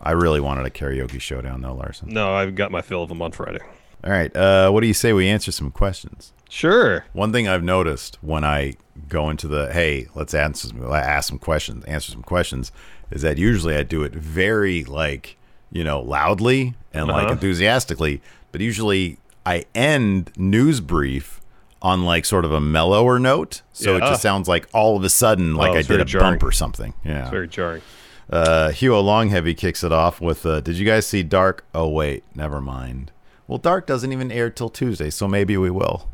I 0.00 0.12
really 0.12 0.40
wanted 0.40 0.66
a 0.66 0.70
karaoke 0.70 1.20
showdown 1.20 1.60
though, 1.62 1.74
Larson. 1.74 2.08
No, 2.08 2.34
I've 2.34 2.54
got 2.54 2.70
my 2.70 2.82
fill 2.82 3.02
of 3.02 3.08
them 3.08 3.22
on 3.22 3.32
Friday. 3.32 3.60
All 4.04 4.10
right, 4.12 4.34
uh, 4.36 4.70
what 4.70 4.82
do 4.82 4.86
you 4.86 4.94
say 4.94 5.12
we 5.12 5.26
answer 5.28 5.50
some 5.50 5.70
questions? 5.70 6.32
Sure. 6.48 7.04
One 7.12 7.32
thing 7.32 7.48
I've 7.48 7.64
noticed 7.64 8.18
when 8.22 8.44
I 8.44 8.74
go 9.08 9.30
into 9.30 9.48
the 9.48 9.72
hey, 9.72 10.06
let's 10.14 10.32
answer 10.34 10.68
some, 10.68 10.82
ask 10.92 11.28
some 11.28 11.38
questions, 11.38 11.84
answer 11.86 12.12
some 12.12 12.22
questions, 12.22 12.70
is 13.10 13.22
that 13.22 13.36
usually 13.38 13.74
I 13.74 13.82
do 13.82 14.02
it 14.04 14.12
very 14.14 14.84
like 14.84 15.36
you 15.72 15.82
know 15.82 16.00
loudly 16.00 16.74
and 16.92 17.08
like 17.08 17.24
Uh-huh. 17.24 17.32
enthusiastically, 17.32 18.20
but 18.52 18.60
usually 18.60 19.18
I 19.44 19.64
end 19.74 20.30
news 20.36 20.80
brief 20.80 21.40
on 21.82 22.04
like 22.04 22.24
sort 22.24 22.44
of 22.44 22.52
a 22.52 22.60
mellower 22.60 23.18
note, 23.18 23.62
so 23.72 23.96
it 23.96 24.00
just 24.00 24.22
sounds 24.22 24.48
like 24.48 24.66
all 24.72 24.96
of 24.96 25.04
a 25.04 25.10
sudden 25.10 25.54
like 25.54 25.72
Oh, 25.72 25.76
I 25.78 25.82
did 25.82 26.00
a 26.00 26.04
jarring. 26.04 26.32
bump 26.38 26.42
or 26.42 26.52
something. 26.52 26.94
Yeah. 27.04 27.22
It's 27.22 27.30
very 27.30 27.48
jarring. 27.48 27.82
Uh, 28.28 28.70
Hugo 28.72 29.00
Longheavy 29.02 29.54
kicks 29.56 29.84
it 29.84 29.92
off 29.92 30.20
with, 30.20 30.44
uh, 30.46 30.60
"Did 30.60 30.76
you 30.78 30.84
guys 30.86 31.06
see 31.06 31.22
Dark? 31.22 31.64
Oh 31.74 31.88
wait, 31.88 32.24
never 32.34 32.60
mind. 32.60 33.12
Well, 33.46 33.58
Dark 33.58 33.86
doesn't 33.86 34.12
even 34.12 34.32
air 34.32 34.50
till 34.50 34.68
Tuesday, 34.68 35.10
so 35.10 35.28
maybe 35.28 35.56
we 35.56 35.70
will." 35.70 36.08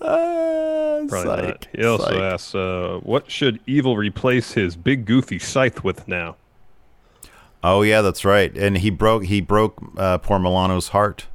Uh, 0.00 1.04
Probably 1.08 1.22
psych, 1.22 1.44
not. 1.44 1.68
He 1.74 1.84
also 1.84 2.04
psych. 2.04 2.14
asks, 2.20 2.54
uh, 2.54 3.00
what 3.02 3.30
should 3.30 3.60
Evil 3.66 3.96
replace 3.96 4.52
his 4.52 4.76
big 4.76 5.04
goofy 5.04 5.38
scythe 5.38 5.84
with 5.84 6.08
now? 6.08 6.36
Oh 7.62 7.82
yeah, 7.82 8.00
that's 8.02 8.24
right. 8.24 8.56
And 8.56 8.78
he 8.78 8.88
broke 8.90 9.24
he 9.24 9.40
broke 9.40 9.82
uh, 9.98 10.18
poor 10.18 10.38
Milano's 10.38 10.88
heart, 10.88 11.26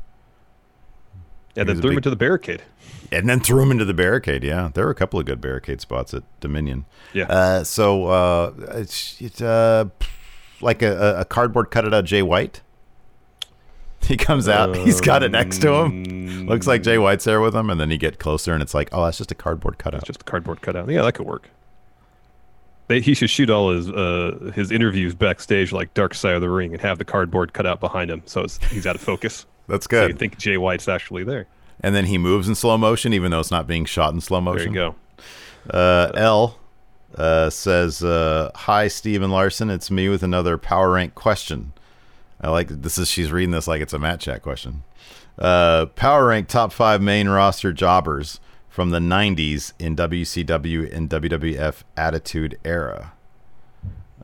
Yeah, 1.55 1.63
He 1.63 1.67
then 1.67 1.81
threw 1.81 1.89
him 1.91 1.95
big- 1.95 1.97
into 1.99 2.09
the 2.09 2.15
barricade. 2.15 2.63
And 3.11 3.27
then 3.29 3.39
threw 3.39 3.61
him 3.61 3.71
into 3.71 3.85
the 3.85 3.93
barricade. 3.93 4.43
Yeah, 4.43 4.71
there 4.73 4.85
were 4.85 4.91
a 4.91 4.95
couple 4.95 5.19
of 5.19 5.25
good 5.25 5.41
barricade 5.41 5.81
spots 5.81 6.13
at 6.13 6.23
Dominion. 6.39 6.85
Yeah. 7.13 7.25
Uh, 7.25 7.63
so 7.63 8.05
uh, 8.07 8.53
it's, 8.75 9.21
it's 9.21 9.41
uh, 9.41 9.85
like 10.61 10.81
a, 10.81 11.19
a 11.19 11.25
cardboard 11.25 11.71
cut 11.71 11.91
out 11.93 12.05
Jay 12.05 12.21
White. 12.21 12.61
He 14.01 14.15
comes 14.17 14.47
out. 14.47 14.75
he's 14.77 15.01
got 15.01 15.23
it 15.23 15.31
next 15.31 15.59
to 15.59 15.73
him. 15.73 16.47
Looks 16.47 16.67
like 16.67 16.83
Jay 16.83 16.97
White's 16.97 17.25
there 17.25 17.41
with 17.41 17.55
him, 17.55 17.69
and 17.69 17.79
then 17.79 17.91
you 17.91 17.97
get 17.97 18.19
closer, 18.19 18.53
and 18.53 18.61
it's 18.61 18.73
like, 18.73 18.89
oh, 18.91 19.05
that's 19.05 19.17
just 19.17 19.31
a 19.31 19.35
cardboard 19.35 19.77
cutout. 19.77 20.01
It's 20.01 20.07
just 20.07 20.21
a 20.21 20.25
cardboard 20.25 20.61
cutout. 20.61 20.89
Yeah, 20.89 21.01
that 21.01 21.13
could 21.13 21.25
work. 21.25 21.49
They, 22.87 23.01
he 23.01 23.13
should 23.13 23.29
shoot 23.29 23.49
all 23.49 23.71
his 23.71 23.89
uh, 23.89 24.51
his 24.55 24.71
interviews 24.71 25.13
backstage 25.13 25.73
like 25.73 25.93
Dark 25.93 26.13
Side 26.13 26.35
of 26.35 26.41
the 26.41 26.49
Ring 26.49 26.71
and 26.71 26.81
have 26.81 26.97
the 26.97 27.05
cardboard 27.05 27.51
cutout 27.51 27.81
behind 27.81 28.09
him, 28.09 28.21
so 28.25 28.41
it's, 28.41 28.63
he's 28.67 28.87
out 28.87 28.95
of 28.95 29.01
focus. 29.01 29.45
That's 29.67 29.87
good. 29.87 30.03
So 30.03 30.07
you 30.07 30.13
think 30.13 30.37
Jay 30.37 30.57
White's 30.57 30.87
actually 30.87 31.25
there? 31.25 31.47
And 31.81 31.95
then 31.95 32.05
he 32.05 32.17
moves 32.17 32.47
in 32.47 32.55
slow 32.55 32.77
motion, 32.77 33.13
even 33.13 33.31
though 33.31 33.39
it's 33.39 33.51
not 33.51 33.67
being 33.67 33.85
shot 33.85 34.13
in 34.13 34.21
slow 34.21 34.41
motion. 34.41 34.73
There 34.73 34.85
you 34.85 34.95
go. 35.71 35.77
Uh, 35.77 36.11
L 36.15 36.59
uh, 37.15 37.49
says, 37.49 38.03
uh, 38.03 38.51
"Hi, 38.55 38.87
Steven 38.87 39.29
Larson. 39.31 39.69
It's 39.69 39.91
me 39.91 40.09
with 40.09 40.23
another 40.23 40.57
power 40.57 40.91
rank 40.91 41.15
question. 41.15 41.73
I 42.39 42.49
like 42.49 42.67
this 42.67 42.97
is 42.97 43.09
she's 43.09 43.31
reading 43.31 43.51
this 43.51 43.67
like 43.67 43.81
it's 43.81 43.93
a 43.93 43.99
Matt 43.99 44.19
Chat 44.19 44.41
question. 44.41 44.83
Uh, 45.37 45.87
power 45.87 46.27
rank 46.27 46.47
top 46.47 46.71
five 46.71 47.01
main 47.01 47.29
roster 47.29 47.71
jobbers 47.73 48.39
from 48.69 48.91
the 48.91 48.99
'90s 48.99 49.73
in 49.79 49.95
WCW 49.95 50.93
and 50.93 51.09
WWF 51.09 51.83
Attitude 51.95 52.59
Era. 52.63 53.13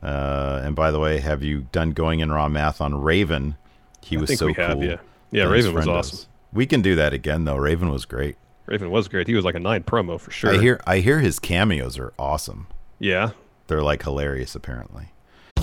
Uh, 0.02 0.60
and 0.62 0.76
by 0.76 0.90
the 0.90 1.00
way, 1.00 1.18
have 1.20 1.42
you 1.42 1.66
done 1.72 1.90
going 1.90 2.20
in 2.20 2.30
raw 2.30 2.48
math 2.48 2.80
on 2.80 3.00
Raven? 3.00 3.56
He 4.02 4.16
I 4.16 4.20
was 4.20 4.38
so 4.38 4.46
we 4.46 4.52
have, 4.54 4.74
cool. 4.74 4.84
yeah. 4.84 4.96
Yeah, 5.30 5.44
Raven 5.44 5.74
was 5.74 5.88
awesome. 5.88 6.16
does. 6.18 6.26
We 6.54 6.66
can 6.66 6.80
do 6.80 6.94
that 6.94 7.12
again 7.12 7.44
though. 7.44 7.56
Raven 7.56 7.90
was 7.90 8.04
great. 8.06 8.36
Raven 8.66 8.90
was 8.90 9.08
great. 9.08 9.26
He 9.26 9.34
was 9.34 9.44
like 9.44 9.56
a 9.56 9.60
nine 9.60 9.82
promo 9.82 10.18
for 10.18 10.30
sure. 10.30 10.54
I 10.54 10.58
hear 10.58 10.80
I 10.86 10.98
hear 11.00 11.20
his 11.20 11.38
cameos 11.38 11.98
are 11.98 12.14
awesome. 12.18 12.68
Yeah. 12.98 13.30
They're 13.66 13.82
like 13.82 14.04
hilarious 14.04 14.54
apparently. 14.54 15.08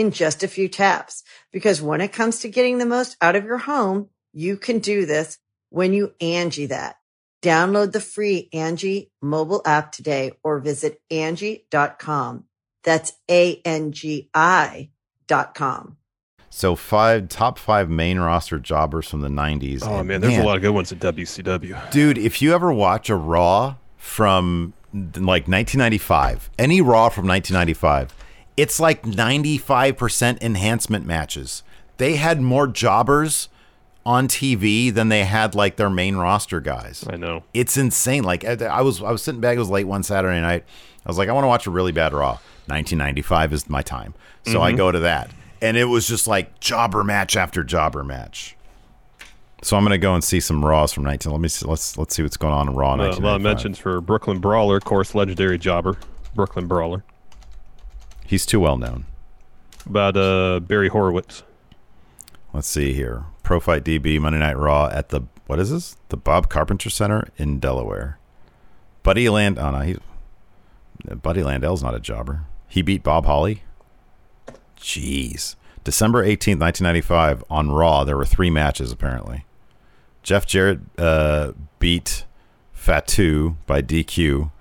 in 0.00 0.10
just 0.10 0.42
a 0.42 0.48
few 0.48 0.68
taps. 0.68 1.22
Because 1.52 1.82
when 1.82 2.00
it 2.00 2.12
comes 2.12 2.40
to 2.40 2.48
getting 2.48 2.78
the 2.78 2.86
most 2.86 3.16
out 3.20 3.36
of 3.36 3.44
your 3.44 3.58
home, 3.58 4.08
you 4.32 4.56
can 4.56 4.78
do 4.78 5.06
this 5.06 5.38
when 5.68 5.92
you 5.92 6.14
Angie 6.20 6.66
that. 6.66 6.96
Download 7.42 7.92
the 7.92 8.00
free 8.00 8.48
Angie 8.52 9.10
mobile 9.22 9.62
app 9.64 9.92
today 9.92 10.32
or 10.42 10.58
visit 10.58 11.00
Angie.com. 11.10 12.44
That's 12.82 13.12
A-N-G-I 13.30 14.90
dot 15.26 15.54
com. 15.54 15.96
So 16.52 16.74
five 16.74 17.28
top 17.28 17.58
five 17.58 17.88
main 17.88 18.18
roster 18.18 18.58
jobbers 18.58 19.08
from 19.08 19.20
the 19.20 19.28
'90s. 19.28 19.82
Oh 19.84 19.98
And 19.98 20.08
man, 20.08 20.20
there's 20.20 20.36
a 20.36 20.42
lot 20.42 20.56
of 20.56 20.62
good 20.62 20.70
ones 20.74 20.90
at 20.90 20.98
WCW. 20.98 21.90
dude. 21.92 22.18
If 22.18 22.42
you 22.42 22.52
ever 22.54 22.72
watch 22.72 23.08
a 23.08 23.14
Raw 23.16 23.76
from 23.96 24.72
like 24.92 25.46
1995, 25.46 26.50
any 26.58 26.80
Raw 26.80 27.08
from 27.08 27.28
1995, 27.28 28.12
it's 28.60 28.78
like 28.78 29.04
95% 29.04 30.42
enhancement 30.42 31.06
matches. 31.06 31.62
They 31.96 32.16
had 32.16 32.42
more 32.42 32.66
jobbers 32.66 33.48
on 34.04 34.28
TV 34.28 34.92
than 34.92 35.08
they 35.08 35.24
had 35.24 35.54
like 35.54 35.76
their 35.76 35.88
main 35.88 36.16
roster 36.16 36.60
guys. 36.60 37.06
I 37.08 37.16
know. 37.16 37.42
It's 37.54 37.78
insane. 37.78 38.22
Like 38.22 38.44
I 38.44 38.82
was 38.82 39.02
I 39.02 39.12
was 39.12 39.22
sitting 39.22 39.40
back, 39.40 39.56
it 39.56 39.58
was 39.58 39.70
late 39.70 39.86
one 39.86 40.02
Saturday 40.02 40.42
night. 40.42 40.64
I 41.06 41.08
was 41.08 41.16
like, 41.16 41.30
I 41.30 41.32
want 41.32 41.44
to 41.44 41.48
watch 41.48 41.66
a 41.66 41.70
really 41.70 41.92
bad 41.92 42.12
Raw. 42.12 42.38
1995 42.66 43.54
is 43.54 43.70
my 43.70 43.80
time. 43.80 44.12
So 44.46 44.60
I 44.60 44.72
go 44.72 44.92
to 44.92 45.00
that. 45.00 45.30
And 45.62 45.76
it 45.78 45.86
was 45.86 46.06
just 46.06 46.26
like 46.26 46.60
jobber 46.60 47.02
match 47.02 47.36
after 47.36 47.64
jobber 47.64 48.04
match. 48.04 48.56
So 49.62 49.76
I'm 49.76 49.82
gonna 49.84 49.96
go 49.96 50.14
and 50.14 50.22
see 50.22 50.40
some 50.40 50.62
Raws 50.62 50.92
from 50.92 51.04
19. 51.04 51.32
Let 51.32 51.40
me 51.40 51.48
see. 51.48 51.66
Let's 51.66 51.96
let's 51.96 52.14
see 52.14 52.22
what's 52.22 52.36
going 52.36 52.54
on 52.54 52.68
in 52.68 52.74
Raw. 52.74 52.92
Uh, 52.92 52.96
a 52.96 53.20
lot 53.20 53.36
of 53.36 53.42
mentions 53.42 53.78
for 53.78 54.02
Brooklyn 54.02 54.38
Brawler, 54.38 54.76
of 54.76 54.84
course, 54.84 55.14
legendary 55.14 55.58
jobber, 55.58 55.96
Brooklyn 56.34 56.66
Brawler. 56.66 57.04
He's 58.30 58.46
too 58.46 58.60
well 58.60 58.76
known. 58.76 59.06
About 59.84 60.16
uh, 60.16 60.60
Barry 60.60 60.86
Horowitz. 60.86 61.42
Let's 62.52 62.68
see 62.68 62.92
here. 62.92 63.24
Pro 63.42 63.58
Fight 63.58 63.82
DB 63.82 64.20
Monday 64.20 64.38
Night 64.38 64.56
Raw 64.56 64.86
at 64.86 65.08
the 65.08 65.22
what 65.48 65.58
is 65.58 65.72
this? 65.72 65.96
The 66.10 66.16
Bob 66.16 66.48
Carpenter 66.48 66.90
Center 66.90 67.26
in 67.38 67.58
Delaware. 67.58 68.20
Buddy 69.02 69.28
Land. 69.28 69.58
Oh 69.58 69.72
no, 69.72 69.80
he. 69.80 69.96
Buddy 71.12 71.40
Landel's 71.40 71.82
not 71.82 71.96
a 71.96 71.98
jobber. 71.98 72.42
He 72.68 72.82
beat 72.82 73.02
Bob 73.02 73.26
Holly. 73.26 73.64
Jeez. 74.78 75.56
December 75.82 76.22
eighteenth, 76.22 76.60
nineteen 76.60 76.84
ninety 76.84 77.00
five 77.00 77.42
on 77.50 77.72
Raw. 77.72 78.04
There 78.04 78.16
were 78.16 78.24
three 78.24 78.48
matches 78.48 78.92
apparently. 78.92 79.44
Jeff 80.22 80.46
Jarrett 80.46 80.78
uh, 80.96 81.50
beat 81.80 82.26
Fatu 82.72 83.56
by 83.66 83.82
DQ. 83.82 84.52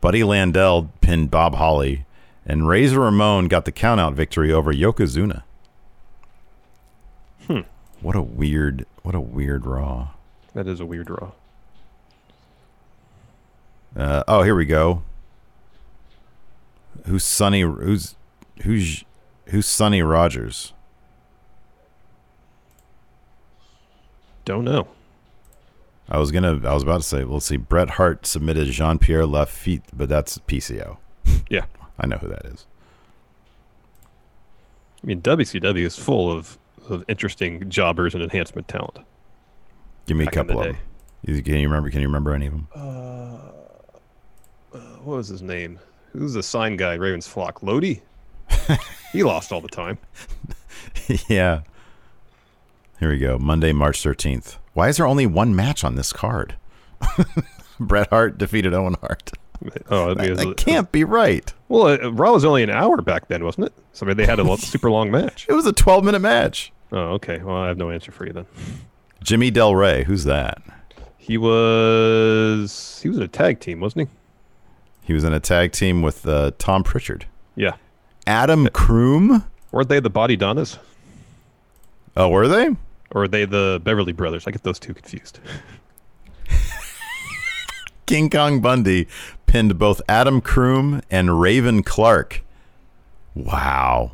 Buddy 0.00 0.22
Landel 0.22 0.88
pinned 1.02 1.30
Bob 1.30 1.56
Holly, 1.56 2.06
and 2.48 2.66
Razor 2.66 3.00
Ramon 3.00 3.46
got 3.46 3.66
the 3.66 3.72
countout 3.72 4.14
victory 4.14 4.50
over 4.50 4.72
Yokozuna. 4.72 5.42
Hmm. 7.46 7.60
What 8.00 8.16
a 8.16 8.22
weird, 8.22 8.86
what 9.02 9.14
a 9.14 9.20
weird 9.20 9.66
Raw. 9.66 10.08
That 10.54 10.66
is 10.66 10.80
a 10.80 10.86
weird 10.86 11.10
Raw. 11.10 11.32
Uh, 13.94 14.24
oh, 14.26 14.42
here 14.42 14.54
we 14.54 14.64
go. 14.64 15.02
Who's 17.06 17.24
Sonny? 17.24 17.60
Who's 17.60 18.16
who's 18.62 19.04
who's 19.46 19.66
Sonny 19.66 20.02
Rogers? 20.02 20.72
Don't 24.44 24.64
know. 24.64 24.88
I 26.08 26.18
was 26.18 26.30
gonna, 26.30 26.60
I 26.66 26.72
was 26.72 26.82
about 26.82 27.02
to 27.02 27.06
say, 27.06 27.22
let's 27.22 27.46
see. 27.46 27.58
Bret 27.58 27.90
Hart 27.90 28.24
submitted 28.24 28.68
Jean 28.68 28.98
Pierre 28.98 29.26
Lafitte, 29.26 29.84
but 29.92 30.08
that's 30.08 30.38
PCO. 30.38 30.96
Yeah. 31.50 31.66
I 31.98 32.06
know 32.06 32.16
who 32.16 32.28
that 32.28 32.44
is. 32.46 32.66
I 35.02 35.06
mean, 35.06 35.22
WCW 35.22 35.84
is 35.84 35.96
full 35.96 36.30
of, 36.30 36.58
of 36.88 37.04
interesting 37.08 37.68
jobbers 37.70 38.14
and 38.14 38.22
enhancement 38.22 38.68
talent. 38.68 38.98
Give 40.06 40.16
me 40.16 40.26
a 40.26 40.30
couple 40.30 40.58
of 40.60 40.66
them. 40.66 40.76
You- 41.22 41.42
Can 41.42 41.56
you 41.58 41.68
remember? 41.68 41.90
Can 41.90 42.00
you 42.00 42.06
remember 42.08 42.32
any 42.34 42.46
of 42.46 42.52
them? 42.52 42.68
Uh, 42.74 42.78
uh, 44.74 44.78
what 45.02 45.16
was 45.18 45.28
his 45.28 45.42
name? 45.42 45.78
Who's 46.12 46.32
the 46.34 46.42
sign 46.42 46.76
guy, 46.76 46.94
Ravens 46.94 47.26
Flock? 47.26 47.62
Lodi? 47.62 48.00
he 49.12 49.22
lost 49.22 49.52
all 49.52 49.60
the 49.60 49.68
time. 49.68 49.98
yeah. 51.28 51.62
Here 52.98 53.10
we 53.10 53.18
go. 53.18 53.38
Monday, 53.38 53.72
March 53.72 54.02
thirteenth. 54.02 54.56
Why 54.74 54.88
is 54.88 54.96
there 54.96 55.06
only 55.06 55.26
one 55.26 55.54
match 55.54 55.84
on 55.84 55.94
this 55.96 56.12
card? 56.12 56.56
Bret 57.80 58.08
Hart 58.10 58.38
defeated 58.38 58.74
Owen 58.74 58.96
Hart. 59.00 59.32
Oh, 59.90 60.14
That, 60.14 60.36
that 60.36 60.56
can't 60.56 60.90
be 60.92 61.04
right. 61.04 61.52
Well, 61.68 61.88
uh, 61.88 62.10
Raw 62.12 62.32
was 62.32 62.44
only 62.44 62.62
an 62.62 62.70
hour 62.70 63.00
back 63.02 63.28
then, 63.28 63.44
wasn't 63.44 63.66
it? 63.66 63.72
So 63.92 64.06
I 64.06 64.08
mean, 64.08 64.16
they 64.16 64.26
had 64.26 64.38
a 64.38 64.56
super 64.58 64.90
long 64.90 65.10
match. 65.10 65.46
It 65.48 65.52
was 65.54 65.66
a 65.66 65.72
twelve-minute 65.72 66.20
match. 66.20 66.72
Oh, 66.92 67.14
okay. 67.14 67.38
Well, 67.38 67.56
I 67.56 67.68
have 67.68 67.76
no 67.76 67.90
answer 67.90 68.12
for 68.12 68.26
you 68.26 68.32
then. 68.32 68.46
Jimmy 69.22 69.50
Del 69.50 69.74
Rey, 69.74 70.04
who's 70.04 70.24
that? 70.24 70.62
He 71.18 71.36
was 71.36 73.00
he 73.02 73.08
was 73.08 73.18
in 73.18 73.24
a 73.24 73.28
tag 73.28 73.60
team, 73.60 73.80
wasn't 73.80 74.08
he? 74.08 74.14
He 75.06 75.12
was 75.12 75.24
in 75.24 75.32
a 75.32 75.40
tag 75.40 75.72
team 75.72 76.02
with 76.02 76.26
uh, 76.26 76.52
Tom 76.58 76.82
Pritchard. 76.82 77.26
Yeah. 77.56 77.74
Adam 78.26 78.66
Kroom. 78.68 79.44
Weren't 79.72 79.88
they 79.88 80.00
the 80.00 80.10
Body 80.10 80.36
Donnas? 80.36 80.78
Oh, 82.16 82.28
were 82.28 82.48
they? 82.48 82.68
Or 83.10 83.24
are 83.24 83.28
they 83.28 83.44
the 83.44 83.80
Beverly 83.82 84.12
Brothers? 84.12 84.46
I 84.46 84.50
get 84.50 84.62
those 84.62 84.78
two 84.78 84.94
confused. 84.94 85.40
King 88.08 88.30
Kong 88.30 88.60
Bundy 88.60 89.06
pinned 89.46 89.78
both 89.78 90.00
Adam 90.08 90.40
Kroom 90.40 91.02
and 91.10 91.40
Raven 91.40 91.82
Clark. 91.82 92.42
Wow. 93.34 94.12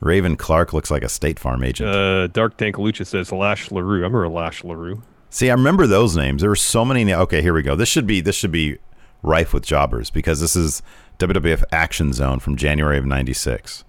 Raven 0.00 0.36
Clark 0.36 0.72
looks 0.72 0.90
like 0.90 1.02
a 1.02 1.08
State 1.08 1.38
Farm 1.38 1.62
agent. 1.64 1.88
Uh, 1.88 2.26
Dark 2.26 2.56
Tank 2.56 2.76
Lucha 2.76 3.06
says 3.06 3.32
Lash 3.32 3.70
LaRue. 3.70 4.00
I 4.00 4.02
remember 4.06 4.28
Lash 4.28 4.62
LaRue. 4.64 5.02
See, 5.30 5.50
I 5.50 5.54
remember 5.54 5.86
those 5.86 6.16
names. 6.16 6.40
There 6.42 6.50
were 6.50 6.56
so 6.56 6.84
many. 6.84 7.04
Na- 7.04 7.20
okay, 7.22 7.40
here 7.40 7.54
we 7.54 7.62
go. 7.62 7.74
This 7.76 7.88
should 7.88 8.06
be 8.06 8.20
this 8.20 8.34
should 8.36 8.52
be 8.52 8.78
rife 9.22 9.52
with 9.52 9.64
jobbers 9.64 10.10
because 10.10 10.40
this 10.40 10.56
is 10.56 10.82
WWF 11.18 11.62
Action 11.72 12.12
Zone 12.12 12.38
from 12.40 12.56
January 12.56 12.98
of 12.98 13.06
'96. 13.06 13.84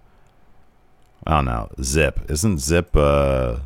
Oh 1.27 1.41
don't. 1.41 1.69
Zip 1.81 2.19
isn't 2.29 2.59
Zip. 2.59 2.95
uh 2.95 3.57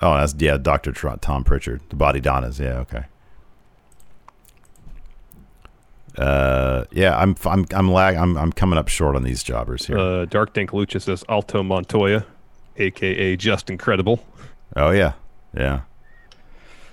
Oh, 0.00 0.14
that's 0.16 0.34
yeah. 0.38 0.56
Doctor 0.56 0.92
Tom 1.20 1.44
Pritchard, 1.44 1.80
the 1.90 1.96
Body 1.96 2.20
Donnas. 2.20 2.60
Yeah, 2.60 2.78
okay. 2.78 3.04
Uh, 6.18 6.84
yeah, 6.90 7.16
I'm 7.16 7.36
I'm 7.44 7.64
I'm 7.72 7.90
lag. 7.90 8.16
I'm 8.16 8.36
I'm 8.36 8.52
coming 8.52 8.76
up 8.78 8.88
short 8.88 9.14
on 9.14 9.22
these 9.22 9.44
jobbers 9.44 9.86
here. 9.86 9.98
Uh, 9.98 10.24
Dark 10.24 10.52
Tank 10.52 10.72
Lucha 10.72 11.00
says 11.00 11.24
Aldo 11.28 11.62
Montoya, 11.62 12.26
aka 12.76 13.36
Justin 13.36 13.78
Credible. 13.78 14.24
Oh 14.74 14.90
yeah, 14.90 15.12
yeah. 15.56 15.82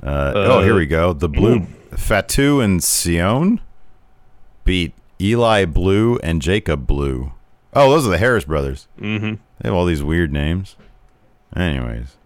Uh, 0.03 0.33
oh, 0.35 0.61
here 0.61 0.75
we 0.75 0.85
go. 0.85 1.13
The 1.13 1.27
blue 1.27 1.65
Fatu 1.95 2.59
and 2.59 2.83
Sion 2.83 3.61
beat 4.63 4.93
Eli 5.19 5.65
Blu 5.65 6.19
and 6.19 6.41
Jacob 6.41 6.85
Blu. 6.85 7.31
Oh, 7.73 7.89
those 7.89 8.05
are 8.05 8.11
the 8.11 8.19
Harris 8.19 8.45
brothers. 8.45 8.87
Mm-hmm. 8.99 9.35
They 9.59 9.69
have 9.69 9.73
all 9.73 9.85
these 9.85 10.03
weird 10.03 10.31
names. 10.31 10.75
Anyways, 11.55 12.17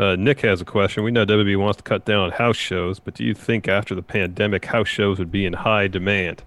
Uh, 0.00 0.16
Nick 0.16 0.40
has 0.40 0.62
a 0.62 0.64
question. 0.64 1.04
We 1.04 1.10
know 1.10 1.26
WWE 1.26 1.58
wants 1.58 1.76
to 1.76 1.82
cut 1.82 2.06
down 2.06 2.20
on 2.20 2.30
house 2.30 2.56
shows, 2.56 2.98
but 2.98 3.12
do 3.12 3.22
you 3.22 3.34
think 3.34 3.68
after 3.68 3.94
the 3.94 4.00
pandemic, 4.00 4.64
house 4.64 4.88
shows 4.88 5.18
would 5.18 5.30
be 5.30 5.44
in 5.44 5.52
high 5.52 5.88
demand? 5.88 6.42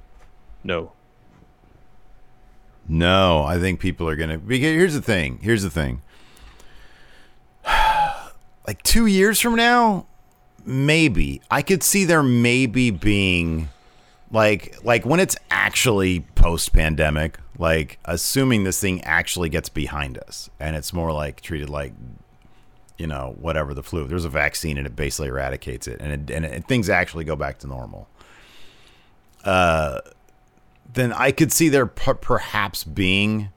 No. 0.64 0.94
no, 2.90 3.44
I 3.44 3.60
think 3.60 3.80
people 3.80 4.10
are 4.10 4.16
gonna. 4.16 4.40
Here's 4.40 4.96
the 4.96 5.04
thing. 5.04 5.38
Here's 5.44 5.62
the 5.62 5.70
thing. 5.70 6.02
Like 8.66 8.82
two 8.82 9.08
years 9.08 9.42
from 9.42 9.56
now, 9.56 10.06
maybe 10.66 11.42
I 11.52 11.62
could 11.62 11.84
see 11.84 12.06
there 12.06 12.24
maybe 12.24 12.92
being 12.92 13.68
like 14.32 14.78
like 14.86 15.06
when 15.06 15.20
it's 15.20 15.36
actually 15.52 16.22
post 16.36 16.72
pandemic 16.72 17.40
like 17.58 18.00
assuming 18.06 18.64
this 18.64 18.80
thing 18.80 19.02
actually 19.02 19.50
gets 19.50 19.68
behind 19.68 20.18
us 20.18 20.50
and 20.62 20.78
it's 20.78 20.94
more 20.94 21.12
like 21.12 21.42
treated 21.42 21.70
like 21.70 21.92
you 23.04 23.08
know 23.08 23.36
whatever 23.38 23.74
the 23.74 23.84
flu 23.84 24.08
there's 24.08 24.24
a 24.24 24.30
vaccine 24.30 24.78
and 24.78 24.88
it 24.88 24.96
basically 24.96 25.28
eradicates 25.28 25.90
it. 25.90 26.00
And 26.00 26.30
it, 26.30 26.34
and, 26.34 26.46
it, 26.46 26.66
things 26.70 26.90
actually 26.90 27.26
go 27.26 27.36
back 27.36 27.60
to 27.60 27.68
normal. 27.68 28.08
Uh 29.44 30.00
then 30.94 31.12
i 31.12 31.32
could 31.32 31.52
see 31.52 31.68
there 31.68 31.86
per- 31.86 32.14
perhaps 32.14 32.86
being 32.86 33.50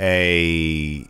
a 0.00 1.04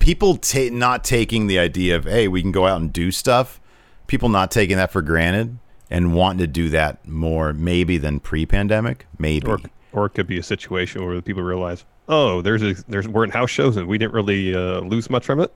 people 0.00 0.40
not 0.72 1.04
taking 1.04 1.46
the 1.46 1.56
idea 1.56 1.94
of 1.94 2.04
hey 2.04 2.26
we 2.26 2.42
can 2.42 2.50
go 2.50 2.66
out 2.66 2.80
and 2.80 2.92
do 2.92 3.12
stuff. 3.12 3.60
People 4.08 4.28
not 4.28 4.50
taking 4.50 4.76
that 4.76 4.90
for 4.90 5.00
granted 5.00 5.58
and 5.88 6.14
wanting 6.14 6.38
to 6.38 6.48
do 6.48 6.68
that 6.70 7.06
more 7.06 7.52
maybe 7.52 7.96
than 7.96 8.18
pre-pandemic 8.18 9.06
maybe. 9.18 9.46
Or, 9.46 9.58
or 9.92 10.06
it 10.06 10.14
could 10.14 10.26
be 10.26 10.38
a 10.38 10.42
situation 10.42 11.06
where 11.06 11.14
the 11.14 11.22
people 11.22 11.44
realize, 11.44 11.84
oh, 12.08 12.42
there's 12.42 12.62
a, 12.64 12.74
there's 12.88 13.06
weren't 13.06 13.32
house 13.32 13.50
shows 13.50 13.76
and 13.76 13.86
we 13.86 13.98
didn't 13.98 14.14
really 14.14 14.52
uh, 14.52 14.80
lose 14.80 15.08
much 15.08 15.24
from 15.24 15.38
it. 15.38 15.54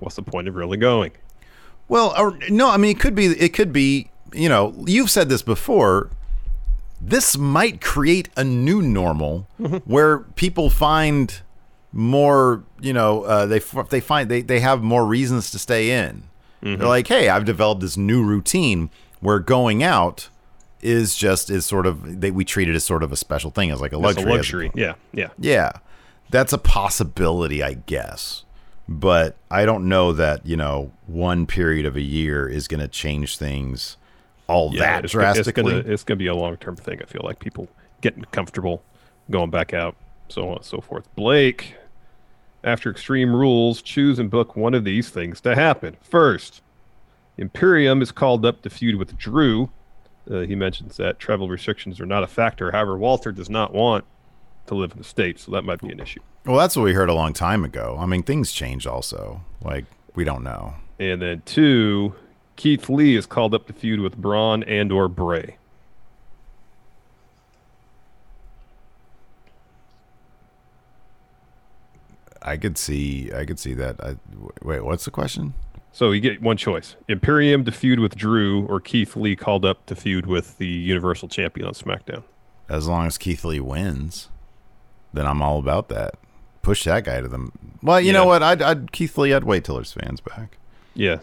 What's 0.00 0.16
the 0.16 0.22
point 0.22 0.48
of 0.48 0.54
really 0.54 0.76
going? 0.76 1.12
Well, 1.88 2.14
or 2.16 2.38
no, 2.48 2.70
I 2.70 2.76
mean 2.76 2.90
it 2.90 3.00
could 3.00 3.14
be 3.14 3.26
it 3.26 3.52
could 3.52 3.72
be, 3.72 4.10
you 4.32 4.48
know, 4.48 4.74
you've 4.86 5.10
said 5.10 5.28
this 5.28 5.42
before. 5.42 6.10
This 7.00 7.36
might 7.36 7.80
create 7.80 8.28
a 8.36 8.44
new 8.44 8.80
normal 8.80 9.48
where 9.84 10.20
people 10.20 10.70
find 10.70 11.40
more, 11.92 12.62
you 12.80 12.92
know, 12.92 13.24
uh, 13.24 13.46
they 13.46 13.58
they 13.90 14.00
find 14.00 14.28
they 14.28 14.40
they 14.40 14.60
have 14.60 14.82
more 14.82 15.04
reasons 15.04 15.50
to 15.50 15.58
stay 15.58 15.90
in. 15.90 16.24
They're 16.62 16.76
like, 16.76 17.08
"Hey, 17.08 17.28
I've 17.28 17.44
developed 17.44 17.80
this 17.80 17.96
new 17.96 18.22
routine 18.24 18.88
where 19.18 19.40
going 19.40 19.82
out 19.82 20.28
is 20.80 21.16
just 21.16 21.50
is 21.50 21.64
sort 21.66 21.86
of 21.86 22.20
they, 22.20 22.30
we 22.30 22.44
treat 22.44 22.68
it 22.68 22.74
as 22.74 22.84
sort 22.84 23.02
of 23.02 23.12
a 23.12 23.16
special 23.16 23.50
thing 23.50 23.70
as 23.70 23.80
like 23.80 23.92
a 23.92 23.98
luxury. 23.98 24.30
a 24.30 24.34
luxury. 24.34 24.70
Yeah, 24.74 24.94
yeah. 25.12 25.28
yeah, 25.38 25.72
that's 26.30 26.52
a 26.52 26.58
possibility, 26.58 27.62
I 27.62 27.74
guess. 27.74 28.44
But 28.88 29.36
I 29.50 29.64
don't 29.64 29.88
know 29.88 30.12
that 30.12 30.44
you 30.44 30.56
know 30.56 30.92
one 31.06 31.46
period 31.46 31.86
of 31.86 31.96
a 31.96 32.00
year 32.00 32.48
is 32.48 32.68
going 32.68 32.80
to 32.80 32.88
change 32.88 33.38
things 33.38 33.96
all 34.48 34.70
yeah 34.72 34.80
that 34.80 35.04
it's, 35.04 35.12
drastically. 35.12 35.76
It's 35.76 35.88
it's 35.88 36.04
gonna 36.04 36.18
be 36.18 36.26
a 36.26 36.34
long 36.34 36.56
term 36.56 36.76
thing. 36.76 37.00
I 37.02 37.06
feel 37.06 37.22
like 37.24 37.38
people 37.38 37.68
getting 38.00 38.24
comfortable, 38.32 38.82
going 39.30 39.50
back 39.50 39.72
out, 39.72 39.96
so 40.28 40.48
on 40.48 40.56
and 40.56 40.64
so 40.64 40.80
forth. 40.80 41.08
Blake 41.14 41.76
after 42.64 42.90
Extreme 42.90 43.34
Rules, 43.34 43.82
choose 43.82 44.18
and 44.18 44.30
book 44.30 44.54
one 44.56 44.74
of 44.74 44.84
these 44.84 45.10
things 45.10 45.40
to 45.40 45.54
happen. 45.54 45.96
First, 46.00 46.62
Imperium 47.36 48.02
is 48.02 48.12
called 48.12 48.46
up 48.46 48.62
to 48.62 48.70
feud 48.70 48.96
with 48.96 49.16
Drew. 49.18 49.70
Uh, 50.30 50.40
he 50.40 50.54
mentions 50.54 50.96
that 50.98 51.18
travel 51.18 51.48
restrictions 51.48 51.98
are 51.98 52.06
not 52.06 52.22
a 52.22 52.28
factor. 52.28 52.70
However, 52.70 52.96
Walter 52.96 53.32
does 53.32 53.50
not 53.50 53.72
want 53.72 54.04
to 54.66 54.74
live 54.74 54.92
in 54.92 54.98
the 54.98 55.04
States, 55.04 55.42
so 55.42 55.52
that 55.52 55.62
might 55.62 55.80
be 55.80 55.90
an 55.90 56.00
issue. 56.00 56.20
Well, 56.44 56.56
that's 56.56 56.76
what 56.76 56.82
we 56.82 56.92
heard 56.92 57.08
a 57.08 57.14
long 57.14 57.32
time 57.32 57.64
ago. 57.64 57.96
I 57.98 58.06
mean, 58.06 58.22
things 58.22 58.52
change 58.52 58.86
also. 58.86 59.42
Like, 59.62 59.84
we 60.14 60.24
don't 60.24 60.42
know. 60.42 60.74
And 60.98 61.22
then 61.22 61.42
two, 61.44 62.14
Keith 62.56 62.88
Lee 62.88 63.16
is 63.16 63.26
called 63.26 63.54
up 63.54 63.66
to 63.66 63.72
feud 63.72 64.00
with 64.00 64.16
Braun 64.16 64.62
and 64.64 64.92
or 64.92 65.08
Bray. 65.08 65.56
I 72.44 72.56
could 72.56 72.76
see 72.76 73.30
I 73.32 73.44
could 73.44 73.60
see 73.60 73.72
that. 73.74 74.00
I, 74.00 74.16
wait, 74.62 74.84
what's 74.84 75.04
the 75.04 75.12
question? 75.12 75.54
So 75.92 76.10
you 76.10 76.20
get 76.20 76.42
one 76.42 76.56
choice: 76.56 76.96
Imperium 77.08 77.64
to 77.64 77.72
feud 77.72 78.00
with 78.00 78.16
Drew, 78.16 78.66
or 78.66 78.80
Keith 78.80 79.14
Lee 79.14 79.36
called 79.36 79.64
up 79.64 79.86
to 79.86 79.94
feud 79.94 80.26
with 80.26 80.58
the 80.58 80.66
Universal 80.66 81.28
Champion 81.28 81.68
on 81.68 81.74
SmackDown. 81.74 82.24
As 82.68 82.88
long 82.88 83.06
as 83.06 83.18
Keith 83.18 83.44
Lee 83.44 83.60
wins, 83.60 84.28
then 85.12 85.26
I'm 85.26 85.42
all 85.42 85.58
about 85.58 85.88
that. 85.88 86.14
Push 86.62 86.84
that 86.84 87.04
guy 87.04 87.20
to 87.20 87.28
them. 87.28 87.52
Well, 87.82 88.00
you 88.00 88.08
Yeah. 88.08 88.12
know 88.12 88.26
what? 88.26 88.42
I'd, 88.42 88.62
I'd 88.62 88.92
Keith 88.92 89.16
Lee. 89.18 89.32
I'd 89.34 89.44
wait 89.44 89.64
till 89.64 89.78
his 89.78 89.92
fans 89.92 90.20
back. 90.20 90.58
Yeah, 90.94 91.18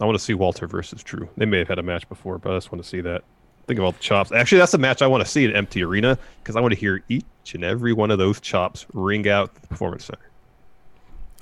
I 0.00 0.04
want 0.06 0.18
to 0.18 0.24
see 0.24 0.34
Walter 0.34 0.66
versus 0.66 1.02
Drew. 1.02 1.28
They 1.36 1.46
may 1.46 1.58
have 1.58 1.68
had 1.68 1.78
a 1.78 1.82
match 1.82 2.08
before, 2.08 2.38
but 2.38 2.52
I 2.52 2.56
just 2.56 2.72
want 2.72 2.82
to 2.82 2.88
see 2.88 3.00
that. 3.02 3.22
Think 3.66 3.78
of 3.78 3.84
all 3.84 3.92
the 3.92 3.98
chops. 4.00 4.32
Actually, 4.32 4.58
that's 4.58 4.72
the 4.72 4.78
match 4.78 5.02
I 5.02 5.06
want 5.06 5.22
to 5.24 5.30
see 5.30 5.44
at 5.44 5.54
Empty 5.54 5.84
Arena 5.84 6.18
because 6.42 6.56
I 6.56 6.60
want 6.60 6.74
to 6.74 6.80
hear 6.80 7.02
each 7.08 7.24
and 7.54 7.62
every 7.62 7.92
one 7.92 8.10
of 8.10 8.18
those 8.18 8.40
chops 8.40 8.86
ring 8.94 9.28
out 9.28 9.54
the 9.54 9.66
Performance 9.68 10.06
Center. 10.06 10.28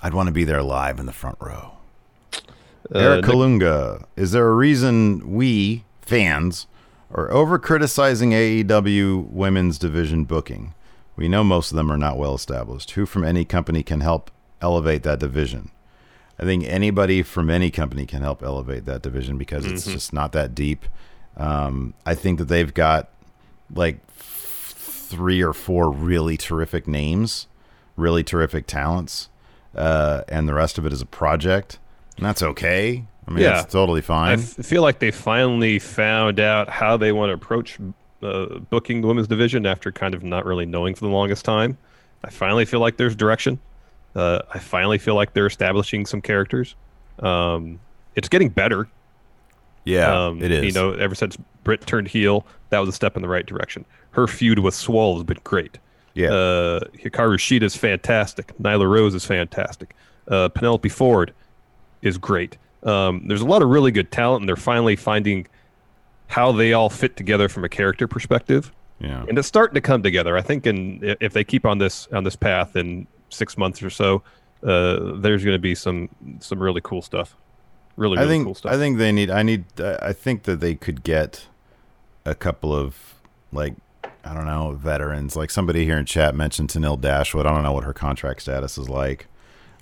I'd 0.02 0.12
want 0.14 0.26
to 0.26 0.32
be 0.32 0.44
there 0.44 0.62
live 0.62 1.00
in 1.00 1.06
the 1.06 1.12
front 1.12 1.38
row. 1.40 1.72
Uh, 2.34 2.98
Eric 2.98 3.24
Nick- 3.24 3.34
Kalunga, 3.34 4.04
is 4.16 4.32
there 4.32 4.46
a 4.48 4.54
reason 4.54 5.32
we 5.32 5.84
fans 6.02 6.66
are 7.12 7.30
over 7.30 7.58
criticizing 7.58 8.30
AEW 8.32 9.28
women's 9.30 9.78
division 9.78 10.24
booking? 10.24 10.74
We 11.18 11.26
know 11.28 11.42
most 11.42 11.72
of 11.72 11.76
them 11.76 11.90
are 11.90 11.98
not 11.98 12.16
well 12.16 12.34
established. 12.34 12.92
Who 12.92 13.04
from 13.04 13.24
any 13.24 13.44
company 13.44 13.82
can 13.82 14.00
help 14.00 14.30
elevate 14.62 15.02
that 15.02 15.18
division? 15.18 15.70
I 16.38 16.44
think 16.44 16.64
anybody 16.64 17.22
from 17.24 17.50
any 17.50 17.70
company 17.72 18.06
can 18.06 18.22
help 18.22 18.42
elevate 18.42 18.84
that 18.84 19.02
division 19.02 19.36
because 19.36 19.66
it's 19.66 19.82
Mm-hmm. 19.82 19.92
just 19.92 20.12
not 20.12 20.30
that 20.32 20.54
deep. 20.54 20.84
Um, 21.36 21.94
I 22.06 22.14
think 22.14 22.38
that 22.38 22.44
they've 22.46 22.72
got 22.72 23.08
like 23.74 23.98
f- 24.08 24.74
three 24.76 25.42
or 25.42 25.52
four 25.52 25.90
really 25.90 26.36
terrific 26.36 26.86
names, 26.86 27.48
really 27.96 28.22
terrific 28.22 28.68
talents, 28.68 29.28
uh, 29.74 30.22
and 30.28 30.48
the 30.48 30.54
rest 30.54 30.78
of 30.78 30.86
it 30.86 30.92
is 30.92 31.02
a 31.02 31.06
project. 31.06 31.80
And 32.16 32.24
that's 32.24 32.42
okay. 32.44 33.04
I 33.26 33.30
mean, 33.32 33.42
Yeah. 33.42 33.54
that's 33.54 33.72
totally 33.72 34.00
fine. 34.02 34.38
f- 34.38 34.64
feel 34.64 34.82
like 34.82 35.00
they 35.00 35.10
finally 35.10 35.80
found 35.80 36.38
out 36.38 36.68
how 36.68 36.96
they 36.96 37.10
want 37.10 37.30
to 37.30 37.34
approach 37.34 37.78
uh, 38.22 38.58
booking 38.70 39.00
the 39.00 39.06
women's 39.08 39.28
division 39.28 39.66
after 39.66 39.92
kind 39.92 40.14
of 40.14 40.22
not 40.22 40.44
really 40.44 40.66
knowing 40.66 40.94
for 40.94 41.04
the 41.04 41.10
longest 41.10 41.44
time. 41.44 41.76
I 42.24 42.30
finally 42.30 42.64
feel 42.64 42.80
like 42.80 42.96
there's 42.96 43.14
direction. 43.16 43.58
Uh, 44.14 44.40
I 44.52 44.58
finally 44.58 44.98
feel 44.98 45.14
like 45.14 45.34
they're 45.34 45.46
establishing 45.46 46.04
some 46.06 46.20
characters. 46.20 46.74
Um, 47.20 47.78
it's 48.16 48.28
getting 48.28 48.48
better. 48.48 48.88
yeah, 49.84 50.26
Um, 50.26 50.42
it 50.42 50.50
is. 50.50 50.64
You 50.64 50.72
know, 50.72 50.92
ever 50.94 51.14
since 51.14 51.36
Britt 51.64 51.86
turned 51.86 52.08
heel, 52.08 52.44
that 52.70 52.78
was 52.80 52.88
a 52.88 52.92
step 52.92 53.16
in 53.16 53.22
the 53.22 53.28
right 53.28 53.46
direction. 53.46 53.84
Her 54.10 54.26
feud 54.26 54.58
with 54.58 54.74
Swole 54.74 55.14
has 55.16 55.24
been 55.24 55.38
great. 55.44 55.78
yeah. 56.14 56.28
Uh, 56.30 56.80
Hikaru 56.96 57.36
Shida 57.38 57.62
is 57.62 57.76
fantastic. 57.76 58.52
Nyla 58.60 58.88
Rose 58.90 59.14
is 59.14 59.24
fantastic. 59.24 59.94
Uh, 60.26 60.48
Penelope 60.48 60.88
Ford 60.88 61.32
is 62.02 62.18
great. 62.18 62.56
Um, 62.82 63.22
there's 63.28 63.40
a 63.40 63.46
lot 63.46 63.62
of 63.62 63.68
really 63.68 63.90
good 63.92 64.10
talent, 64.10 64.42
and 64.42 64.48
they're 64.48 64.56
finally 64.56 64.96
finding 64.96 65.46
how 66.28 66.52
they 66.52 66.72
all 66.72 66.88
fit 66.88 67.16
together 67.16 67.48
from 67.48 67.64
a 67.64 67.68
character 67.68 68.06
perspective, 68.06 68.72
yeah. 69.00 69.24
and 69.28 69.38
it's 69.38 69.48
starting 69.48 69.74
to 69.74 69.80
come 69.80 70.02
together. 70.02 70.36
I 70.36 70.42
think, 70.42 70.66
in 70.66 71.16
if 71.20 71.32
they 71.32 71.44
keep 71.44 71.66
on 71.66 71.78
this 71.78 72.06
on 72.12 72.24
this 72.24 72.36
path 72.36 72.76
in 72.76 73.06
six 73.30 73.58
months 73.58 73.82
or 73.82 73.90
so, 73.90 74.22
uh, 74.62 75.14
there's 75.16 75.44
going 75.44 75.54
to 75.54 75.60
be 75.60 75.74
some 75.74 76.08
some 76.40 76.62
really 76.62 76.80
cool 76.82 77.02
stuff. 77.02 77.36
Really, 77.96 78.16
really 78.16 78.26
I 78.26 78.28
think 78.28 78.44
cool 78.44 78.54
stuff. 78.54 78.72
I 78.72 78.76
think 78.76 78.98
they 78.98 79.10
need. 79.10 79.30
I 79.30 79.42
need. 79.42 79.64
I 79.80 80.12
think 80.12 80.44
that 80.44 80.60
they 80.60 80.74
could 80.74 81.02
get 81.02 81.46
a 82.24 82.34
couple 82.34 82.74
of 82.74 83.14
like 83.52 83.74
I 84.24 84.34
don't 84.34 84.46
know 84.46 84.72
veterans. 84.72 85.36
Like 85.36 85.50
somebody 85.50 85.84
here 85.84 85.98
in 85.98 86.04
chat 86.04 86.34
mentioned 86.34 86.68
Tenille 86.68 87.00
Dashwood. 87.00 87.46
I 87.46 87.50
don't 87.50 87.62
know 87.62 87.72
what 87.72 87.84
her 87.84 87.94
contract 87.94 88.42
status 88.42 88.78
is 88.78 88.88
like. 88.88 89.26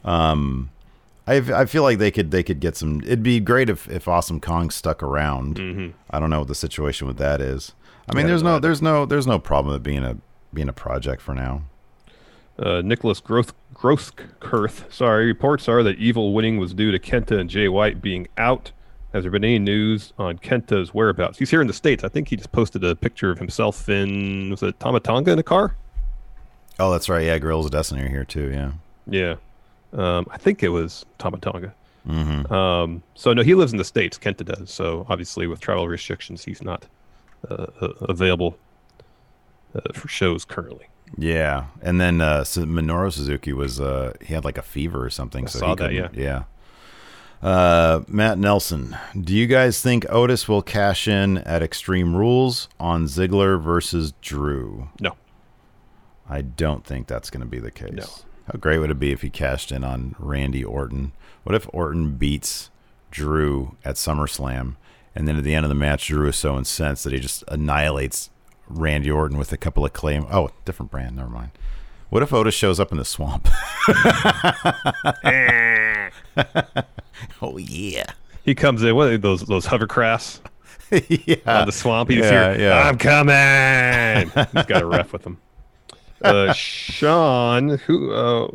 Um, 0.04 0.70
I 1.26 1.36
I 1.36 1.64
feel 1.64 1.82
like 1.82 1.98
they 1.98 2.10
could 2.10 2.30
they 2.30 2.42
could 2.42 2.60
get 2.60 2.76
some. 2.76 3.00
It'd 3.02 3.22
be 3.22 3.40
great 3.40 3.68
if 3.68 3.88
if 3.88 4.06
Awesome 4.08 4.40
Kong 4.40 4.70
stuck 4.70 5.02
around. 5.02 5.94
I 6.10 6.20
don't 6.20 6.30
know 6.30 6.40
what 6.40 6.48
the 6.48 6.54
situation 6.54 7.06
with 7.06 7.16
that 7.18 7.40
is. 7.40 7.72
I 8.08 8.14
mean, 8.14 8.24
Yeah, 8.26 8.28
there's 8.28 8.42
no 8.42 8.58
there's 8.58 8.82
no 8.82 9.06
there's 9.06 9.26
no 9.26 9.38
problem 9.38 9.72
with 9.72 9.82
being 9.82 10.04
a 10.04 10.16
being 10.54 10.68
a 10.68 10.72
project 10.72 11.20
for 11.20 11.34
now. 11.34 11.62
Uh, 12.58 12.80
Nicholas 12.82 13.20
Groth 13.20 13.52
Grothkirth, 13.74 14.90
sorry, 14.92 15.26
reports 15.26 15.68
are 15.68 15.82
that 15.82 15.98
Evil 15.98 16.32
winning 16.32 16.58
was 16.58 16.72
due 16.72 16.90
to 16.90 16.98
Kenta 16.98 17.38
and 17.38 17.50
Jay 17.50 17.68
White 17.68 18.00
being 18.00 18.28
out. 18.38 18.72
Has 19.12 19.24
there 19.24 19.30
been 19.30 19.44
any 19.44 19.58
news 19.58 20.12
on 20.18 20.38
Kenta's 20.38 20.94
whereabouts? 20.94 21.38
He's 21.38 21.50
here 21.50 21.60
in 21.60 21.66
the 21.66 21.72
States. 21.72 22.04
I 22.04 22.08
think 22.08 22.28
he 22.28 22.36
just 22.36 22.52
posted 22.52 22.84
a 22.84 22.94
picture 22.94 23.30
of 23.30 23.38
himself 23.38 23.88
in, 23.88 24.50
was 24.50 24.62
it 24.62 24.78
Tama 24.80 25.00
Tonga 25.00 25.32
in 25.32 25.38
a 25.38 25.42
car? 25.42 25.76
Oh, 26.78 26.90
that's 26.90 27.08
right. 27.08 27.24
Yeah, 27.24 27.38
Guerrillas 27.38 27.66
of 27.66 27.72
Destiny 27.72 28.02
are 28.02 28.08
here 28.08 28.24
too. 28.24 28.50
Yeah. 28.50 28.72
Yeah. 29.06 29.34
Um, 29.92 30.26
I 30.30 30.38
think 30.38 30.62
it 30.62 30.68
was 30.68 31.06
Tama 31.18 31.38
Tonga. 31.38 31.74
Mm-hmm. 32.08 32.52
Um, 32.52 33.02
so, 33.14 33.32
no, 33.32 33.42
he 33.42 33.54
lives 33.54 33.72
in 33.72 33.78
the 33.78 33.84
States. 33.84 34.18
Kenta 34.18 34.44
does. 34.44 34.70
So, 34.70 35.06
obviously, 35.08 35.46
with 35.46 35.60
travel 35.60 35.88
restrictions, 35.88 36.44
he's 36.44 36.62
not 36.62 36.86
uh, 37.50 37.66
uh, 37.80 37.88
available 38.02 38.56
uh, 39.74 39.80
for 39.92 40.08
shows 40.08 40.44
currently. 40.44 40.86
Yeah, 41.16 41.66
and 41.82 42.00
then 42.00 42.20
uh, 42.20 42.40
Minoru 42.40 43.12
Suzuki 43.12 43.52
was 43.52 43.80
uh, 43.80 44.14
he 44.20 44.34
had 44.34 44.44
like 44.44 44.58
a 44.58 44.62
fever 44.62 45.04
or 45.04 45.10
something. 45.10 45.44
I 45.44 45.48
so 45.48 45.58
saw 45.60 45.68
he 45.70 45.74
that, 45.76 45.90
couldn't- 45.90 46.14
yeah. 46.14 46.44
Uh, 47.42 48.02
Matt 48.08 48.38
Nelson, 48.38 48.96
do 49.20 49.34
you 49.34 49.46
guys 49.46 49.80
think 49.82 50.06
Otis 50.08 50.48
will 50.48 50.62
cash 50.62 51.06
in 51.06 51.38
at 51.38 51.62
Extreme 51.62 52.16
Rules 52.16 52.68
on 52.80 53.04
Ziggler 53.04 53.60
versus 53.62 54.14
Drew? 54.22 54.88
No. 55.00 55.14
I 56.28 56.40
don't 56.40 56.84
think 56.84 57.06
that's 57.06 57.30
going 57.30 57.42
to 57.42 57.46
be 57.46 57.58
the 57.58 57.70
case. 57.70 57.92
No. 57.92 58.04
How 58.46 58.58
great 58.58 58.78
would 58.78 58.90
it 58.90 59.00
be 59.00 59.12
if 59.12 59.22
he 59.22 59.30
cashed 59.30 59.72
in 59.72 59.82
on 59.82 60.14
Randy 60.18 60.64
Orton? 60.64 61.12
What 61.42 61.54
if 61.54 61.68
Orton 61.72 62.12
beats 62.12 62.70
Drew 63.10 63.76
at 63.84 63.96
SummerSlam, 63.96 64.76
and 65.14 65.26
then 65.26 65.36
at 65.36 65.44
the 65.44 65.54
end 65.54 65.64
of 65.64 65.68
the 65.68 65.74
match, 65.74 66.06
Drew 66.06 66.28
is 66.28 66.36
so 66.36 66.56
incensed 66.56 67.04
that 67.04 67.12
he 67.12 67.18
just 67.18 67.42
annihilates 67.48 68.30
Randy 68.68 69.10
Orton 69.10 69.38
with 69.38 69.52
a 69.52 69.56
couple 69.56 69.84
of 69.84 69.92
claim? 69.92 70.26
Oh, 70.30 70.50
different 70.64 70.90
brand. 70.92 71.16
Never 71.16 71.30
mind. 71.30 71.50
What 72.08 72.22
if 72.22 72.32
Otis 72.32 72.54
shows 72.54 72.78
up 72.78 72.92
in 72.92 72.98
the 72.98 73.04
swamp? 73.04 73.48
oh 77.42 77.58
yeah, 77.58 78.04
He 78.44 78.54
comes 78.54 78.82
in, 78.84 78.94
what 78.94 79.08
are 79.08 79.18
those, 79.18 79.42
those 79.42 79.66
hovercrafts? 79.66 80.40
yeah. 81.26 81.36
on 81.46 81.66
the 81.66 81.72
swamp. 81.72 82.10
You 82.10 82.18
just 82.18 82.32
yeah, 82.32 82.54
hear, 82.54 82.68
yeah. 82.68 82.88
I'm 82.88 82.96
coming. 82.96 84.30
He's 84.52 84.66
got 84.66 84.82
a 84.82 84.86
ref 84.86 85.12
with 85.12 85.24
him. 85.26 85.38
Uh, 86.22 86.52
Sean, 86.52 87.78
who, 87.78 88.12
uh, 88.12 88.48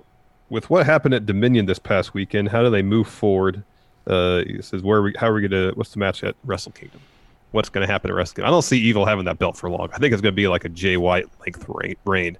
with 0.50 0.70
what 0.70 0.86
happened 0.86 1.14
at 1.14 1.26
Dominion 1.26 1.66
this 1.66 1.80
past 1.80 2.14
weekend, 2.14 2.50
how 2.50 2.64
do 2.64 2.70
they 2.70 2.82
move 2.82 3.08
forward? 3.08 3.64
Uh, 4.08 4.44
he 4.46 4.62
says, 4.62 4.82
where 4.82 5.00
are 5.00 5.02
we, 5.04 5.14
how 5.18 5.28
are 5.28 5.34
we 5.34 5.48
going 5.48 5.52
to, 5.52 5.72
what's 5.76 5.92
the 5.92 6.00
match 6.00 6.24
at 6.24 6.36
Wrestle 6.44 6.72
Kingdom? 6.72 7.00
What's 7.52 7.70
going 7.70 7.86
to 7.86 7.92
happen 7.92 8.10
at 8.10 8.16
Wrestle 8.16 8.36
Kingdom? 8.36 8.48
I 8.48 8.52
don't 8.52 8.62
see 8.64 8.80
Evil 8.80 9.06
having 9.06 9.26
that 9.26 9.38
belt 9.38 9.58
for 9.58 9.70
long. 9.70 9.90
I 9.94 9.98
think 9.98 10.12
it's 10.12 10.22
going 10.22 10.34
to 10.34 10.36
be 10.36 10.48
like 10.48 10.66
a 10.66 10.70
Jay 10.70 10.98
White 10.98 11.28
length 11.42 11.66
reign. 12.06 12.38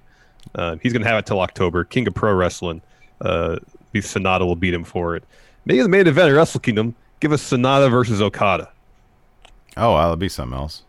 Uh, 0.56 0.78
he's 0.82 0.92
going 0.92 1.04
to 1.04 1.08
have 1.08 1.20
it 1.20 1.26
till 1.26 1.40
October. 1.40 1.84
King 1.84 2.08
of 2.08 2.16
Pro 2.16 2.34
Wrestling. 2.34 2.82
Uh, 3.20 3.58
the 3.92 4.00
Sanada 4.00 4.42
will 4.42 4.56
beat 4.56 4.74
him 4.74 4.84
for 4.84 5.16
it. 5.16 5.24
Maybe 5.66 5.82
the 5.84 5.90
main 5.90 6.08
event 6.08 6.30
at 6.30 6.36
Wrestle 6.36 6.60
Kingdom, 6.60 6.96
give 7.20 7.32
us 7.32 7.48
Sanada 7.48 7.92
versus 7.92 8.22
Okada. 8.22 8.72
Oh, 9.78 9.96
that'd 9.96 10.18
be 10.18 10.30
something 10.30 10.58
else. 10.58 10.84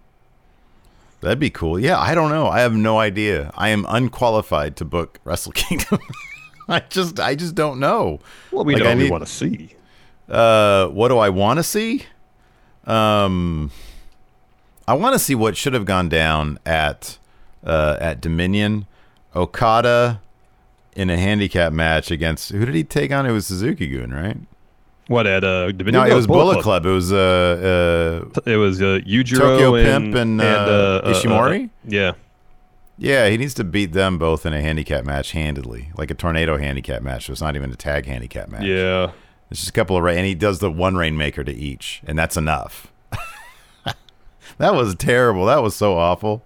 That'd 1.22 1.38
be 1.38 1.50
cool. 1.50 1.78
Yeah, 1.78 1.98
I 2.00 2.14
don't 2.14 2.30
know. 2.30 2.48
I 2.48 2.60
have 2.60 2.74
no 2.74 2.98
idea. 2.98 3.52
I 3.54 3.68
am 3.68 3.86
unqualified 3.88 4.76
to 4.76 4.84
book 4.84 5.20
Wrestle 5.24 5.52
Kingdom. 5.54 6.00
I 6.68 6.80
just, 6.80 7.20
I 7.20 7.34
just 7.36 7.54
don't 7.54 7.78
know. 7.78 8.18
Well, 8.50 8.64
we 8.64 8.74
Like, 8.74 8.82
know 8.84 8.90
I 8.90 8.94
need- 8.94 9.10
want 9.10 9.24
to 9.24 9.30
see. 9.32 9.74
Uh, 10.28 10.88
what 10.88 11.08
do 11.08 11.18
I 11.18 11.28
want 11.28 11.58
to 11.58 11.62
see? 11.62 12.04
Um, 12.86 13.70
I 14.88 14.94
want 14.94 15.12
to 15.14 15.18
see 15.18 15.34
what 15.34 15.56
should 15.56 15.74
have 15.74 15.84
gone 15.84 16.08
down 16.08 16.58
at 16.66 17.18
uh, 17.64 17.96
at 18.00 18.20
Dominion. 18.20 18.86
Okada 19.34 20.20
in 20.94 21.08
a 21.08 21.16
handicap 21.16 21.72
match 21.72 22.10
against 22.10 22.50
who 22.50 22.64
did 22.66 22.74
he 22.74 22.84
take 22.84 23.10
on? 23.12 23.24
It 23.26 23.32
was 23.32 23.46
Suzuki 23.46 23.86
Gun, 23.86 24.10
right? 24.12 24.36
What 25.12 25.26
at 25.26 25.44
uh? 25.44 25.70
Dominion? 25.72 26.04
No, 26.04 26.10
it 26.10 26.14
was 26.14 26.26
Bullet 26.26 26.62
Club. 26.62 26.86
It 26.86 26.90
was 26.90 27.12
uh, 27.12 28.24
uh 28.34 28.40
It 28.46 28.56
was 28.56 28.80
uh, 28.80 29.00
Yujiro 29.06 29.38
Tokyo 29.38 29.74
and, 29.74 29.86
Pimp 29.86 30.14
and, 30.14 30.40
uh, 30.40 30.44
uh, 31.04 31.12
Ishimori? 31.12 31.68
yeah, 31.86 32.12
Yeah, 32.96 33.28
he 33.28 33.36
needs 33.36 33.52
to 33.54 33.64
beat 33.64 33.92
them 33.92 34.16
both 34.16 34.46
in 34.46 34.54
a 34.54 34.62
handicap 34.62 35.04
match 35.04 35.32
handedly, 35.32 35.92
like 35.98 36.10
a 36.10 36.14
tornado 36.14 36.56
handicap 36.56 37.02
match. 37.02 37.26
So 37.26 37.32
it's 37.32 37.42
not 37.42 37.56
even 37.56 37.70
a 37.70 37.76
tag 37.76 38.06
handicap 38.06 38.48
match. 38.48 38.64
Yeah. 38.64 39.12
It's 39.50 39.60
just 39.60 39.68
a 39.68 39.74
couple 39.74 39.98
of 39.98 40.02
rain, 40.02 40.16
and 40.16 40.26
he 40.26 40.34
does 40.34 40.60
the 40.60 40.70
one 40.70 40.96
rainmaker 40.96 41.44
to 41.44 41.52
each, 41.52 42.00
and 42.06 42.18
that's 42.18 42.38
enough. 42.38 42.90
that 44.56 44.74
was 44.74 44.94
terrible. 44.94 45.44
That 45.44 45.62
was 45.62 45.76
so 45.76 45.98
awful. 45.98 46.42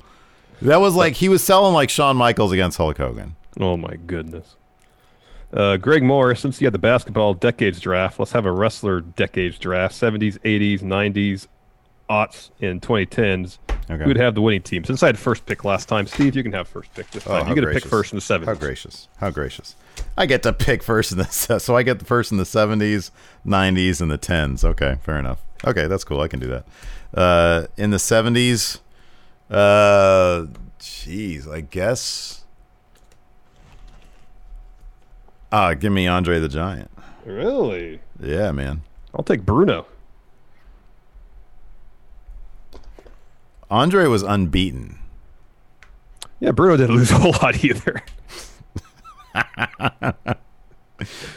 That 0.60 0.80
was 0.80 0.96
like 0.96 1.14
he 1.14 1.28
was 1.28 1.44
selling 1.44 1.72
like 1.72 1.88
Shawn 1.88 2.16
Michaels 2.16 2.50
against 2.50 2.78
Hulk 2.78 2.98
Hogan. 2.98 3.36
Oh 3.60 3.76
my 3.76 3.94
goodness. 3.94 4.56
Uh, 5.56 5.76
Greg 5.78 6.02
Moore, 6.02 6.34
since 6.34 6.60
you 6.60 6.66
had 6.66 6.74
the 6.74 6.78
basketball 6.78 7.32
decades 7.32 7.80
draft, 7.80 8.18
let's 8.18 8.32
have 8.32 8.44
a 8.44 8.52
wrestler 8.52 9.00
decades 9.00 9.58
draft 9.58 9.94
70s, 9.94 10.38
80s, 10.40 10.80
90s, 10.82 11.46
aughts, 12.10 12.50
and 12.60 12.82
2010s. 12.82 13.58
Okay. 13.88 14.04
Who'd 14.04 14.16
have 14.18 14.34
the 14.34 14.42
winning 14.42 14.62
team? 14.62 14.84
Since 14.84 15.02
I 15.02 15.06
had 15.06 15.18
first 15.18 15.46
pick 15.46 15.64
last 15.64 15.88
time, 15.88 16.06
Steve, 16.08 16.34
you 16.36 16.42
can 16.42 16.52
have 16.52 16.66
first 16.68 16.92
pick 16.94 17.08
this 17.10 17.26
Oh, 17.26 17.30
time. 17.30 17.44
how 17.44 17.48
you 17.50 17.54
get 17.54 17.60
to 17.68 17.72
pick 17.72 17.84
first 17.86 18.12
in 18.12 18.16
the 18.16 18.20
70s. 18.22 18.44
How 18.44 18.54
gracious. 18.54 19.08
How 19.18 19.30
gracious. 19.30 19.76
I 20.18 20.26
get 20.26 20.42
to 20.42 20.52
pick 20.52 20.82
first 20.82 21.12
in 21.12 21.18
the 21.18 21.24
so 21.58 21.74
I 21.76 21.82
get 21.84 22.00
the 22.00 22.04
first 22.04 22.32
in 22.32 22.38
the 22.38 22.44
70s, 22.44 23.10
90s 23.46 24.00
and 24.02 24.10
the 24.10 24.18
10s. 24.18 24.64
Okay, 24.64 24.96
fair 25.02 25.18
enough. 25.18 25.40
Okay, 25.64 25.86
that's 25.86 26.04
cool. 26.04 26.20
I 26.20 26.28
can 26.28 26.40
do 26.40 26.48
that. 26.48 26.66
Uh 27.14 27.66
in 27.76 27.90
the 27.90 27.96
70s 27.98 28.80
uh 29.48 30.46
jeez, 30.80 31.48
I 31.48 31.60
guess 31.60 32.44
uh 35.52 35.74
give 35.74 35.92
me 35.92 36.06
Andre 36.06 36.38
the 36.38 36.48
Giant. 36.48 36.90
Really? 37.24 38.00
Yeah, 38.20 38.52
man. 38.52 38.82
I'll 39.14 39.24
take 39.24 39.44
Bruno. 39.44 39.86
Andre 43.70 44.06
was 44.06 44.22
unbeaten. 44.22 44.98
Yeah, 46.38 46.52
Bruno 46.52 46.76
didn't 46.76 46.94
lose 46.96 47.10
a 47.10 47.18
whole 47.18 47.32
lot 47.42 47.64
either. 47.64 48.02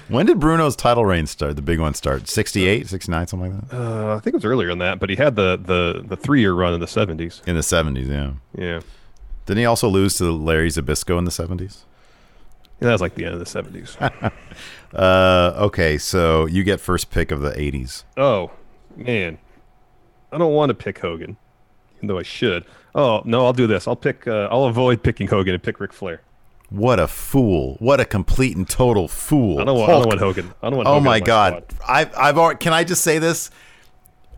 When 0.08 0.26
did 0.26 0.40
Bruno's 0.40 0.76
title 0.78 1.06
reign 1.06 1.28
start? 1.28 1.58
The 1.58 1.62
big 1.62 1.80
one 1.82 1.94
start? 1.94 2.30
68, 2.30 2.88
69, 2.88 3.28
something 3.28 3.52
like 3.60 3.70
that? 3.70 3.78
Uh, 3.78 4.16
I 4.16 4.20
think 4.20 4.34
it 4.34 4.38
was 4.38 4.46
earlier 4.46 4.70
than 4.70 4.80
that, 4.80 5.00
but 5.00 5.10
he 5.10 5.18
had 5.18 5.36
the 5.36 5.58
the, 5.58 6.02
the 6.08 6.16
three 6.16 6.40
year 6.40 6.54
run 6.54 6.74
in 6.74 6.80
the 6.80 6.86
70s. 6.86 7.46
In 7.46 7.56
the 7.56 7.62
70s, 7.62 8.08
yeah. 8.08 8.32
Yeah. 8.58 8.80
Didn't 9.46 9.60
he 9.60 9.66
also 9.66 9.90
lose 9.90 10.16
to 10.16 10.32
Larry 10.32 10.70
Zbyszko 10.70 11.18
in 11.20 11.26
the 11.26 11.32
70s? 11.32 11.80
That 12.80 12.92
was 12.94 13.02
like 13.02 13.16
the 13.16 13.26
end 13.26 13.34
of 13.34 13.40
the 13.40 13.46
70s. 13.46 14.32
Uh, 14.92 15.54
okay, 15.56 16.00
so 16.00 16.48
you 16.48 16.64
get 16.64 16.80
first 16.82 17.12
pick 17.12 17.30
of 17.30 17.42
the 17.42 17.52
80s. 17.52 18.06
oh, 18.18 18.50
man. 18.96 19.38
I 20.32 20.38
don't 20.40 20.54
want 20.54 20.70
to 20.72 20.74
pick 20.74 20.98
Hogan, 20.98 21.38
even 21.98 22.08
though 22.08 22.18
I 22.18 22.24
should. 22.24 22.66
Oh, 22.96 23.22
no, 23.24 23.46
I'll 23.46 23.54
do 23.54 23.68
this. 23.68 23.88
I'll 23.88 23.96
pick, 23.96 24.28
uh, 24.28 24.48
I'll 24.50 24.64
avoid 24.66 25.04
picking 25.04 25.28
Hogan 25.28 25.54
and 25.54 25.62
pick 25.62 25.80
Ric 25.80 25.94
Flair. 25.94 26.22
What 26.72 27.00
a 27.00 27.08
fool! 27.08 27.76
What 27.80 28.00
a 28.00 28.06
complete 28.06 28.58
and 28.58 28.68
total 28.68 29.08
fool! 29.08 29.60
I 29.60 29.64
don't 29.66 29.78
want, 29.78 29.92
I 29.92 29.94
don't 30.00 30.08
want 30.08 30.20
Hogan. 30.20 30.54
I 30.64 30.70
don't 30.70 30.78
want 30.78 30.88
Oh 30.88 30.94
Hogan 30.94 31.04
my 31.06 31.20
god! 31.20 31.64
squad. 31.72 31.88
I've 31.88 32.18
I've 32.18 32.38
already, 32.40 32.58
can 32.58 32.74
I 32.74 32.84
just 32.84 33.04
say 33.04 33.20
this? 33.20 33.52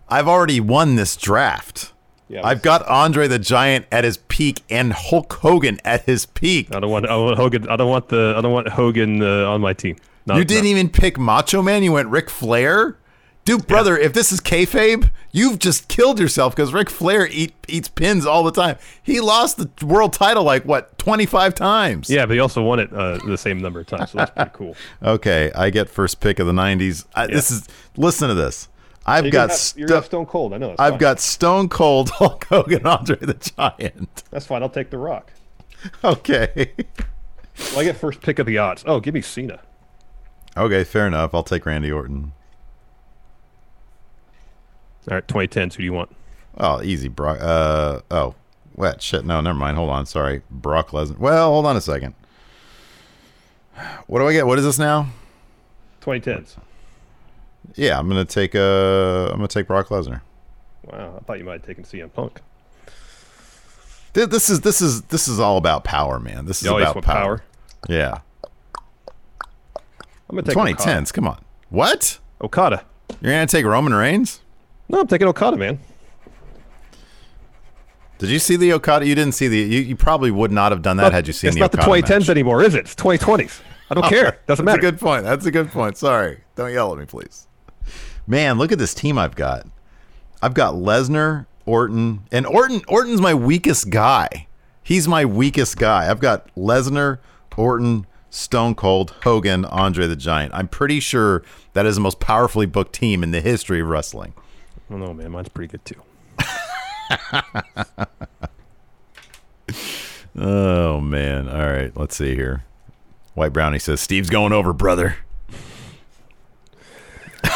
I've 0.10 0.28
already 0.28 0.60
won 0.60 0.96
this 0.98 1.16
draft. 1.16 1.94
Yeah, 2.32 2.42
I've 2.48 2.62
got 2.62 2.88
Andre 2.88 3.28
the 3.28 3.40
Giant 3.40 3.86
at 3.92 4.04
his 4.04 4.18
peak 4.18 4.62
and 4.70 4.94
Hulk 4.94 5.34
Hogan 5.34 5.80
at 5.84 6.06
his 6.06 6.26
peak. 6.26 6.74
I 6.74 6.80
don't 6.80 6.90
want, 6.90 7.06
I 7.06 7.10
don't 7.10 7.26
want 7.26 7.38
Hogan. 7.38 7.70
I 7.70 7.76
don't 7.76 7.90
want 7.90 8.08
the, 8.10 8.36
I 8.38 8.42
don't 8.42 8.54
want 8.54 8.70
Hogan 8.70 9.22
uh, 9.22 9.50
on 9.52 9.60
my 9.62 9.74
team. 9.74 9.98
Not, 10.26 10.38
you 10.38 10.46
didn't 10.46 10.64
not- 10.66 10.70
even 10.70 10.90
pick 10.90 11.18
Macho 11.20 11.62
Man. 11.62 11.84
You 11.84 11.92
went 11.94 12.08
Ric 12.10 12.30
Flair. 12.30 12.98
Dude, 13.44 13.66
brother, 13.66 13.98
if 13.98 14.14
this 14.14 14.32
is 14.32 14.40
kayfabe, 14.40 15.10
you've 15.32 15.58
just 15.58 15.88
killed 15.88 16.20
yourself 16.20 16.56
because 16.56 16.74
Ric 16.74 16.92
Flair 16.92 17.28
eat, 17.32 17.56
eats 17.68 17.90
pins 17.90 18.24
all 18.24 18.44
the 18.44 18.52
time. 18.52 18.78
He 19.02 19.20
lost 19.20 19.58
the 19.58 19.68
world 19.84 20.14
title 20.14 20.44
like 20.44 20.64
what 20.64 20.96
twenty 21.00 21.26
five 21.26 21.56
times. 21.56 22.08
Yeah, 22.08 22.28
but 22.28 22.34
he 22.34 22.40
also 22.40 22.62
won 22.62 22.78
it 22.80 22.94
uh, 22.94 23.18
the 23.26 23.40
same 23.40 23.58
number 23.60 23.80
of 23.80 23.88
times, 23.88 24.12
so 24.12 24.20
that's 24.20 24.30
pretty 24.32 24.52
cool. 24.54 24.76
Okay, 25.04 25.52
I 25.56 25.72
get 25.72 25.90
first 25.90 26.20
pick 26.20 26.38
of 26.38 26.46
the 26.46 26.54
'90s. 26.54 27.06
I, 27.16 27.26
This 27.26 27.50
is 27.50 27.68
listen 27.98 28.28
to 28.30 28.36
this. 28.36 28.70
I've 29.06 29.26
You 29.26 29.32
got 29.32 29.50
have, 29.50 29.58
sto- 29.58 29.80
you're 29.80 30.04
Stone 30.04 30.26
Cold. 30.28 30.54
I 30.54 30.58
know. 30.58 30.76
I've 30.78 30.92
fine. 30.94 31.00
got 31.00 31.20
Stone 31.20 31.70
Cold 31.70 32.10
Hulk 32.16 32.46
Hogan, 32.46 32.86
Andre 32.86 33.18
the 33.18 33.34
Giant. 33.34 34.24
That's 34.30 34.46
fine. 34.46 34.62
I'll 34.62 34.70
take 34.70 34.90
The 34.92 34.98
Rock. 34.98 35.32
Okay. 36.04 36.74
Well, 37.72 37.80
I 37.80 37.84
get 37.84 37.98
first 37.98 38.22
pick 38.22 38.38
of 38.40 38.46
the 38.46 38.58
odds. 38.60 38.84
Oh, 38.86 39.00
give 39.00 39.14
me 39.14 39.22
Cena. 39.22 39.60
Okay, 40.56 40.84
fair 40.84 41.08
enough. 41.08 41.34
I'll 41.34 41.44
take 41.44 41.66
Randy 41.66 41.92
Orton. 41.92 42.34
All 45.10 45.16
right, 45.16 45.28
2010s. 45.28 45.74
Who 45.74 45.78
do 45.80 45.84
you 45.84 45.94
want? 45.94 46.16
Oh, 46.58 46.82
easy, 46.84 47.08
Brock. 47.08 47.40
Uh 47.42 48.02
oh, 48.12 48.36
what 48.74 49.02
shit? 49.02 49.26
No, 49.26 49.42
never 49.42 49.58
mind. 49.58 49.78
Hold 49.78 49.90
on. 49.90 50.06
Sorry, 50.06 50.42
Brock 50.52 50.90
Lesnar. 50.90 51.18
Well, 51.18 51.52
hold 51.52 51.66
on 51.66 51.76
a 51.76 51.82
second. 51.82 52.14
What 54.06 54.20
do 54.20 54.28
I 54.28 54.34
get? 54.34 54.46
What 54.46 54.60
is 54.60 54.66
this 54.66 54.78
now? 54.78 55.08
2010s. 56.02 56.58
Yeah, 57.76 57.98
I'm 57.98 58.08
gonna 58.08 58.26
take 58.26 58.54
uh, 58.56 59.28
I'm 59.30 59.38
gonna 59.38 59.48
take 59.48 59.68
Brock 59.68 59.88
Lesnar. 59.88 60.22
Wow, 60.84 61.16
I 61.18 61.24
thought 61.24 61.38
you 61.38 61.46
might 61.46 61.54
have 61.54 61.66
taken 61.66 61.84
CM 61.84 62.12
Punk. 62.12 62.42
Th- 64.14 64.28
This 64.28 64.50
is 64.50 64.62
this 64.62 64.82
is 64.82 65.04
this 65.04 65.28
is 65.28 65.40
all 65.40 65.58
about 65.58 65.84
power, 65.84 66.20
man. 66.20 66.46
This 66.46 66.62
is 66.62 66.66
You 66.68 66.78
about 66.78 67.02
power. 67.04 67.38
power. 67.38 67.44
Yeah, 67.90 68.20
I'm 70.30 70.36
gonna 70.36 70.44
take 70.44 70.56
2010s. 70.58 71.14
Come 71.14 71.28
on. 71.28 71.40
What? 71.70 72.20
Okada. 72.42 72.78
Okada. 72.78 72.86
You're 73.22 73.32
gonna 73.34 73.48
take 73.48 73.66
Roman 73.66 73.94
Reigns? 73.94 74.42
No, 74.90 75.00
I'm 75.02 75.08
taking 75.08 75.28
Okada, 75.28 75.56
man. 75.58 75.80
Did 78.18 78.30
you 78.30 78.40
see 78.40 78.56
the 78.56 78.74
Okada? 78.74 79.06
You 79.08 79.16
didn't 79.16 79.34
see 79.34 79.48
the. 79.48 79.58
You, 79.58 79.80
you 79.82 79.96
probably 79.96 80.30
would 80.30 80.52
not 80.52 80.72
have 80.72 80.82
done 80.82 80.98
that 80.98 81.12
had 81.12 81.26
you 81.28 81.34
seen 81.34 81.48
the 81.54 81.64
it's 81.64 81.72
the 81.72 81.78
not 81.78 81.86
the 81.86 81.92
2010s 81.92 82.20
match. 82.20 82.30
anymore, 82.30 82.62
is 82.64 82.76
it? 82.76 82.80
It's 82.82 82.96
2020s. 82.96 83.62
I 83.90 83.94
don't 83.96 84.06
care. 84.10 84.24
Doesn't 84.24 84.40
That's 84.46 84.62
matter. 84.62 84.78
a 84.78 84.82
good 84.82 85.00
point. 85.00 85.24
That's 85.24 85.46
a 85.46 85.52
good 85.52 85.70
point. 85.72 85.98
Sorry. 85.98 86.42
Don't 86.56 86.72
yell 86.72 86.92
at 86.94 87.00
me, 87.00 87.06
please. 87.06 87.48
Man, 88.28 88.58
look 88.58 88.72
at 88.72 88.78
this 88.80 88.94
team 88.94 89.18
I've 89.18 89.36
got. 89.36 89.68
I've 90.42 90.54
got 90.54 90.76
Lesnar, 90.76 91.46
Orton, 91.66 92.24
and 92.32 92.46
Orton. 92.46 92.82
Orton's 92.88 93.22
my 93.22 93.34
weakest 93.34 93.90
guy. 93.90 94.48
He's 94.84 95.08
my 95.08 95.26
weakest 95.26 95.78
guy. 95.78 96.10
I've 96.10 96.20
got 96.20 96.54
Lesnar, 96.56 97.20
Orton, 97.56 98.08
Stone 98.30 98.76
Cold, 98.76 99.14
Hogan, 99.24 99.66
Andre 99.66 100.08
the 100.08 100.16
Giant. 100.16 100.54
I'm 100.54 100.68
pretty 100.68 101.00
sure 101.00 101.44
that 101.74 101.86
is 101.86 101.96
the 101.96 102.02
most 102.02 102.20
powerfully 102.20 102.66
booked 102.66 102.94
team 102.94 103.24
in 103.24 103.32
the 103.32 103.42
history 103.42 103.82
of 103.82 103.88
wrestling. 103.88 104.34
I 104.90 104.94
don't 104.94 105.02
know, 105.02 105.14
man. 105.14 105.32
Mine's 105.32 105.50
pretty 105.50 105.72
good 105.72 105.86
too. 105.86 106.02
Oh 110.38 111.02
man. 111.02 111.50
All 111.50 111.68
right, 111.68 111.96
let's 111.96 112.16
see 112.16 112.36
here. 112.36 112.64
White 113.34 113.54
Brownie 113.54 113.80
says, 113.80 114.02
Steve's 114.02 114.30
going 114.30 114.54
over, 114.54 114.74
brother. 114.74 115.18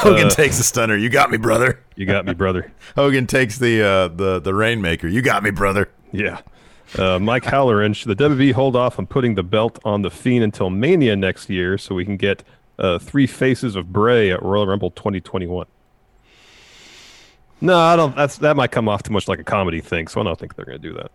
Hogan 0.05 0.29
takes 0.29 0.57
the 0.57 0.63
stunner. 0.63 0.95
You 0.95 1.09
got 1.09 1.31
me, 1.31 1.37
brother. 1.37 1.79
You 1.95 2.05
got 2.05 2.25
me, 2.25 2.33
brother. 2.33 2.71
Hogan 2.95 3.27
takes 3.27 3.57
the 3.57 3.81
uh, 3.81 4.07
the 4.09 4.39
the 4.39 4.53
rainmaker. 4.53 5.07
You 5.07 5.21
got 5.21 5.43
me, 5.43 5.51
brother. 5.51 5.89
Yeah. 6.11 6.41
Uh, 6.97 7.19
Mike 7.19 7.43
Halloran, 7.43 7.93
should 7.93 8.15
the 8.15 8.23
WWE 8.29 8.53
hold 8.53 8.75
off 8.75 8.99
on 8.99 9.07
putting 9.07 9.35
the 9.35 9.43
belt 9.43 9.79
on 9.83 10.01
the 10.01 10.11
Fiend 10.11 10.43
until 10.43 10.69
Mania 10.69 11.15
next 11.15 11.49
year 11.49 11.77
so 11.77 11.95
we 11.95 12.05
can 12.05 12.15
get 12.15 12.43
uh, 12.77 12.99
three 12.99 13.27
faces 13.27 13.75
of 13.75 13.91
Bray 13.91 14.31
at 14.31 14.41
Royal 14.43 14.67
Rumble 14.67 14.91
2021? 14.91 15.65
No, 17.61 17.77
I 17.77 17.95
don't. 17.95 18.15
That's 18.15 18.37
that 18.37 18.55
might 18.55 18.71
come 18.71 18.87
off 18.87 19.03
too 19.03 19.13
much 19.13 19.27
like 19.27 19.39
a 19.39 19.43
comedy 19.43 19.81
thing, 19.81 20.07
so 20.07 20.21
I 20.21 20.23
don't 20.23 20.39
think 20.39 20.55
they're 20.55 20.65
going 20.65 20.81
to 20.81 20.87
do 20.89 20.93
that. 20.95 21.11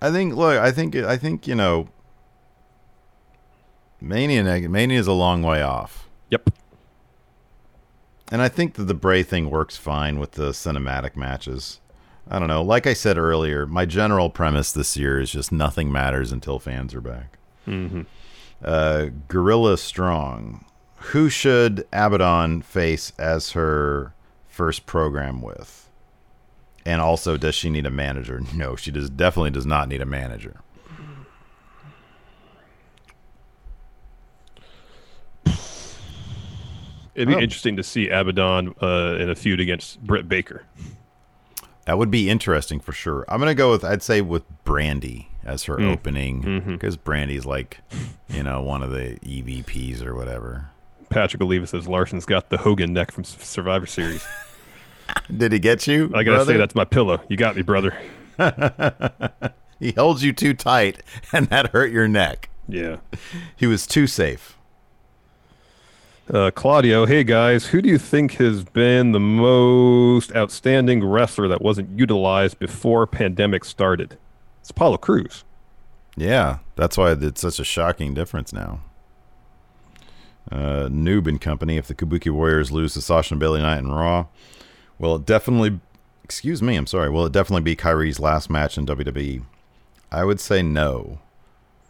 I 0.00 0.10
think. 0.10 0.34
Look, 0.34 0.58
I 0.58 0.70
think. 0.70 0.94
I 0.94 1.16
think 1.16 1.46
you 1.46 1.54
know. 1.54 1.88
Mania. 4.00 4.44
Mania 4.68 4.98
is 5.00 5.08
a 5.08 5.12
long 5.12 5.42
way 5.42 5.60
off, 5.60 6.08
Yep. 6.30 6.50
And 8.30 8.42
I 8.42 8.48
think 8.48 8.74
that 8.74 8.84
the 8.84 8.94
Bray 8.94 9.22
thing 9.22 9.50
works 9.50 9.76
fine 9.76 10.18
with 10.18 10.32
the 10.32 10.50
cinematic 10.50 11.16
matches. 11.16 11.80
I 12.30 12.38
don't 12.38 12.48
know. 12.48 12.62
Like 12.62 12.86
I 12.86 12.92
said 12.92 13.16
earlier, 13.16 13.66
my 13.66 13.86
general 13.86 14.28
premise 14.28 14.70
this 14.72 14.96
year 14.96 15.20
is 15.20 15.30
just 15.30 15.50
nothing 15.50 15.90
matters 15.90 16.30
until 16.30 16.58
fans 16.58 16.94
are 16.94 17.00
back. 17.00 17.38
Mm-hmm. 17.66 18.02
Uh, 18.62 19.06
Gorilla 19.28 19.78
Strong. 19.78 20.64
Who 20.96 21.30
should 21.30 21.86
Abaddon 21.92 22.62
face 22.62 23.12
as 23.18 23.52
her 23.52 24.12
first 24.48 24.84
program 24.84 25.40
with? 25.40 25.88
And 26.84 27.00
also, 27.00 27.36
does 27.36 27.54
she 27.54 27.70
need 27.70 27.86
a 27.86 27.90
manager? 27.90 28.42
No, 28.54 28.76
she 28.76 28.90
does 28.90 29.08
definitely 29.10 29.50
does 29.50 29.66
not 29.66 29.88
need 29.88 30.02
a 30.02 30.06
manager. 30.06 30.60
It'd 37.18 37.28
be 37.28 37.34
Oh. 37.34 37.40
interesting 37.40 37.76
to 37.76 37.82
see 37.82 38.08
Abaddon 38.08 38.74
uh, 38.80 39.16
in 39.18 39.28
a 39.28 39.34
feud 39.34 39.58
against 39.60 40.00
Britt 40.04 40.28
Baker. 40.28 40.62
That 41.86 41.98
would 41.98 42.10
be 42.10 42.30
interesting 42.30 42.80
for 42.80 42.92
sure. 42.92 43.24
I'm 43.28 43.38
gonna 43.40 43.54
go 43.54 43.70
with 43.70 43.82
I'd 43.84 44.02
say 44.02 44.20
with 44.20 44.44
Brandi 44.64 45.26
as 45.44 45.64
her 45.64 45.76
Mm. 45.78 45.92
opening 45.92 46.60
because 46.72 46.96
Brandi's 46.96 47.46
like, 47.46 47.78
you 48.28 48.42
know, 48.42 48.62
one 48.62 48.82
of 48.82 48.90
the 48.90 49.18
EVPs 49.22 50.02
or 50.04 50.14
whatever. 50.14 50.66
Patrick 51.08 51.40
Oliva 51.42 51.66
says 51.66 51.88
Larson's 51.88 52.26
got 52.26 52.50
the 52.50 52.58
Hogan 52.58 52.92
neck 52.92 53.10
from 53.10 53.24
Survivor 53.24 53.86
Series. 53.86 54.26
Did 55.36 55.52
he 55.52 55.58
get 55.58 55.86
you? 55.86 56.06
I 56.14 56.22
gotta 56.22 56.36
brother? 56.36 56.52
say 56.52 56.58
that's 56.58 56.74
my 56.74 56.84
pillow. 56.84 57.20
You 57.28 57.38
got 57.38 57.56
me, 57.56 57.62
brother. 57.62 57.94
he 59.80 59.92
held 59.92 60.20
you 60.20 60.34
too 60.34 60.52
tight, 60.52 61.02
and 61.32 61.46
that 61.48 61.68
hurt 61.70 61.90
your 61.90 62.06
neck. 62.08 62.50
Yeah. 62.68 62.98
He 63.56 63.66
was 63.66 63.86
too 63.86 64.06
safe. 64.06 64.57
Uh, 66.32 66.50
Claudio, 66.50 67.06
hey 67.06 67.24
guys, 67.24 67.66
who 67.66 67.80
do 67.80 67.88
you 67.88 67.96
think 67.96 68.32
has 68.32 68.62
been 68.62 69.12
the 69.12 69.20
most 69.20 70.34
outstanding 70.36 71.02
wrestler 71.02 71.48
that 71.48 71.62
wasn't 71.62 71.98
utilized 71.98 72.58
before 72.58 73.06
pandemic 73.06 73.64
started? 73.64 74.18
It's 74.60 74.68
Apollo 74.68 74.98
Crews. 74.98 75.44
Yeah, 76.16 76.58
that's 76.76 76.98
why 76.98 77.12
it's 77.12 77.40
such 77.40 77.58
a 77.58 77.64
shocking 77.64 78.12
difference 78.12 78.52
now. 78.52 78.80
Uh, 80.52 80.88
Noob 80.90 81.26
and 81.26 81.40
company. 81.40 81.76
If 81.78 81.86
the 81.86 81.94
Kabuki 81.94 82.30
Warriors 82.30 82.70
lose 82.70 82.92
to 82.94 83.00
Sasha 83.00 83.34
and 83.34 83.40
Bayley 83.40 83.60
Knight 83.62 83.78
and 83.78 83.94
Raw, 83.94 84.26
will 84.98 85.16
it 85.16 85.24
definitely? 85.24 85.80
Excuse 86.24 86.60
me, 86.62 86.76
I'm 86.76 86.86
sorry. 86.86 87.08
Will 87.08 87.24
it 87.24 87.32
definitely 87.32 87.62
be 87.62 87.74
Kairi's 87.74 88.20
last 88.20 88.50
match 88.50 88.76
in 88.76 88.84
WWE? 88.84 89.44
I 90.12 90.24
would 90.24 90.40
say 90.40 90.62
no. 90.62 91.20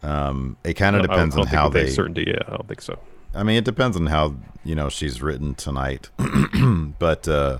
Um, 0.01 0.55
it 0.63 0.75
kind 0.75 0.95
of 0.95 1.01
No, 1.01 1.07
depends 1.09 1.35
on 1.35 1.47
how 1.47 1.65
with 1.65 1.73
they. 1.73 1.89
certainty. 1.89 2.23
Yeah, 2.27 2.39
I 2.47 2.51
don't 2.51 2.67
think 2.67 2.81
so. 2.81 2.97
I 3.33 3.43
mean, 3.43 3.57
it 3.57 3.65
depends 3.65 3.95
on 3.95 4.07
how 4.07 4.35
you 4.63 4.75
know 4.75 4.89
she's 4.89 5.21
written 5.21 5.55
tonight, 5.55 6.09
but 6.99 7.27
uh, 7.27 7.59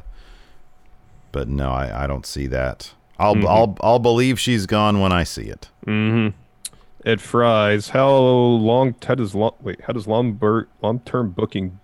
but 1.32 1.47
no, 1.47 1.72
I, 1.72 2.03
I 2.03 2.07
don't 2.07 2.26
see 2.26 2.47
that. 2.47 2.91
I'll 3.17 3.36
Mm-hmm. 3.36 3.47
I'll 3.47 3.78
I'll 3.82 3.99
believe 3.99 4.39
she's 4.39 4.65
gone 4.65 4.99
when 4.99 5.11
I 5.11 5.24
see 5.24 5.43
it. 5.43 5.70
Mm-hmm. 5.86 6.36
Ed 7.05 7.22
Fries, 7.22 7.89
how 7.89 8.13
long? 8.15 8.95
How 9.05 9.15
does 9.15 9.36
long? 9.36 9.53
Wait, 9.61 9.82
how 9.82 9.93
does 9.93 10.07
long 10.07 10.39
long 10.82 10.99
term 11.01 11.32
booking? 11.32 11.80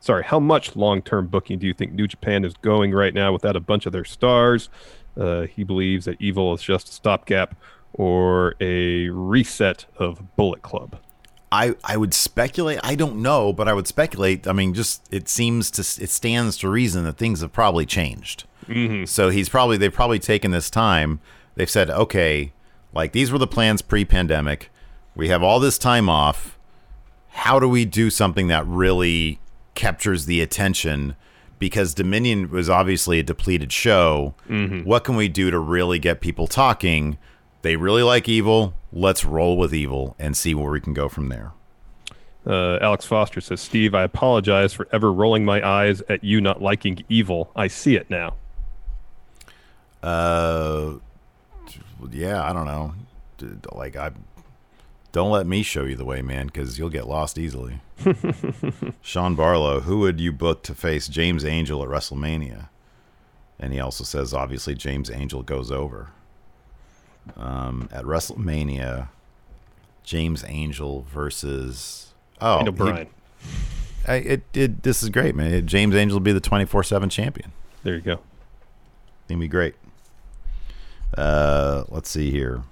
Sorry, 0.00 0.22
how 0.24 0.40
much 0.40 0.76
long 0.76 1.02
term 1.02 1.26
booking 1.26 1.58
do 1.58 1.66
you 1.66 1.74
think 1.74 1.92
New 1.92 2.06
Japan 2.06 2.44
is 2.44 2.54
going 2.54 2.92
right 2.92 3.14
now 3.14 3.32
without 3.32 3.56
a 3.56 3.60
bunch 3.60 3.86
of 3.86 3.92
their 3.92 4.04
stars? 4.04 4.68
Uh, 5.16 5.42
he 5.42 5.64
believes 5.64 6.04
that 6.04 6.16
Evil 6.20 6.54
is 6.54 6.62
just 6.62 6.88
a 6.88 6.92
stopgap 6.92 7.56
or 7.92 8.54
a 8.60 9.08
reset 9.08 9.86
of 9.96 10.36
Bullet 10.36 10.62
Club. 10.62 10.96
I 11.50 11.74
I 11.84 11.96
would 11.96 12.14
speculate. 12.14 12.80
I 12.82 12.94
don't 12.94 13.22
know, 13.22 13.52
but 13.52 13.68
I 13.68 13.72
would 13.72 13.86
speculate. 13.86 14.46
I 14.46 14.52
mean, 14.52 14.74
just 14.74 15.02
it 15.12 15.28
seems 15.28 15.70
to 15.72 15.80
it 16.02 16.10
stands 16.10 16.56
to 16.58 16.68
reason 16.68 17.04
that 17.04 17.16
things 17.16 17.40
have 17.40 17.52
probably 17.52 17.86
changed. 17.86 18.44
Mm-hmm. 18.66 19.04
So 19.06 19.30
he's 19.30 19.48
probably 19.48 19.76
they've 19.76 19.92
probably 19.92 20.18
taken 20.18 20.50
this 20.50 20.70
time. 20.70 21.20
They've 21.54 21.70
said, 21.70 21.90
okay, 21.90 22.52
like 22.92 23.12
these 23.12 23.32
were 23.32 23.38
the 23.38 23.46
plans 23.46 23.82
pre-pandemic. 23.82 24.70
We 25.14 25.28
have 25.28 25.42
all 25.42 25.58
this 25.58 25.78
time 25.78 26.08
off. 26.08 26.58
How 27.30 27.58
do 27.58 27.68
we 27.68 27.84
do 27.84 28.10
something 28.10 28.48
that 28.48 28.66
really 28.66 29.40
captures 29.74 30.26
the 30.26 30.40
attention? 30.40 31.16
Because 31.58 31.94
Dominion 31.94 32.50
was 32.50 32.70
obviously 32.70 33.18
a 33.18 33.24
depleted 33.24 33.72
show. 33.72 34.34
What 34.84 35.02
can 35.02 35.16
we 35.16 35.28
do 35.28 35.50
to 35.50 35.58
really 35.58 35.98
get 35.98 36.20
people 36.20 36.46
talking? 36.46 37.18
They 37.62 37.74
really 37.74 38.04
like 38.04 38.28
Evil. 38.28 38.74
Let's 38.92 39.24
roll 39.24 39.56
with 39.56 39.74
Evil 39.74 40.16
and 40.18 40.36
see 40.36 40.54
where 40.54 40.70
we 40.70 40.80
can 40.80 40.94
go 40.94 41.08
from 41.08 41.28
there. 41.28 41.52
Uh, 42.46 42.78
Alex 42.80 43.04
Foster 43.04 43.40
says, 43.40 43.60
Steve, 43.60 43.94
I 43.94 44.02
apologize 44.02 44.72
for 44.72 44.88
ever 44.90 45.12
rolling 45.12 45.44
my 45.44 45.66
eyes 45.66 46.00
at 46.08 46.24
you 46.24 46.40
not 46.40 46.62
liking 46.62 47.04
Evil. 47.08 47.50
I 47.54 47.66
see 47.66 47.96
it 47.96 48.08
now. 48.08 48.34
Uh, 50.02 50.94
yeah, 52.10 52.42
I 52.48 52.52
don't 52.52 52.66
know. 52.66 52.94
Like 53.72 53.96
I, 53.96 54.12
don't 55.12 55.30
let 55.30 55.46
me 55.46 55.62
show 55.62 55.84
you 55.84 55.96
the 55.96 56.04
way, 56.04 56.22
man, 56.22 56.46
because 56.46 56.78
you'll 56.78 56.90
get 56.90 57.06
lost 57.06 57.38
easily. 57.38 57.80
Sean 59.02 59.34
Barlow, 59.34 59.80
who 59.80 59.98
would 60.00 60.20
you 60.20 60.32
book 60.32 60.62
to 60.64 60.74
face 60.74 61.08
James 61.08 61.44
Angel 61.44 61.82
at 61.82 61.88
WrestleMania? 61.88 62.68
And 63.58 63.72
he 63.72 63.80
also 63.80 64.04
says, 64.04 64.32
obviously, 64.32 64.74
James 64.74 65.10
Angel 65.10 65.42
goes 65.42 65.70
over. 65.70 66.10
Um, 67.36 67.88
at 67.92 68.04
WrestleMania, 68.04 69.08
James 70.02 70.44
Angel 70.46 71.06
versus 71.12 72.14
oh, 72.40 72.64
Daniel 72.64 72.94
he- 72.94 73.08
I, 74.06 74.14
it, 74.14 74.42
it 74.54 74.82
this 74.82 75.02
is 75.02 75.10
great, 75.10 75.34
man. 75.34 75.66
James 75.66 75.94
Angel 75.94 76.16
will 76.16 76.24
be 76.24 76.32
the 76.32 76.40
twenty 76.40 76.64
four 76.64 76.82
seven 76.82 77.08
champion. 77.08 77.52
There 77.82 77.94
you 77.94 78.00
go. 78.00 78.20
It'd 79.28 79.38
be 79.38 79.48
great. 79.48 79.74
Uh, 81.16 81.84
let's 81.88 82.10
see 82.10 82.30
here. 82.30 82.62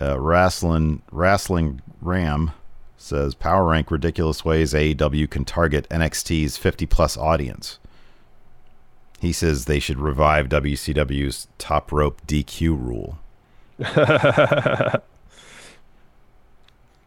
Uh, 0.00 0.18
wrestling, 0.18 1.02
wrestling 1.10 1.80
Ram 2.00 2.52
says 2.96 3.34
power 3.34 3.66
rank 3.68 3.90
ridiculous 3.90 4.44
ways 4.44 4.72
AEW 4.72 5.28
can 5.30 5.44
target 5.44 5.88
NXT's 5.88 6.56
50 6.56 6.86
plus 6.86 7.16
audience. 7.16 7.78
He 9.20 9.32
says 9.32 9.64
they 9.64 9.80
should 9.80 9.98
revive 9.98 10.48
WCW's 10.48 11.48
top 11.58 11.90
rope 11.90 12.24
DQ 12.26 12.68
rule. 12.70 13.18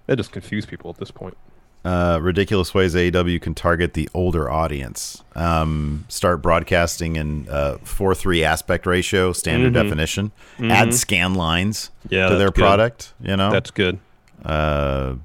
That 0.07 0.17
just 0.17 0.31
confuse 0.31 0.65
people 0.65 0.89
at 0.89 0.97
this 0.97 1.11
point. 1.11 1.37
Uh, 1.85 2.19
ridiculous 2.21 2.73
ways 2.73 2.93
AEW 2.95 3.41
can 3.41 3.55
target 3.55 3.93
the 3.93 4.09
older 4.13 4.49
audience. 4.49 5.23
Um, 5.35 6.05
start 6.09 6.41
broadcasting 6.41 7.15
in 7.15 7.47
uh, 7.49 7.77
four 7.83 8.13
three 8.13 8.43
aspect 8.43 8.85
ratio, 8.85 9.31
standard 9.31 9.73
definition. 9.73 10.31
Add 10.59 10.93
scan 10.93 11.33
lines 11.35 11.91
Mm-hmm. 12.05 12.13
Yeah, 12.15 12.27
to 12.29 12.35
their 12.35 12.47
that's 12.47 12.55
good. 12.57 12.61
product. 12.61 13.13
You 13.21 13.37
know, 13.37 13.51
That's 13.51 13.71
good. 13.71 13.99
uh, 14.43 15.15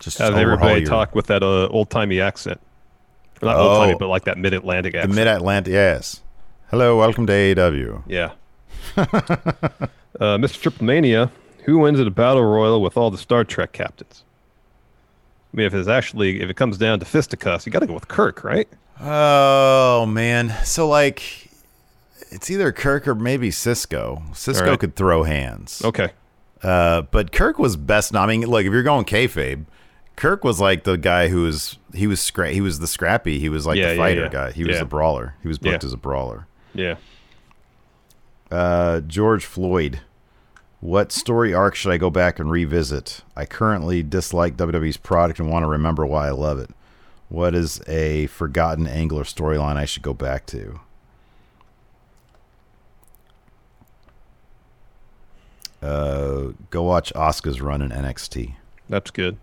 just 0.00 0.18
Have 0.18 0.34
everybody 0.34 0.80
your- 0.80 0.88
talk 0.88 1.14
with 1.14 1.26
that 1.26 1.42
uh, 1.42 1.66
old 1.68 1.90
timey 1.90 2.20
accent. 2.20 2.60
Not 3.42 3.56
Oh. 3.56 3.60
old 3.68 3.78
timey, 3.86 3.98
but 3.98 4.06
like 4.08 4.24
that 4.24 4.38
mid 4.38 4.54
Atlantic 4.54 4.92
the 4.94 5.00
accent. 5.00 5.14
mid 5.14 5.26
Atlantic. 5.26 5.72
Yes. 5.72 6.22
Hello, 6.70 6.96
welcome 6.96 7.26
to 7.26 7.32
AEW. 7.32 8.02
yeah. 8.08 8.30
uh, 10.20 10.36
Mr. 10.38 10.60
Triple 10.60 10.84
Mania, 10.86 11.30
who 11.64 11.78
wins 11.78 12.00
at 12.00 12.06
a 12.06 12.10
battle 12.10 12.44
royal 12.44 12.80
with 12.82 12.96
all 12.96 13.10
the 13.10 13.18
Star 13.18 13.44
Trek 13.44 13.72
captains? 13.72 14.24
I 15.52 15.56
mean, 15.56 15.66
if 15.66 15.74
it's 15.74 15.88
actually 15.88 16.40
if 16.40 16.48
it 16.48 16.54
comes 16.56 16.78
down 16.78 16.98
to 17.00 17.04
fisticuffs, 17.04 17.66
you 17.66 17.72
got 17.72 17.80
to 17.80 17.86
go 17.86 17.92
with 17.94 18.08
Kirk, 18.08 18.42
right? 18.44 18.68
Oh 19.00 20.06
man, 20.06 20.54
so 20.64 20.88
like, 20.88 21.50
it's 22.30 22.50
either 22.50 22.72
Kirk 22.72 23.06
or 23.08 23.14
maybe 23.14 23.50
Sisko. 23.50 24.26
Sisko 24.30 24.66
right. 24.68 24.78
could 24.78 24.96
throw 24.96 25.24
hands. 25.24 25.82
Okay. 25.84 26.10
Uh, 26.62 27.02
but 27.02 27.32
Kirk 27.32 27.58
was 27.58 27.76
best. 27.76 28.14
I 28.14 28.24
mean, 28.26 28.42
like 28.42 28.64
if 28.66 28.72
you're 28.72 28.82
going 28.84 29.04
kayfabe, 29.04 29.64
Kirk 30.16 30.44
was 30.44 30.60
like 30.60 30.84
the 30.84 30.96
guy 30.96 31.28
who 31.28 31.42
was 31.42 31.78
he 31.92 32.06
was 32.06 32.20
scra- 32.20 32.52
he 32.52 32.60
was 32.60 32.78
the 32.78 32.86
scrappy. 32.86 33.38
He 33.38 33.48
was 33.48 33.66
like 33.66 33.76
Yeah, 33.76 33.88
the 33.88 33.94
yeah, 33.94 33.98
fighter 34.00 34.22
yeah. 34.22 34.28
guy. 34.28 34.52
He 34.52 34.64
was 34.64 34.74
Yeah. 34.76 34.80
the 34.80 34.86
brawler. 34.86 35.34
He 35.42 35.48
was 35.48 35.58
booked 35.58 35.82
Yeah. 35.82 35.86
as 35.88 35.92
a 35.92 35.96
brawler. 35.96 36.46
Yeah. 36.74 36.94
Uh, 38.52 39.00
George 39.00 39.46
Floyd. 39.46 40.02
What 40.80 41.10
story 41.10 41.54
arc 41.54 41.74
should 41.74 41.90
I 41.90 41.96
go 41.96 42.10
back 42.10 42.38
and 42.38 42.50
revisit? 42.50 43.22
I 43.34 43.46
currently 43.46 44.02
dislike 44.02 44.58
WWE's 44.58 44.98
product 44.98 45.40
and 45.40 45.50
want 45.50 45.62
to 45.62 45.68
remember 45.68 46.04
why 46.04 46.26
I 46.26 46.32
love 46.32 46.58
it. 46.58 46.68
What 47.30 47.54
is 47.54 47.80
a 47.88 48.26
forgotten 48.26 48.86
angle 48.86 49.18
or 49.18 49.24
storyline 49.24 49.76
I 49.76 49.86
should 49.86 50.02
go 50.02 50.12
back 50.12 50.44
to? 50.46 50.80
Uh, 55.80 56.48
go 56.68 56.82
watch 56.82 57.10
Oscar's 57.14 57.62
run 57.62 57.80
in 57.80 57.88
NXT. 57.88 58.56
That's 58.86 59.10
good. 59.10 59.38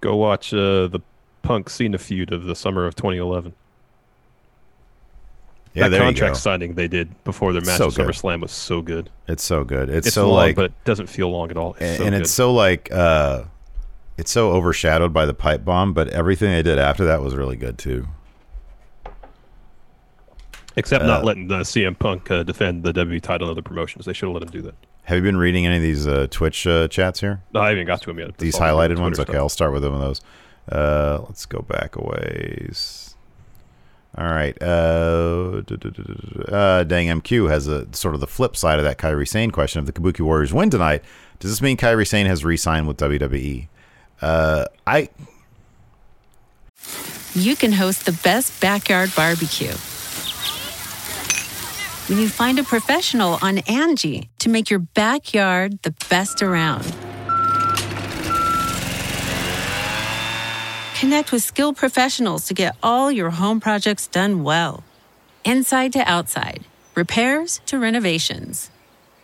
Go 0.00 0.16
watch 0.16 0.52
uh, 0.52 0.88
the 0.88 1.00
Punk 1.42 1.70
Cena 1.70 1.98
feud 1.98 2.32
of 2.32 2.42
the 2.42 2.56
summer 2.56 2.86
of 2.86 2.96
2011. 2.96 3.54
Yeah, 5.76 5.88
that 5.88 6.00
contract 6.00 6.38
signing 6.38 6.74
they 6.74 6.88
did 6.88 7.22
before 7.24 7.52
their 7.52 7.62
match 7.62 7.76
So 7.76 7.88
at. 7.88 7.92
SummerSlam 7.92 8.40
was 8.40 8.50
so 8.52 8.80
good. 8.80 9.10
It's 9.28 9.44
so 9.44 9.62
good. 9.62 9.90
It's, 9.90 10.06
It's 10.06 10.14
so 10.14 10.28
long, 10.28 10.36
like 10.36 10.56
but 10.56 10.64
it 10.66 10.84
doesn't 10.84 11.08
feel 11.08 11.30
long 11.30 11.50
at 11.50 11.56
all. 11.56 11.74
It's 11.74 11.82
and, 11.82 11.98
so 11.98 12.04
and 12.04 12.14
it's 12.14 12.30
so 12.30 12.52
like 12.54 12.90
uh 12.92 13.44
it's 14.16 14.30
so 14.30 14.52
overshadowed 14.52 15.12
by 15.12 15.26
the 15.26 15.34
pipe 15.34 15.64
bomb 15.64 15.92
but 15.92 16.08
everything 16.08 16.50
they 16.50 16.62
did 16.62 16.78
after 16.78 17.04
that 17.04 17.20
was 17.22 17.34
really 17.36 17.56
good 17.56 17.76
too 17.78 18.08
Except 20.78 21.04
uh, 21.04 21.06
not 21.06 21.24
letting 21.24 21.48
the 21.48 21.60
CM 21.60 21.98
Punk 21.98 22.30
uh, 22.30 22.42
defend 22.42 22.82
the 22.82 22.92
WWE 22.92 23.22
title 23.22 23.48
in 23.48 23.52
other 23.52 23.62
promotions. 23.62 24.04
They 24.04 24.12
should 24.12 24.26
have 24.26 24.34
let 24.34 24.42
him 24.42 24.50
do 24.50 24.60
that. 24.62 24.74
have 25.04 25.16
you 25.16 25.22
been 25.22 25.38
reading 25.38 25.64
any 25.66 25.76
of 25.76 25.82
these 25.82 26.06
uh, 26.06 26.26
twitch 26.30 26.66
uh, 26.66 26.86
chats 26.88 27.20
here 27.20 27.40
No, 27.52 27.60
I 27.60 27.70
haven't 27.70 27.86
got 27.86 28.00
to 28.02 28.06
them 28.06 28.18
yet. 28.18 28.36
These 28.38 28.56
highlighted 28.56 28.98
ones 28.98 29.18
okay 29.18 29.36
i'll 29.36 29.48
start 29.48 29.72
with 29.72 29.82
them 29.82 29.94
of 29.94 30.00
those 30.00 30.20
uh 30.70 31.20
let's 31.26 31.46
go 31.46 31.60
back 31.60 31.96
a 31.96 32.02
ways 32.02 33.15
all 34.16 34.26
right 34.26 34.56
uh, 34.62 35.62
uh 36.48 36.84
dang 36.84 37.20
mq 37.20 37.50
has 37.50 37.66
a 37.68 37.86
sort 37.94 38.14
of 38.14 38.20
the 38.20 38.26
flip 38.26 38.56
side 38.56 38.78
of 38.78 38.84
that 38.84 38.98
Kairi 38.98 39.28
Sane 39.28 39.50
question 39.50 39.80
if 39.80 39.86
the 39.86 39.92
kabuki 39.92 40.20
warriors 40.20 40.52
win 40.52 40.70
tonight 40.70 41.02
does 41.38 41.50
this 41.50 41.62
mean 41.62 41.76
Kairi 41.76 42.06
Sane 42.06 42.26
has 42.26 42.44
re-signed 42.44 42.88
with 42.88 42.96
wwe 42.98 43.68
uh 44.22 44.64
i 44.86 45.08
you 47.36 47.54
can 47.54 47.70
host 47.72 48.06
the 48.06 48.12
best 48.12 48.58
backyard 48.62 49.12
barbecue. 49.14 49.74
When 52.08 52.18
you 52.18 52.30
find 52.30 52.58
a 52.58 52.62
professional 52.62 53.38
on 53.42 53.58
Angie 53.68 54.30
to 54.38 54.48
make 54.48 54.70
your 54.70 54.78
backyard 54.78 55.82
the 55.82 55.94
best 56.08 56.42
around. 56.42 56.86
Connect 60.98 61.30
with 61.30 61.42
skilled 61.42 61.76
professionals 61.76 62.46
to 62.46 62.54
get 62.54 62.74
all 62.82 63.12
your 63.12 63.28
home 63.28 63.60
projects 63.60 64.06
done 64.06 64.42
well. 64.42 64.82
Inside 65.44 65.92
to 65.92 65.98
outside, 65.98 66.64
repairs 66.94 67.60
to 67.66 67.78
renovations. 67.78 68.70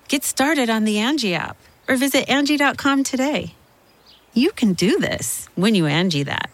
Get 0.06 0.22
started 0.22 0.68
on 0.68 0.84
the 0.84 0.98
Angie 0.98 1.34
app 1.34 1.56
or 1.88 1.96
visit 1.96 2.28
Angie.com 2.28 3.04
today. 3.04 3.54
You 4.34 4.50
can 4.52 4.74
do 4.74 4.98
this 4.98 5.48
when 5.54 5.74
you 5.74 5.86
Angie 5.86 6.24
that. 6.24 6.50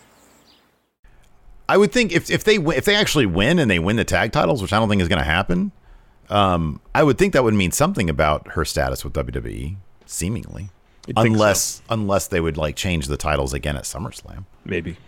I 1.68 1.76
would 1.76 1.90
think 1.90 2.12
if, 2.12 2.30
if 2.30 2.44
they 2.44 2.58
if 2.58 2.84
they 2.84 2.94
actually 2.94 3.26
win 3.26 3.58
and 3.58 3.68
they 3.68 3.80
win 3.80 3.96
the 3.96 4.04
tag 4.04 4.30
titles, 4.30 4.62
which 4.62 4.72
I 4.72 4.78
don't 4.78 4.88
think 4.88 5.02
is 5.02 5.08
going 5.08 5.18
to 5.18 5.24
happen, 5.24 5.72
um, 6.30 6.80
I 6.94 7.02
would 7.02 7.18
think 7.18 7.32
that 7.32 7.42
would 7.42 7.54
mean 7.54 7.72
something 7.72 8.08
about 8.08 8.52
her 8.52 8.64
status 8.64 9.02
with 9.02 9.14
WWE, 9.14 9.78
seemingly, 10.06 10.70
You'd 11.08 11.18
unless 11.18 11.80
unless 11.88 12.26
they 12.26 12.38
would 12.38 12.58
like 12.58 12.76
change 12.76 13.06
the 13.06 13.16
titles 13.16 13.54
again 13.54 13.76
at 13.76 13.84
SummerSlam. 13.84 14.44
Maybe. 14.66 14.98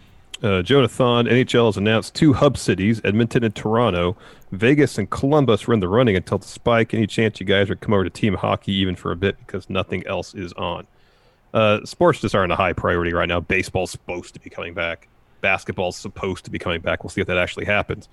Uh, 0.42 0.62
Jonathan, 0.62 1.26
NHL 1.26 1.66
has 1.66 1.76
announced 1.76 2.14
two 2.14 2.32
hub 2.32 2.56
cities, 2.56 3.02
Edmonton 3.04 3.44
and 3.44 3.54
Toronto. 3.54 4.16
Vegas 4.52 4.96
and 4.96 5.10
Columbus 5.10 5.66
were 5.66 5.74
in 5.74 5.80
the 5.80 5.88
running 5.88 6.16
until 6.16 6.38
the 6.38 6.48
spike. 6.48 6.94
Any 6.94 7.06
chance 7.06 7.38
you 7.38 7.44
guys 7.44 7.68
would 7.68 7.80
come 7.80 7.92
over 7.92 8.04
to 8.04 8.10
team 8.10 8.34
hockey 8.34 8.72
even 8.72 8.96
for 8.96 9.12
a 9.12 9.16
bit 9.16 9.36
because 9.38 9.68
nothing 9.68 10.06
else 10.06 10.34
is 10.34 10.54
on? 10.54 10.86
Uh, 11.52 11.84
sports 11.84 12.20
just 12.20 12.34
aren't 12.34 12.52
a 12.52 12.56
high 12.56 12.72
priority 12.72 13.12
right 13.12 13.28
now. 13.28 13.40
Baseball's 13.40 13.90
supposed 13.90 14.32
to 14.32 14.40
be 14.40 14.48
coming 14.48 14.72
back. 14.72 15.08
Basketball's 15.42 15.96
supposed 15.96 16.46
to 16.46 16.50
be 16.50 16.58
coming 16.58 16.80
back. 16.80 17.04
We'll 17.04 17.10
see 17.10 17.20
if 17.20 17.26
that 17.26 17.38
actually 17.38 17.66
happens. 17.66 18.08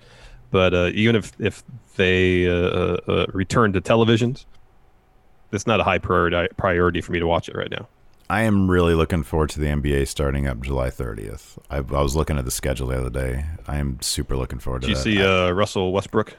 But 0.50 0.74
uh, 0.74 0.90
even 0.92 1.16
if 1.16 1.32
if 1.38 1.62
they 1.96 2.46
uh, 2.46 2.52
uh, 2.52 2.98
uh, 3.08 3.26
return 3.32 3.72
to 3.72 3.80
televisions, 3.80 4.44
it's 5.52 5.66
not 5.66 5.80
a 5.80 5.84
high 5.84 5.98
priority 5.98 6.48
priority 6.56 7.00
for 7.00 7.12
me 7.12 7.18
to 7.20 7.26
watch 7.26 7.48
it 7.48 7.56
right 7.56 7.70
now. 7.70 7.88
I 8.30 8.42
am 8.42 8.70
really 8.70 8.94
looking 8.94 9.22
forward 9.22 9.48
to 9.50 9.60
the 9.60 9.66
NBA 9.68 10.06
starting 10.08 10.46
up 10.46 10.60
July 10.60 10.90
30th. 10.90 11.56
I, 11.70 11.78
I 11.78 11.80
was 12.02 12.14
looking 12.14 12.36
at 12.36 12.44
the 12.44 12.50
schedule 12.50 12.88
the 12.88 12.98
other 12.98 13.08
day. 13.10 13.46
I 13.66 13.78
am 13.78 13.98
super 14.02 14.36
looking 14.36 14.58
forward 14.58 14.82
to 14.82 14.88
Did 14.88 14.96
you 14.98 15.02
see 15.02 15.22
I- 15.22 15.46
uh, 15.48 15.50
Russell 15.52 15.92
Westbrook 15.92 16.36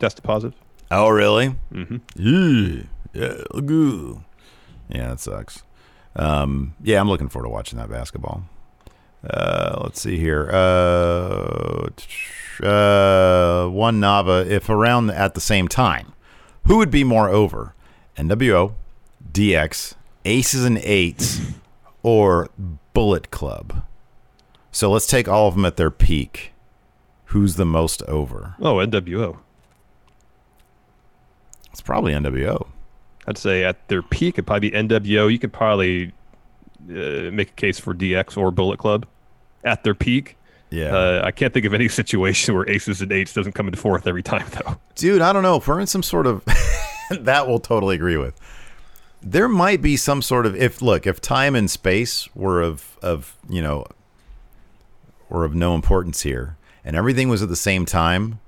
tested 0.00 0.24
positive? 0.24 0.58
oh, 0.90 1.08
really? 1.08 1.54
Mm-hmm. 1.72 1.96
Yeah, 2.16 2.82
yeah, 3.12 3.60
good. 3.64 4.18
Yeah, 4.88 5.08
that 5.10 5.20
sucks. 5.20 5.62
Um, 6.16 6.74
yeah, 6.82 7.00
I'm 7.00 7.08
looking 7.08 7.28
forward 7.28 7.46
to 7.46 7.50
watching 7.50 7.78
that 7.78 7.88
basketball. 7.90 8.44
Uh, 9.28 9.78
let's 9.82 10.00
see 10.00 10.18
here. 10.18 10.50
Uh, 10.52 11.88
uh, 12.62 13.66
one 13.68 14.00
Nava. 14.00 14.46
If 14.46 14.68
around 14.68 15.10
at 15.10 15.34
the 15.34 15.40
same 15.40 15.68
time, 15.68 16.12
who 16.66 16.76
would 16.78 16.90
be 16.90 17.04
more 17.04 17.28
over? 17.28 17.74
NWO, 18.16 18.74
DX, 19.32 19.94
Aces 20.24 20.64
and 20.64 20.78
Eights, 20.78 21.40
or 22.02 22.48
Bullet 22.92 23.30
Club? 23.30 23.82
So 24.70 24.90
let's 24.90 25.06
take 25.06 25.28
all 25.28 25.48
of 25.48 25.54
them 25.54 25.64
at 25.64 25.76
their 25.76 25.90
peak. 25.90 26.52
Who's 27.26 27.56
the 27.56 27.64
most 27.64 28.02
over? 28.04 28.54
Oh, 28.60 28.76
NWO. 28.76 29.38
It's 31.72 31.80
probably 31.80 32.12
NWO. 32.12 32.68
I'd 33.26 33.38
say 33.38 33.64
at 33.64 33.88
their 33.88 34.02
peak, 34.02 34.34
it'd 34.34 34.46
probably 34.46 34.70
be 34.70 34.76
NWO. 34.76 35.32
You 35.32 35.38
could 35.38 35.52
probably 35.52 36.12
uh, 36.88 37.30
make 37.32 37.50
a 37.50 37.54
case 37.54 37.78
for 37.80 37.94
DX 37.94 38.36
or 38.36 38.50
Bullet 38.50 38.78
Club 38.78 39.06
at 39.64 39.82
their 39.82 39.94
peak. 39.94 40.36
Yeah. 40.70 40.94
Uh, 40.94 41.22
I 41.24 41.30
can't 41.30 41.52
think 41.54 41.66
of 41.66 41.74
any 41.74 41.88
situation 42.00 42.54
where 42.54 42.68
Aces 42.68 43.00
and 43.00 43.10
Eights 43.12 43.32
doesn't 43.32 43.52
come 43.52 43.66
into 43.66 43.78
fourth 43.78 44.06
every 44.06 44.22
time, 44.22 44.46
though. 44.50 44.76
Dude, 44.94 45.22
I 45.22 45.32
don't 45.32 45.42
know. 45.42 45.56
If 45.56 45.66
we're 45.66 45.80
in 45.80 45.86
some 45.86 46.02
sort 46.02 46.26
of 46.26 46.44
that 47.20 47.46
we'll 47.46 47.58
totally 47.60 47.94
agree 47.96 48.16
with. 48.16 48.38
There 49.22 49.48
might 49.48 49.80
be 49.80 49.96
some 49.96 50.20
sort 50.22 50.44
of 50.46 50.54
if 50.54 50.82
look, 50.82 51.06
if 51.06 51.20
time 51.20 51.54
and 51.54 51.70
space 51.70 52.28
were 52.34 52.60
of 52.60 52.98
of, 53.02 53.36
you 53.48 53.62
know, 53.62 53.86
were 55.28 55.44
of 55.44 55.54
no 55.54 55.74
importance 55.74 56.22
here 56.22 56.56
and 56.84 56.94
everything 56.94 57.28
was 57.28 57.42
at 57.42 57.48
the 57.48 57.56
same 57.56 57.86
time, 57.86 58.38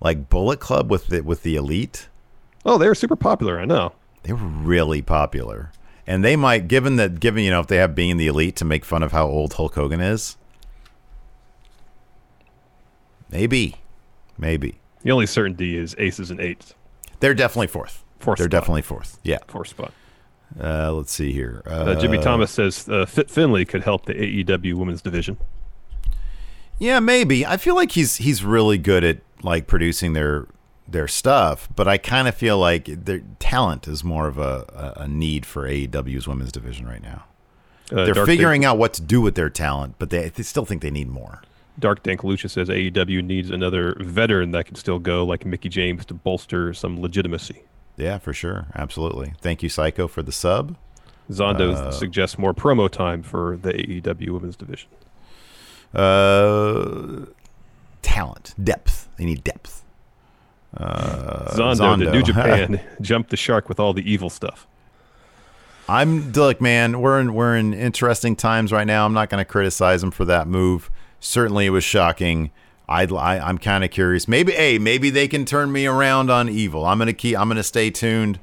like 0.00 0.30
Bullet 0.30 0.60
Club 0.60 0.90
with 0.90 1.08
the 1.08 1.20
with 1.20 1.42
the 1.42 1.56
elite, 1.56 2.08
Oh, 2.64 2.76
they 2.78 2.88
were 2.88 2.94
super 2.94 3.16
popular. 3.16 3.60
I 3.60 3.64
know. 3.64 3.92
they 4.24 4.32
were 4.32 4.38
really 4.46 5.00
popular. 5.02 5.72
And 6.06 6.24
they 6.24 6.36
might 6.36 6.68
given 6.68 6.96
that 6.96 7.20
given, 7.20 7.44
you 7.44 7.50
know, 7.50 7.60
if 7.60 7.66
they 7.66 7.76
have 7.76 7.94
being 7.94 8.16
the 8.16 8.26
elite 8.26 8.56
to 8.56 8.64
make 8.64 8.84
fun 8.84 9.02
of 9.02 9.12
how 9.12 9.26
old 9.26 9.52
Hulk 9.54 9.74
Hogan 9.74 10.00
is. 10.00 10.36
Maybe. 13.30 13.76
Maybe. 14.38 14.80
The 15.02 15.10
only 15.12 15.26
certainty 15.26 15.76
is 15.76 15.94
Aces 15.98 16.30
and 16.30 16.40
Eights, 16.40 16.74
They're 17.20 17.34
definitely 17.34 17.66
fourth. 17.68 18.04
Fourth 18.20 18.38
They're 18.38 18.44
spot. 18.46 18.50
definitely 18.50 18.82
fourth. 18.82 19.18
Yeah. 19.22 19.38
fourth 19.48 19.68
spot. 19.68 19.92
Uh, 20.58 20.92
let's 20.92 21.12
see 21.12 21.32
here. 21.32 21.62
Uh, 21.66 21.70
Uh, 21.70 21.94
Jimmy 22.00 22.18
Thomas 22.18 22.50
says 22.50 22.88
uh, 22.88 23.04
Fit 23.06 23.30
Finley 23.30 23.64
could 23.64 23.82
help 23.84 24.06
the 24.06 24.14
AEW 24.14 24.74
women's 24.74 25.02
division. 25.02 25.36
Yeah, 26.78 27.00
maybe. 27.00 27.44
I 27.44 27.56
feel 27.56 27.74
like 27.74 27.92
he's 27.92 28.16
he's 28.16 28.44
really 28.44 28.78
good 28.78 29.04
at 29.04 29.18
like 29.42 29.66
producing 29.66 30.12
their 30.12 30.46
their 30.86 31.08
stuff, 31.08 31.68
but 31.74 31.86
I 31.86 31.98
kind 31.98 32.28
of 32.28 32.34
feel 32.34 32.58
like 32.58 32.86
their 32.86 33.20
talent 33.38 33.86
is 33.86 34.02
more 34.02 34.26
of 34.26 34.38
a, 34.38 34.94
a, 34.96 35.06
need 35.06 35.44
for 35.44 35.68
AEW's 35.68 36.26
women's 36.26 36.50
division 36.50 36.86
right 36.88 37.02
now. 37.02 37.24
Uh, 37.92 38.06
They're 38.06 38.24
figuring 38.24 38.64
out 38.64 38.78
what 38.78 38.94
to 38.94 39.02
do 39.02 39.20
with 39.20 39.34
their 39.34 39.50
talent, 39.50 39.96
but 39.98 40.08
they, 40.08 40.30
they 40.30 40.42
still 40.42 40.64
think 40.64 40.80
they 40.80 40.90
need 40.90 41.08
more. 41.08 41.42
Dark 41.78 42.02
Dank 42.02 42.22
Lucha 42.22 42.50
says 42.50 42.68
AEW 42.68 43.22
needs 43.24 43.50
another 43.50 43.96
veteran 44.00 44.50
that 44.52 44.66
can 44.66 44.74
still 44.74 44.98
go 44.98 45.24
like 45.24 45.46
Mickie 45.46 45.68
James 45.68 46.04
to 46.06 46.14
bolster 46.14 46.74
some 46.74 47.00
legitimacy. 47.00 47.62
Yeah, 47.96 48.18
for 48.18 48.32
sure. 48.32 48.66
Absolutely. 48.74 49.34
Thank 49.40 49.62
you, 49.62 49.68
Psycho, 49.68 50.08
for 50.08 50.22
the 50.22 50.32
sub. 50.32 50.76
Zondo 51.30 51.74
Uh, 51.74 51.90
suggests 51.90 52.38
more 52.38 52.54
promo 52.54 52.88
time 52.90 53.22
for 53.22 53.56
the 53.56 53.72
AEW 53.72 54.30
women's 54.30 54.56
division. 54.56 54.88
Uh, 55.94 57.26
talent, 58.02 58.54
depth. 58.62 59.08
They 59.16 59.24
need 59.24 59.44
depth. 59.44 59.84
Uh, 60.76 61.50
Zondo, 61.54 61.98
the 61.98 62.10
New 62.12 62.22
Japan 62.32 62.80
jumped 63.00 63.30
the 63.30 63.36
shark 63.36 63.68
with 63.68 63.80
all 63.80 63.92
the 63.92 64.08
evil 64.10 64.30
stuff. 64.30 64.66
I'm 65.88 66.32
look, 66.32 66.60
man. 66.60 67.00
We're 67.00 67.18
in 67.18 67.32
we're 67.32 67.56
in 67.56 67.72
interesting 67.72 68.36
times 68.36 68.72
right 68.72 68.86
now. 68.86 69.06
I'm 69.06 69.14
not 69.14 69.30
going 69.30 69.40
to 69.40 69.50
criticize 69.50 70.02
him 70.02 70.10
for 70.10 70.26
that 70.26 70.46
move. 70.46 70.90
Certainly, 71.20 71.66
it 71.66 71.70
was 71.70 71.84
shocking. 71.84 72.50
I'd, 72.88 73.12
I 73.12 73.38
I'm 73.38 73.58
kind 73.58 73.84
of 73.84 73.90
curious. 73.90 74.26
Maybe, 74.28 74.52
hey, 74.52 74.78
maybe 74.78 75.10
they 75.10 75.28
can 75.28 75.44
turn 75.44 75.70
me 75.72 75.86
around 75.86 76.30
on 76.30 76.48
evil. 76.48 76.86
I'm 76.86 76.98
gonna 76.98 77.12
keep. 77.12 77.38
I'm 77.38 77.48
gonna 77.48 77.62
stay 77.62 77.90
tuned. 77.90 78.38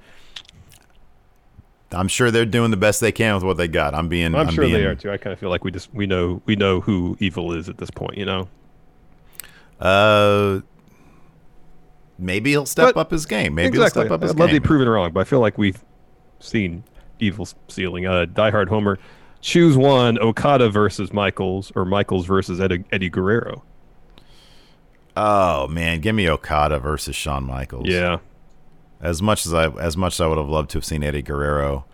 I'm 1.92 2.08
sure 2.08 2.30
they're 2.32 2.46
doing 2.46 2.72
the 2.72 2.78
best 2.78 3.00
they 3.00 3.12
can 3.12 3.36
with 3.36 3.44
what 3.44 3.58
they 3.58 3.68
got. 3.68 3.94
I'm 3.96 4.08
being. 4.10 4.36
I'm, 4.36 4.50
sure 4.50 4.64
being, 4.66 4.74
they 4.74 4.84
are 4.86 4.96
too. 4.96 5.12
I 5.12 5.18
kind 5.18 5.32
of 5.34 5.40
feel 5.40 5.50
like 5.50 5.64
we 5.64 5.72
just 5.72 5.94
we 5.94 6.06
know 6.06 6.42
we 6.46 6.56
know 6.56 6.82
who 6.82 7.16
evil 7.20 7.54
is 7.54 7.70
at 7.70 7.78
this 7.78 7.90
point. 7.90 8.18
You 8.18 8.26
know, 8.26 8.48
Uh, 9.80 10.60
maybe 12.20 12.52
he'll 12.52 12.66
step 12.66 12.96
But- 12.96 13.00
up 13.02 13.12
his 13.12 13.26
game. 13.26 13.56
Maybe 13.56 13.68
exactly. 13.70 14.02
he'll 14.02 14.08
step 14.08 14.12
up 14.12 14.22
his 14.22 14.32
I'd 14.32 14.40
love 14.40 14.50
to 14.50 14.54
game. 14.56 14.62
be 14.62 14.68
proven 14.68 14.90
wrong, 14.90 15.12
but 15.12 15.22
I 15.22 15.24
feel 15.24 15.40
like 15.40 15.58
we've 15.58 15.84
seen 16.40 16.84
evil's 17.20 17.56
ceiling. 17.68 18.06
Uh, 18.06 18.26
Die 18.26 18.52
Hard 18.52 18.70
Homer, 18.70 19.00
choose 19.46 19.78
one: 19.78 20.18
Okada 20.20 20.70
versus 20.70 21.14
Michaels, 21.14 21.72
or 21.76 21.86
Michaels 21.86 22.26
versus 22.26 22.60
Eddie, 22.60 22.84
Eddie 22.91 23.10
Guerrero. 23.10 23.64
oh 25.16 25.68
man, 25.68 26.02
give 26.02 26.16
me 26.16 26.30
Okada 26.30 26.80
versus 26.80 27.16
Shawn 27.16 27.43
Michaels. 27.46 27.88
Yeah, 27.88 28.18
As 29.02 29.22
much 29.22 29.46
as 29.46 29.54
I 29.54 29.70
as 29.70 29.96
much 29.96 30.14
as 30.16 30.22
I 30.22 30.28
would 30.28 30.38
have 30.38 30.50
loved 30.50 30.72
to 30.72 30.78
have 30.78 30.86
seen 30.86 31.04
Eddie 31.04 31.22
Guerrero, 31.22 31.86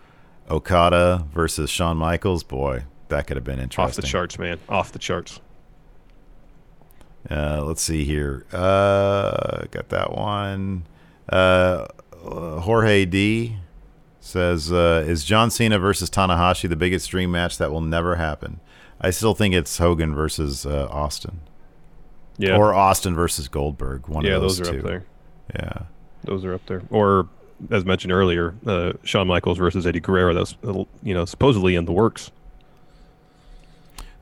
Okada 0.49 1.25
versus 1.33 1.69
Shawn 1.69 1.97
Michaels, 1.97 2.43
boy, 2.43 2.85
that 3.09 3.27
could 3.27 3.37
have 3.37 3.43
been 3.43 3.59
interesting. 3.59 3.83
off 3.83 3.95
the 3.95 4.01
charts, 4.01 4.39
man, 4.39 4.57
off 4.69 4.91
the 4.91 4.99
charts. 4.99 5.39
Uh, 7.29 7.63
let's 7.63 7.81
see 7.83 8.03
here. 8.03 8.45
Uh, 8.51 9.65
got 9.69 9.89
that 9.89 10.11
one. 10.15 10.83
Uh, 11.29 11.85
Jorge 12.23 13.05
D 13.05 13.57
says, 14.21 14.71
uh, 14.71 15.03
"Is 15.05 15.25
John 15.25 15.51
Cena 15.51 15.77
versus 15.77 16.09
Tanahashi 16.09 16.69
the 16.69 16.77
biggest 16.77 17.09
dream 17.09 17.31
match 17.31 17.57
that 17.57 17.71
will 17.71 17.81
never 17.81 18.15
happen?" 18.15 18.61
I 19.01 19.09
still 19.09 19.33
think 19.33 19.53
it's 19.53 19.77
Hogan 19.79 20.13
versus 20.15 20.65
uh, 20.65 20.87
Austin, 20.89 21.41
Yeah, 22.37 22.55
or 22.55 22.73
Austin 22.73 23.15
versus 23.15 23.47
Goldberg. 23.49 24.07
One 24.07 24.23
yeah, 24.23 24.35
of 24.35 24.41
those, 24.43 24.57
those 24.59 24.69
are 24.69 24.71
two. 24.73 24.77
up 24.79 24.85
there. 24.85 25.03
Yeah. 25.55 25.73
Those 26.23 26.45
are 26.45 26.53
up 26.53 26.65
there. 26.67 26.83
Or 26.91 27.27
as 27.71 27.83
mentioned 27.83 28.13
earlier, 28.13 28.53
uh, 28.65 28.93
Shawn 29.03 29.27
Michaels 29.27 29.57
versus 29.57 29.85
Eddie 29.85 29.99
Guerrero. 29.99 30.33
That's 30.33 30.55
you 31.03 31.13
know 31.13 31.25
supposedly 31.25 31.75
in 31.75 31.85
the 31.85 31.91
works. 31.91 32.31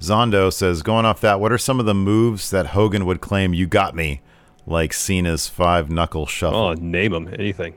Zondo 0.01 0.51
says, 0.51 0.81
going 0.81 1.05
off 1.05 1.19
that, 1.21 1.41
what 1.41 1.51
are 1.51 1.57
some 1.57 1.79
of 1.79 1.85
the 1.85 1.93
moves 1.93 2.51
that 2.51 2.67
Hogan 2.67 3.05
would 3.05 3.19
claim 3.19 3.53
you 3.53 3.67
got 3.67 3.93
me, 3.93 4.21
like 4.65 4.93
Cena's 4.93 5.49
five 5.49 5.91
knuckle 5.91 6.25
shuffle? 6.25 6.57
Oh, 6.57 6.73
name 6.73 7.11
them 7.11 7.27
anything. 7.37 7.73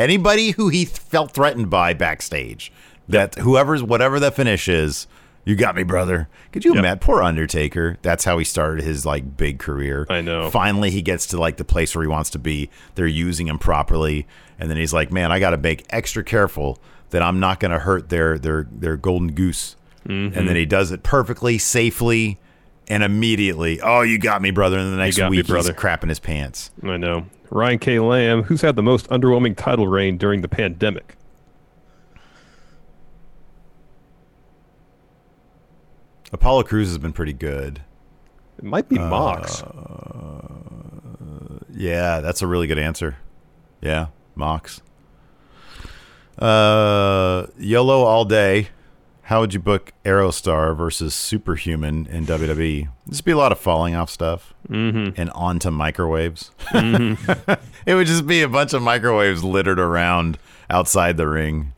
Anybody 0.00 0.50
who 0.52 0.68
he 0.68 0.84
th- 0.84 0.96
felt 0.98 1.32
threatened 1.32 1.70
by 1.70 1.92
backstage, 1.94 2.72
that 3.08 3.34
whoever's 3.36 3.82
whatever 3.82 4.18
the 4.18 4.30
finish 4.30 4.68
is, 4.68 5.06
you 5.44 5.56
got 5.56 5.74
me, 5.74 5.82
brother. 5.82 6.28
Could 6.52 6.64
you 6.64 6.72
Yep. 6.72 6.78
imagine? 6.78 6.98
Poor 7.00 7.22
Undertaker. 7.22 7.96
That's 8.02 8.24
how 8.24 8.38
he 8.38 8.44
started 8.44 8.84
his 8.84 9.04
like 9.06 9.36
big 9.36 9.58
career. 9.58 10.06
I 10.10 10.20
know. 10.20 10.50
Finally, 10.50 10.90
he 10.90 11.02
gets 11.02 11.26
to 11.28 11.38
like 11.38 11.56
the 11.56 11.64
place 11.64 11.94
where 11.94 12.02
he 12.02 12.08
wants 12.08 12.30
to 12.30 12.38
be. 12.38 12.70
They're 12.94 13.06
using 13.06 13.46
him 13.48 13.58
properly, 13.58 14.26
and 14.58 14.70
then 14.70 14.76
he's 14.76 14.92
like, 14.92 15.10
"Man, 15.12 15.32
I 15.32 15.38
got 15.40 15.50
to 15.50 15.56
make 15.58 15.84
extra 15.90 16.22
careful 16.24 16.78
that 17.10 17.22
I'm 17.22 17.40
not 17.40 17.58
going 17.60 17.72
to 17.72 17.80
hurt 17.80 18.08
their 18.10 18.38
their 18.38 18.66
their 18.70 18.96
golden 18.96 19.32
goose." 19.32 19.76
Mm-hmm. 20.08 20.38
And 20.38 20.48
then 20.48 20.56
he 20.56 20.64
does 20.66 20.90
it 20.92 21.02
perfectly, 21.02 21.58
safely, 21.58 22.38
and 22.90 23.02
immediately, 23.02 23.80
oh, 23.80 24.02
you 24.02 24.18
got 24.18 24.42
me, 24.42 24.50
brother. 24.50 24.78
And 24.78 24.92
the 24.92 24.96
next 24.98 25.16
got 25.16 25.30
me, 25.30 25.38
week, 25.38 25.46
he's 25.46 25.50
brother. 25.50 25.72
crapping 25.72 26.08
his 26.10 26.18
pants. 26.18 26.70
I 26.82 26.96
know. 26.98 27.24
Ryan 27.50 27.78
K. 27.78 27.98
Lamb, 28.00 28.42
who's 28.42 28.60
had 28.60 28.76
the 28.76 28.82
most 28.82 29.08
underwhelming 29.08 29.56
title 29.56 29.88
reign 29.88 30.18
during 30.18 30.42
the 30.42 30.48
pandemic? 30.48 31.16
Apollo 36.32 36.64
Crews 36.64 36.88
has 36.88 36.98
been 36.98 37.12
pretty 37.12 37.32
good. 37.32 37.80
It 38.58 38.64
might 38.64 38.88
be 38.88 38.98
Mox. 38.98 39.62
Yeah, 41.72 42.20
that's 42.20 42.42
a 42.42 42.46
really 42.46 42.66
good 42.66 42.78
answer. 42.78 43.16
Yeah, 43.80 44.08
Mox. 44.34 44.82
Uh, 46.38 47.46
YOLO 47.58 48.02
all 48.04 48.24
day. 48.24 48.68
How 49.30 49.38
would 49.38 49.54
you 49.54 49.60
book 49.60 49.92
Aerostar 50.04 50.76
versus 50.76 51.14
Superhuman 51.14 52.08
in 52.08 52.26
WWE? 52.26 52.88
This 53.06 53.18
would 53.18 53.24
be 53.24 53.30
a 53.30 53.36
lot 53.36 53.52
of 53.52 53.60
falling 53.60 53.94
off 53.94 54.10
stuff 54.10 54.52
and 54.68 55.30
onto 55.30 55.70
microwaves. 55.70 56.50
it 56.74 57.94
would 57.94 58.08
just 58.08 58.26
be 58.26 58.42
a 58.42 58.48
bunch 58.48 58.72
of 58.72 58.82
microwaves 58.82 59.44
littered 59.44 59.78
around 59.78 60.36
outside 60.68 61.16
the 61.16 61.28
ring. 61.28 61.74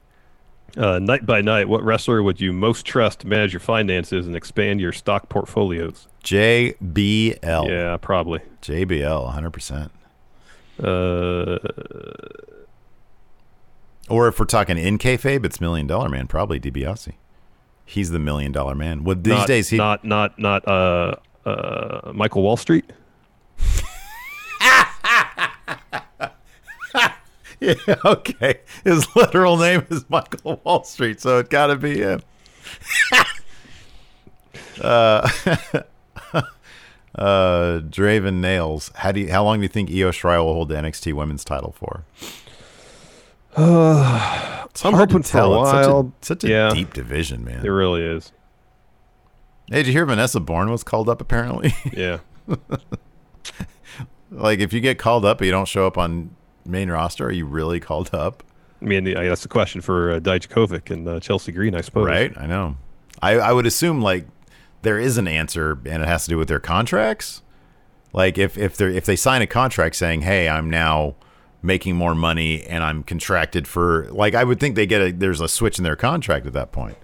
Uh, 0.79 0.99
night 0.99 1.27
by 1.27 1.43
night, 1.43 1.69
what 1.69 1.83
wrestler 1.85 2.23
would 2.23 2.41
you 2.41 2.55
most 2.55 2.87
trust 2.87 3.21
to 3.21 3.27
manage 3.27 3.53
your 3.53 3.61
finances 3.61 4.27
and 4.27 4.35
expand 4.35 4.81
your 4.81 4.93
stock 4.93 5.29
portfolios? 5.29 6.09
JBL. 6.25 7.69
Yeah, 7.69 7.99
probably. 7.99 8.41
JBL, 8.63 9.31
100%. 9.31 9.91
Uh, 10.83 11.59
Or 14.09 14.27
if 14.29 14.41
we're 14.41 14.47
talking 14.47 14.79
in 14.79 14.97
kayfabe, 14.97 15.45
it's 15.45 15.61
Million 15.61 15.87
Dollar 15.87 16.09
Man, 16.09 16.27
probably 16.27 16.59
DiBiase. 16.59 17.13
He's 17.85 18.11
the 18.11 18.18
Million 18.18 18.53
Dollar 18.53 18.74
Man. 18.74 19.05
Well, 19.05 19.16
these 19.16 19.33
not, 19.33 19.47
days, 19.47 19.68
he 19.68 19.76
not 19.76 20.05
not 20.05 20.39
not 20.39 20.66
uh 20.66 21.16
uh 21.45 22.12
Michael 22.14 22.43
Wall 22.43 22.57
Street. 22.57 22.93
Yeah, 27.62 27.95
okay. 28.05 28.59
His 28.83 29.07
literal 29.14 29.57
name 29.57 29.87
is 29.89 30.05
Michael 30.09 30.61
Wall 30.64 30.83
Street, 30.83 31.20
so 31.20 31.39
it 31.39 31.49
got 31.49 31.68
to 31.68 31.76
be 31.76 31.99
him. 32.01 32.20
uh, 34.83 35.30
uh, 37.14 37.80
Draven 37.89 38.41
Nails. 38.41 38.91
How 38.97 39.12
do 39.12 39.20
you, 39.20 39.30
how 39.30 39.45
long 39.45 39.59
do 39.59 39.62
you 39.62 39.68
think 39.68 39.91
Io 39.91 40.11
Shirai 40.11 40.39
will 40.45 40.55
hold 40.55 40.70
the 40.70 40.74
NXT 40.74 41.12
Women's 41.12 41.45
title 41.45 41.72
for? 41.78 42.05
It's 43.55 44.85
I'm 44.85 44.95
hard 44.95 45.11
to 45.11 45.15
hoping 45.17 45.23
for 45.23 45.29
a 45.39 45.41
tell. 45.41 45.63
It's 45.63 45.71
such 45.71 45.87
a, 45.87 46.13
such 46.23 46.45
a 46.45 46.49
Yeah. 46.49 46.71
deep 46.75 46.95
division, 46.95 47.45
man. 47.45 47.65
It 47.65 47.69
really 47.69 48.03
is. 48.03 48.33
Hey, 49.69 49.77
did 49.77 49.87
you 49.89 49.93
hear 49.93 50.07
Vanessa 50.07 50.41
Borne 50.41 50.71
was 50.71 50.83
called 50.83 51.09
up? 51.09 51.21
Apparently, 51.21 51.75
Yeah. 51.93 52.19
like 54.31 54.61
if 54.61 54.73
you 54.73 54.81
get 54.81 54.99
called 54.99 55.25
up, 55.25 55.39
but 55.39 55.45
you 55.45 55.51
don't 55.51 55.69
show 55.69 55.87
up 55.87 55.99
on 55.99 56.35
main 56.65 56.91
roster, 56.91 57.27
are 57.27 57.33
you 57.33 57.47
really 57.47 57.81
called 57.81 58.11
up? 58.15 58.43
I 58.81 58.85
mean, 58.85 59.05
that's 59.05 59.43
the 59.43 59.49
question 59.49 59.81
for 59.81 60.13
uh, 60.13 60.21
Dijakovic 60.21 60.91
and 60.91 61.07
uh, 61.07 61.21
Chelsea 61.21 61.53
Green, 61.53 61.75
I 61.75 61.83
suppose. 61.83 62.07
Right? 62.07 62.37
I 62.37 62.47
know. 62.47 62.77
I, 63.21 63.33
I 63.35 63.53
would 63.53 63.67
assume 63.67 64.01
like 64.03 64.27
there 64.83 64.99
is 64.99 65.19
an 65.19 65.29
answer 65.29 65.79
and 65.87 66.03
it 66.03 66.09
has 66.09 66.25
to 66.25 66.31
do 66.31 66.39
with 66.39 66.49
their 66.49 66.59
contracts. 66.59 67.43
Like 68.13 68.37
if 68.39 68.59
if 68.59 68.77
they 68.77 68.97
if 68.97 69.05
they 69.07 69.17
sign 69.17 69.41
a 69.41 69.47
contract 69.47 69.97
saying, 69.97 70.23
"Hey, 70.23 70.49
I'm 70.49 70.69
now 70.69 71.15
making 71.63 71.97
more 71.97 72.15
money 72.15 72.65
and 72.65 72.83
I'm 72.83 73.03
contracted 73.03 73.67
for," 73.69 74.09
like 74.11 74.35
I 74.35 74.45
would 74.45 74.61
think 74.61 74.77
they 74.77 74.87
get 74.87 75.01
a 75.01 75.13
there's 75.13 75.41
a 75.41 75.49
switch 75.49 75.79
in 75.79 75.85
their 75.85 75.97
contract 75.97 76.47
at 76.47 76.53
that 76.53 76.73
point 76.73 76.97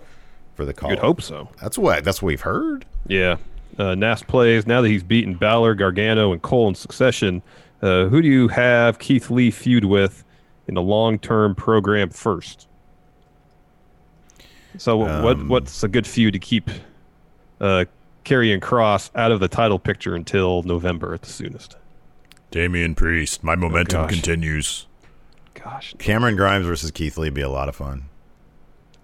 for 0.55 0.65
the 0.65 0.75
call. 0.75 0.91
You'd 0.91 0.99
hope 0.99 1.23
so. 1.23 1.49
That's 1.61 1.79
what 1.79 2.05
that's 2.05 2.21
what 2.21 2.27
we've 2.27 2.41
heard. 2.41 2.85
Yeah. 3.07 3.37
Uh, 3.79 3.95
Nas 3.95 4.25
plays 4.25 4.67
now 4.67 4.83
that 4.83 4.89
he's 4.89 5.05
beaten 5.05 5.35
Balor, 5.35 5.75
Gargano, 5.77 6.33
and 6.33 6.43
Cole 6.43 6.69
in 6.69 6.75
succession. 6.75 7.43
Uh, 7.81 8.07
who 8.07 8.21
do 8.21 8.27
you 8.27 8.49
have 8.49 8.99
Keith 8.99 9.31
Lee 9.31 9.53
feud 9.53 9.85
with 9.85 10.25
in 10.67 10.75
the 10.75 10.83
long-term 10.83 11.55
program 11.55 12.11
first? 12.11 12.67
So 14.79 14.97
what 14.97 15.47
what's 15.47 15.83
a 15.83 15.89
good 15.89 16.07
feud 16.07 16.33
to 16.35 16.39
keep 16.39 16.71
uh, 17.61 17.85
Karrion 18.25 18.61
Cross 18.61 19.11
out 19.15 19.33
of 19.33 19.41
the 19.41 19.49
title 19.49 19.79
picture 19.79 20.15
until 20.15 20.63
November 20.65 21.15
at 21.15 21.23
the 21.23 21.31
soonest? 21.31 21.77
Damian 22.51 22.95
Priest, 22.95 23.43
my 23.45 23.55
momentum 23.57 24.03
gosh. 24.03 24.11
continues. 24.13 24.87
Gosh, 25.55 25.95
Cameron 25.99 26.37
Grimes 26.37 26.67
versus 26.67 26.91
Keith 26.91 27.19
Lee 27.19 27.27
would 27.27 27.35
be 27.35 27.41
a 27.43 27.49
lot 27.49 27.69
of 27.69 27.77
fun. 27.77 28.09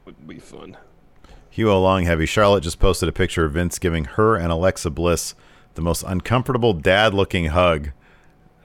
would 0.05 0.27
be 0.27 0.39
fun. 0.39 0.77
Hugo 1.51 1.79
Long 1.81 2.05
Heavy. 2.05 2.27
Charlotte 2.27 2.63
just 2.63 2.79
posted 2.81 3.09
a 3.09 3.13
picture 3.13 3.45
of 3.45 3.53
Vince 3.53 3.79
giving 3.79 4.05
her 4.05 4.37
and 4.37 4.51
Alexa 4.51 4.91
Bliss 4.91 5.35
the 5.75 5.83
most 5.83 6.03
uncomfortable 6.07 6.73
dad 6.73 7.13
looking 7.15 7.47
hug 7.47 7.91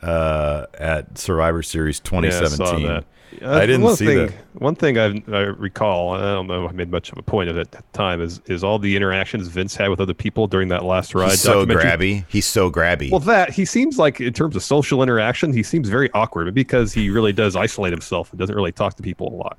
uh, 0.02 0.66
at 0.76 1.18
Survivor 1.18 1.62
Series 1.62 2.00
Yeah, 2.04 2.18
I 2.18 2.22
2017. 2.22 2.88
saw 2.88 3.02
that. 3.40 3.62
I 3.62 3.66
didn't 3.66 3.82
one 3.82 3.96
see 3.96 4.06
thing, 4.06 4.18
that. 4.28 4.34
One 4.54 4.76
thing 4.76 4.98
I, 4.98 5.24
I 5.32 5.42
recall, 5.42 6.12
I 6.12 6.20
don't 6.20 6.48
know 6.48 6.66
if 6.66 6.72
I 6.72 6.74
made 6.74 6.90
much 6.90 7.12
of 7.12 7.18
a 7.18 7.22
point 7.22 7.50
of 7.50 7.58
it 7.58 7.62
at 7.62 7.72
the 7.72 7.84
time, 7.94 8.22
is 8.22 8.42
is 8.46 8.64
all 8.64 8.80
the 8.80 8.96
interactions 8.96 9.48
Vince 9.48 9.76
had 9.76 9.90
with 9.90 10.00
other 10.00 10.14
people 10.14 10.48
during 10.48 10.68
that 10.70 10.84
last 10.84 11.16
ride. 11.16 11.32
He's 11.32 11.42
so 11.42 11.66
grabby. 11.66 12.26
He's 12.30 12.46
so 12.46 12.72
grabby. 12.72 13.12
Well, 13.12 13.20
that 13.22 13.52
he 13.52 13.66
seems 13.66 13.98
like 13.98 14.20
in 14.20 14.34
terms 14.34 14.56
of 14.56 14.64
social 14.64 15.04
interaction, 15.04 15.54
he 15.54 15.64
seems 15.64 15.90
very 15.90 16.12
awkward 16.14 16.54
because 16.54 16.94
he 16.94 17.10
really 17.10 17.34
does 17.34 17.56
isolate 17.56 17.92
himself 17.92 18.32
and 18.32 18.40
doesn't 18.40 18.56
really 18.56 18.72
talk 18.72 18.96
to 18.96 19.04
people 19.04 19.34
a 19.34 19.36
lot. 19.36 19.58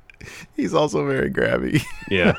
He's 0.56 0.74
also 0.74 1.06
very 1.06 1.30
grabby. 1.30 1.82
Yeah, 2.10 2.34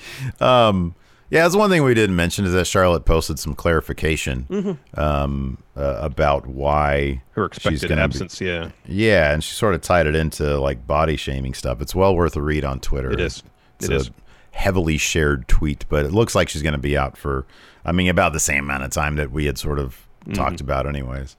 um, 0.40 0.94
yeah, 1.32 1.42
that's 1.42 1.56
one 1.56 1.70
thing 1.70 1.82
we 1.82 1.94
didn't 1.94 2.14
mention 2.14 2.44
is 2.44 2.52
that 2.52 2.66
Charlotte 2.66 3.04
posted 3.04 3.38
some 3.38 3.54
clarification 3.54 4.78
um, 4.94 5.58
uh, 5.76 5.98
about 6.00 6.46
why 6.46 7.22
her 7.32 7.46
expected 7.46 7.88
gonna 7.88 7.96
be- 8.02 8.02
absence. 8.04 8.40
yeah, 8.40 8.70
Yeah, 8.86 9.32
and 9.32 9.42
she 9.42 9.54
sort 9.54 9.74
of 9.74 9.80
tied 9.80 10.06
it 10.06 10.14
into 10.14 10.58
like 10.60 10.86
body 10.86 11.16
shaming 11.16 11.54
stuff. 11.54 11.80
It's 11.80 11.94
well 11.94 12.14
worth 12.14 12.36
a 12.36 12.42
read 12.42 12.64
on 12.64 12.78
Twitter. 12.80 13.10
It 13.10 13.20
is. 13.20 13.42
It's 13.80 13.88
It 13.88 13.92
a 13.92 13.96
is. 13.96 14.10
heavily 14.52 14.98
shared 14.98 15.48
tweet, 15.48 15.84
but 15.88 16.04
it 16.04 16.12
looks 16.12 16.34
like 16.34 16.48
she's 16.50 16.62
going 16.62 16.74
to 16.74 16.78
be 16.78 16.96
out 16.96 17.16
for, 17.16 17.46
I 17.84 17.92
mean, 17.92 18.08
about 18.08 18.32
the 18.34 18.40
same 18.40 18.64
amount 18.64 18.84
of 18.84 18.90
time 18.90 19.16
that 19.16 19.32
we 19.32 19.46
had 19.46 19.58
sort 19.58 19.78
of 19.78 20.06
Mm-hmm. 20.22 20.34
talked 20.34 20.60
about, 20.60 20.86
anyways. 20.86 21.36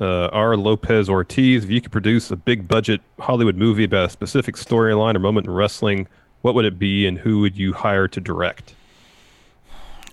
uh, 0.00 0.28
R. 0.28 0.56
Lopez 0.56 1.10
Ortiz. 1.10 1.64
If 1.64 1.70
you 1.70 1.82
could 1.82 1.92
produce 1.92 2.30
a 2.30 2.36
big 2.36 2.66
budget 2.66 3.02
Hollywood 3.20 3.56
movie 3.56 3.84
about 3.84 4.06
a 4.06 4.08
specific 4.08 4.54
storyline 4.56 5.16
or 5.16 5.18
moment 5.18 5.46
in 5.46 5.52
wrestling, 5.52 6.06
what 6.40 6.54
would 6.54 6.64
it 6.64 6.78
be, 6.78 7.06
and 7.06 7.18
who 7.18 7.40
would 7.40 7.58
you 7.58 7.74
hire 7.74 8.08
to 8.08 8.20
direct? 8.20 8.74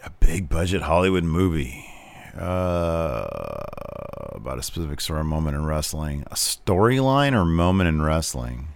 A 0.04 0.10
big 0.20 0.49
budget 0.49 0.82
Hollywood 0.82 1.24
movie 1.24 1.86
uh, 2.38 3.28
about 4.34 4.58
a 4.60 4.64
specific 4.64 4.99
sort 4.99 5.20
of 5.20 5.26
moment 5.26 5.56
in 5.56 5.66
wrestling, 5.66 6.24
a 6.28 6.36
storyline 6.36 7.34
or 7.34 7.45
moment 7.45 7.88
in 7.88 8.01
wrestling. 8.01 8.68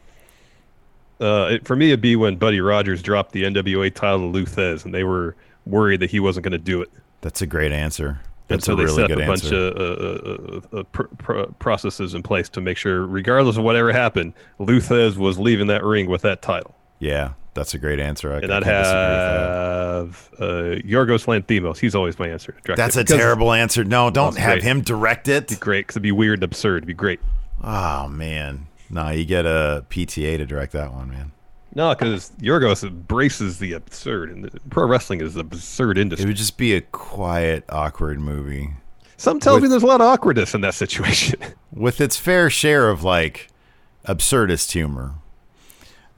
Uh, 1.19 1.49
it, 1.53 1.65
for 1.67 1.75
me, 1.75 1.87
it'd 1.87 1.99
be 2.01 2.15
when 2.15 2.37
Buddy 2.37 2.61
Rogers 2.61 3.01
dropped 3.01 3.31
the 3.31 3.43
NWA 3.43 3.93
title 3.93 4.19
to 4.19 4.25
Lou 4.27 4.45
Thesz, 4.45 4.85
and 4.85 4.93
they 4.93 5.03
were 5.03 5.35
worried 5.65 5.99
that 5.99 6.11
he 6.11 6.19
wasn't 6.19 6.43
going 6.43 6.51
to 6.51 6.57
do 6.57 6.81
it. 6.81 6.89
That's 7.21 7.41
a 7.41 7.47
great 7.47 7.71
answer. 7.71 8.21
And 8.49 8.59
That's 8.59 8.65
so 8.65 8.73
a 8.73 8.75
they 8.77 8.85
really 8.85 8.95
set 8.95 9.07
good 9.07 9.17
up 9.19 9.23
a 9.23 9.27
bunch 9.27 9.43
answer. 9.43 9.55
of 9.57 9.75
uh, 9.77 10.77
uh, 10.77 10.79
uh, 10.79 10.83
pr- 10.83 11.03
pr- 11.17 11.43
processes 11.59 12.13
in 12.13 12.23
place 12.23 12.47
to 12.49 12.61
make 12.61 12.77
sure, 12.77 13.05
regardless 13.05 13.57
of 13.57 13.63
whatever 13.63 13.91
happened, 13.91 14.33
Lou 14.59 14.79
Thesz 14.79 15.17
was 15.17 15.37
leaving 15.39 15.67
that 15.67 15.83
ring 15.83 16.07
with 16.07 16.21
that 16.21 16.41
title. 16.41 16.73
yeah, 16.99 17.33
that's 17.57 17.73
a 17.73 17.77
great 17.77 17.99
answer. 17.99 18.33
I, 18.33 18.37
And 18.37 18.53
I'd 18.53 18.63
can't 18.63 18.83
disagree 18.83 19.01
with 19.01 19.25
that. 19.25 19.77
have 19.97 20.29
uh, 20.39 20.87
Yorgos 20.87 21.25
Lanthimos. 21.25 21.77
He's 21.77 21.95
always 21.95 22.17
my 22.19 22.29
answer. 22.29 22.55
That's 22.63 22.95
a 22.95 23.03
terrible 23.03 23.51
answer. 23.51 23.83
No, 23.83 24.09
don't 24.09 24.37
have 24.37 24.53
great. 24.53 24.63
him 24.63 24.81
direct 24.81 25.27
it. 25.27 25.43
It'd 25.45 25.47
be 25.47 25.55
great 25.55 25.87
because 25.87 25.93
it'd 25.93 26.03
be 26.03 26.11
weird 26.11 26.39
and 26.39 26.43
absurd. 26.43 26.77
It'd 26.77 26.87
be 26.87 26.93
great. 26.93 27.19
Oh 27.63 28.07
man, 28.07 28.67
no, 28.89 29.09
you 29.09 29.25
get 29.25 29.45
a 29.45 29.85
PTA 29.89 30.37
to 30.37 30.45
direct 30.45 30.73
that 30.73 30.93
one, 30.93 31.09
man. 31.09 31.31
No, 31.75 31.93
because 31.93 32.31
Yorgos 32.41 32.83
embraces 32.83 33.59
the 33.59 33.73
absurd, 33.73 34.31
and 34.31 34.45
the, 34.45 34.59
pro 34.69 34.87
wrestling 34.87 35.21
is 35.21 35.35
an 35.35 35.41
absurd 35.41 35.97
industry. 35.97 36.23
It 36.23 36.27
would 36.27 36.37
just 36.37 36.57
be 36.57 36.73
a 36.73 36.81
quiet, 36.81 37.65
awkward 37.69 38.19
movie 38.19 38.71
Some 39.17 39.39
tell 39.39 39.59
me 39.59 39.67
there's 39.67 39.83
a 39.83 39.87
lot 39.87 40.01
of 40.01 40.07
awkwardness 40.07 40.55
in 40.55 40.61
that 40.61 40.73
situation. 40.73 41.39
with 41.71 42.01
its 42.01 42.17
fair 42.17 42.49
share 42.49 42.89
of 42.89 43.03
like 43.03 43.49
absurdist 44.07 44.71
humor. 44.71 45.15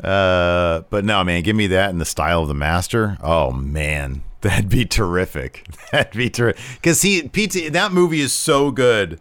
Uh, 0.04 0.82
but 0.90 1.04
no, 1.04 1.24
man, 1.24 1.44
give 1.44 1.56
me 1.56 1.68
that 1.68 1.90
in 1.90 1.98
the 1.98 2.06
style 2.06 2.42
of 2.44 2.48
the 2.48 2.54
master. 2.54 3.18
Oh 3.22 3.52
man, 3.52 4.24
that'd 4.42 4.70
be 4.70 4.86
terrific. 4.86 5.68
That'd 5.92 6.14
be 6.14 6.30
terrific. 6.30 6.62
Because 6.76 7.02
he, 7.02 7.24
PT, 7.24 7.74
that 7.74 7.92
movie 7.92 8.22
is 8.22 8.32
so 8.32 8.70
good 8.72 9.20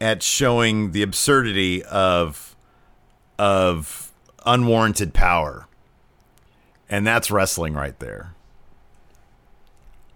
at 0.00 0.22
showing 0.22 0.92
the 0.92 1.02
absurdity 1.02 1.82
of 1.84 2.56
of 3.38 4.12
unwarranted 4.46 5.12
power, 5.12 5.66
and 6.88 7.06
that's 7.06 7.30
wrestling 7.30 7.74
right 7.74 7.98
there. 7.98 8.32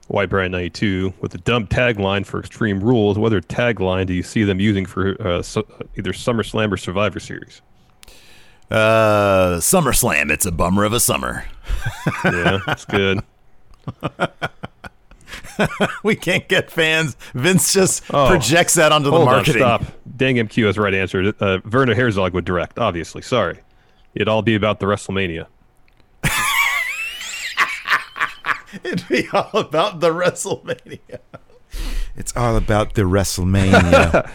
White 0.06 0.28
Brand 0.28 0.52
92 0.52 1.14
with 1.20 1.32
the 1.32 1.38
dumb 1.38 1.66
tagline 1.68 2.26
for 2.26 2.40
Extreme 2.40 2.80
Rules. 2.80 3.16
What 3.16 3.26
other 3.26 3.40
tagline 3.40 4.06
do 4.06 4.12
you 4.14 4.24
see 4.24 4.42
them 4.42 4.58
using 4.58 4.84
for 4.84 5.20
uh, 5.24 5.40
su- 5.42 5.66
either 5.96 6.12
SummerSlam 6.12 6.72
or 6.72 6.76
Survivor 6.76 7.20
Series? 7.20 7.62
Uh, 8.70 9.56
SummerSlam. 9.58 10.30
It's 10.30 10.46
a 10.46 10.52
bummer 10.52 10.84
of 10.84 10.92
a 10.92 11.00
summer. 11.00 11.44
Yeah, 12.24 12.58
that's 12.66 12.84
good. 12.84 13.20
we 16.02 16.14
can't 16.16 16.46
get 16.48 16.70
fans. 16.70 17.16
Vince 17.34 17.72
just 17.72 18.04
Oh, 18.10 18.28
projects 18.28 18.74
that 18.74 18.92
onto 18.92 19.10
the 19.10 19.18
marketing. 19.18 19.62
on, 19.62 19.82
stop. 19.82 19.92
Dang 20.16 20.36
MQ 20.36 20.66
has 20.66 20.76
the 20.76 20.82
right 20.82 20.94
answer. 20.94 21.32
Uh, 21.40 21.58
Werner 21.70 21.94
Herzog 21.94 22.32
would 22.34 22.44
direct, 22.44 22.78
obviously. 22.78 23.22
Sorry. 23.22 23.58
It'd 24.14 24.28
all 24.28 24.42
be 24.42 24.54
about 24.54 24.80
the 24.80 24.86
WrestleMania. 24.86 25.46
It'd 28.84 29.08
be 29.08 29.26
all 29.32 29.50
about 29.54 30.00
the 30.00 30.10
WrestleMania. 30.10 31.18
It's 32.16 32.36
all 32.36 32.56
about 32.56 32.94
the 32.94 33.02
WrestleMania. 33.02 34.30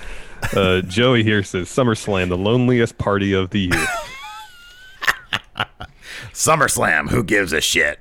Uh, 0.56 0.82
Joey 0.82 1.24
here 1.24 1.44
says 1.44 1.68
SummerSlam, 1.70 2.30
the 2.30 2.38
loneliest 2.38 2.98
party 2.98 3.34
of 3.34 3.50
the 3.52 3.62
year. 3.62 3.88
SummerSlam, 6.34 7.10
who 7.10 7.24
gives 7.24 7.54
a 7.54 7.62
shit? 7.62 8.00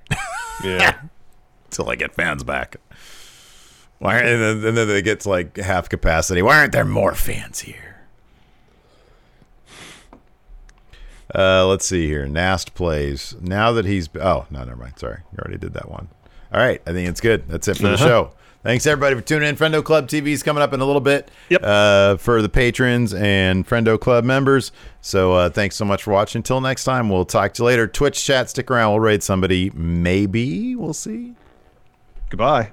Yeah. 0.63 1.01
Till 1.71 1.89
I 1.91 1.97
get 1.97 2.15
fans 2.15 2.45
back. 2.45 2.77
Why? 3.99 4.19
And 4.19 4.41
then, 4.43 4.65
and 4.69 4.77
then 4.77 4.89
they 4.89 5.03
get 5.03 5.21
to 5.21 5.29
like 5.31 5.57
half 5.57 5.89
capacity. 5.89 6.43
Why 6.43 6.59
aren't 6.59 6.73
there 6.73 6.85
more 6.85 7.15
fans 7.15 7.61
here? 7.61 7.97
Uh, 11.35 11.67
let's 11.67 11.85
see 11.87 12.07
here. 12.07 12.27
Nast 12.27 12.75
plays 12.75 13.35
now 13.41 13.73
that 13.73 13.85
he's. 13.87 14.09
Oh 14.21 14.47
no, 14.51 14.61
never 14.65 14.77
mind. 14.77 14.99
Sorry, 14.99 15.21
you 15.33 15.39
already 15.39 15.59
did 15.59 15.73
that 15.75 15.91
one. 15.91 16.09
All 16.53 16.61
right, 16.61 16.81
I 16.87 16.93
think 16.93 17.09
it's 17.09 17.21
good. 17.21 17.49
That's 17.49 17.67
it 17.67 17.77
for 17.77 17.85
the 17.85 17.95
Uh-huh. 17.95 18.07
show. 18.07 18.31
Thanks 18.65 18.87
everybody 18.87 19.15
for 19.15 19.21
tuning 19.21 19.47
in. 19.47 19.57
Friendo 19.57 19.85
Club 19.85 20.09
TV 20.09 20.29
is 20.29 20.43
coming 20.43 20.63
up 20.63 20.73
in 20.73 20.81
a 20.81 20.87
little 20.87 21.03
bit. 21.03 21.31
Yep. 21.51 21.61
Uh, 21.63 22.17
for 22.17 22.41
the 22.41 22.49
patrons 22.49 23.13
and 23.13 23.69
Friendo 23.69 24.01
Club 24.01 24.25
members. 24.25 24.73
So 25.03 25.35
uh, 25.35 25.51
thanks 25.51 25.77
so 25.77 25.85
much 25.85 26.03
for 26.03 26.13
watching. 26.13 26.39
Until 26.39 26.63
next 26.63 26.85
time, 26.85 27.11
we'll 27.11 27.27
talk 27.27 27.53
to 27.55 27.63
you 27.63 27.67
later. 27.67 27.87
Twitch 27.87 28.25
chat, 28.25 28.49
stick 28.49 28.71
around. 28.71 28.93
We'll 28.93 29.01
raid 29.01 29.23
somebody. 29.23 29.71
Maybe 29.75 30.75
we'll 30.75 30.95
see. 30.95 31.35
Goodbye. 32.31 32.73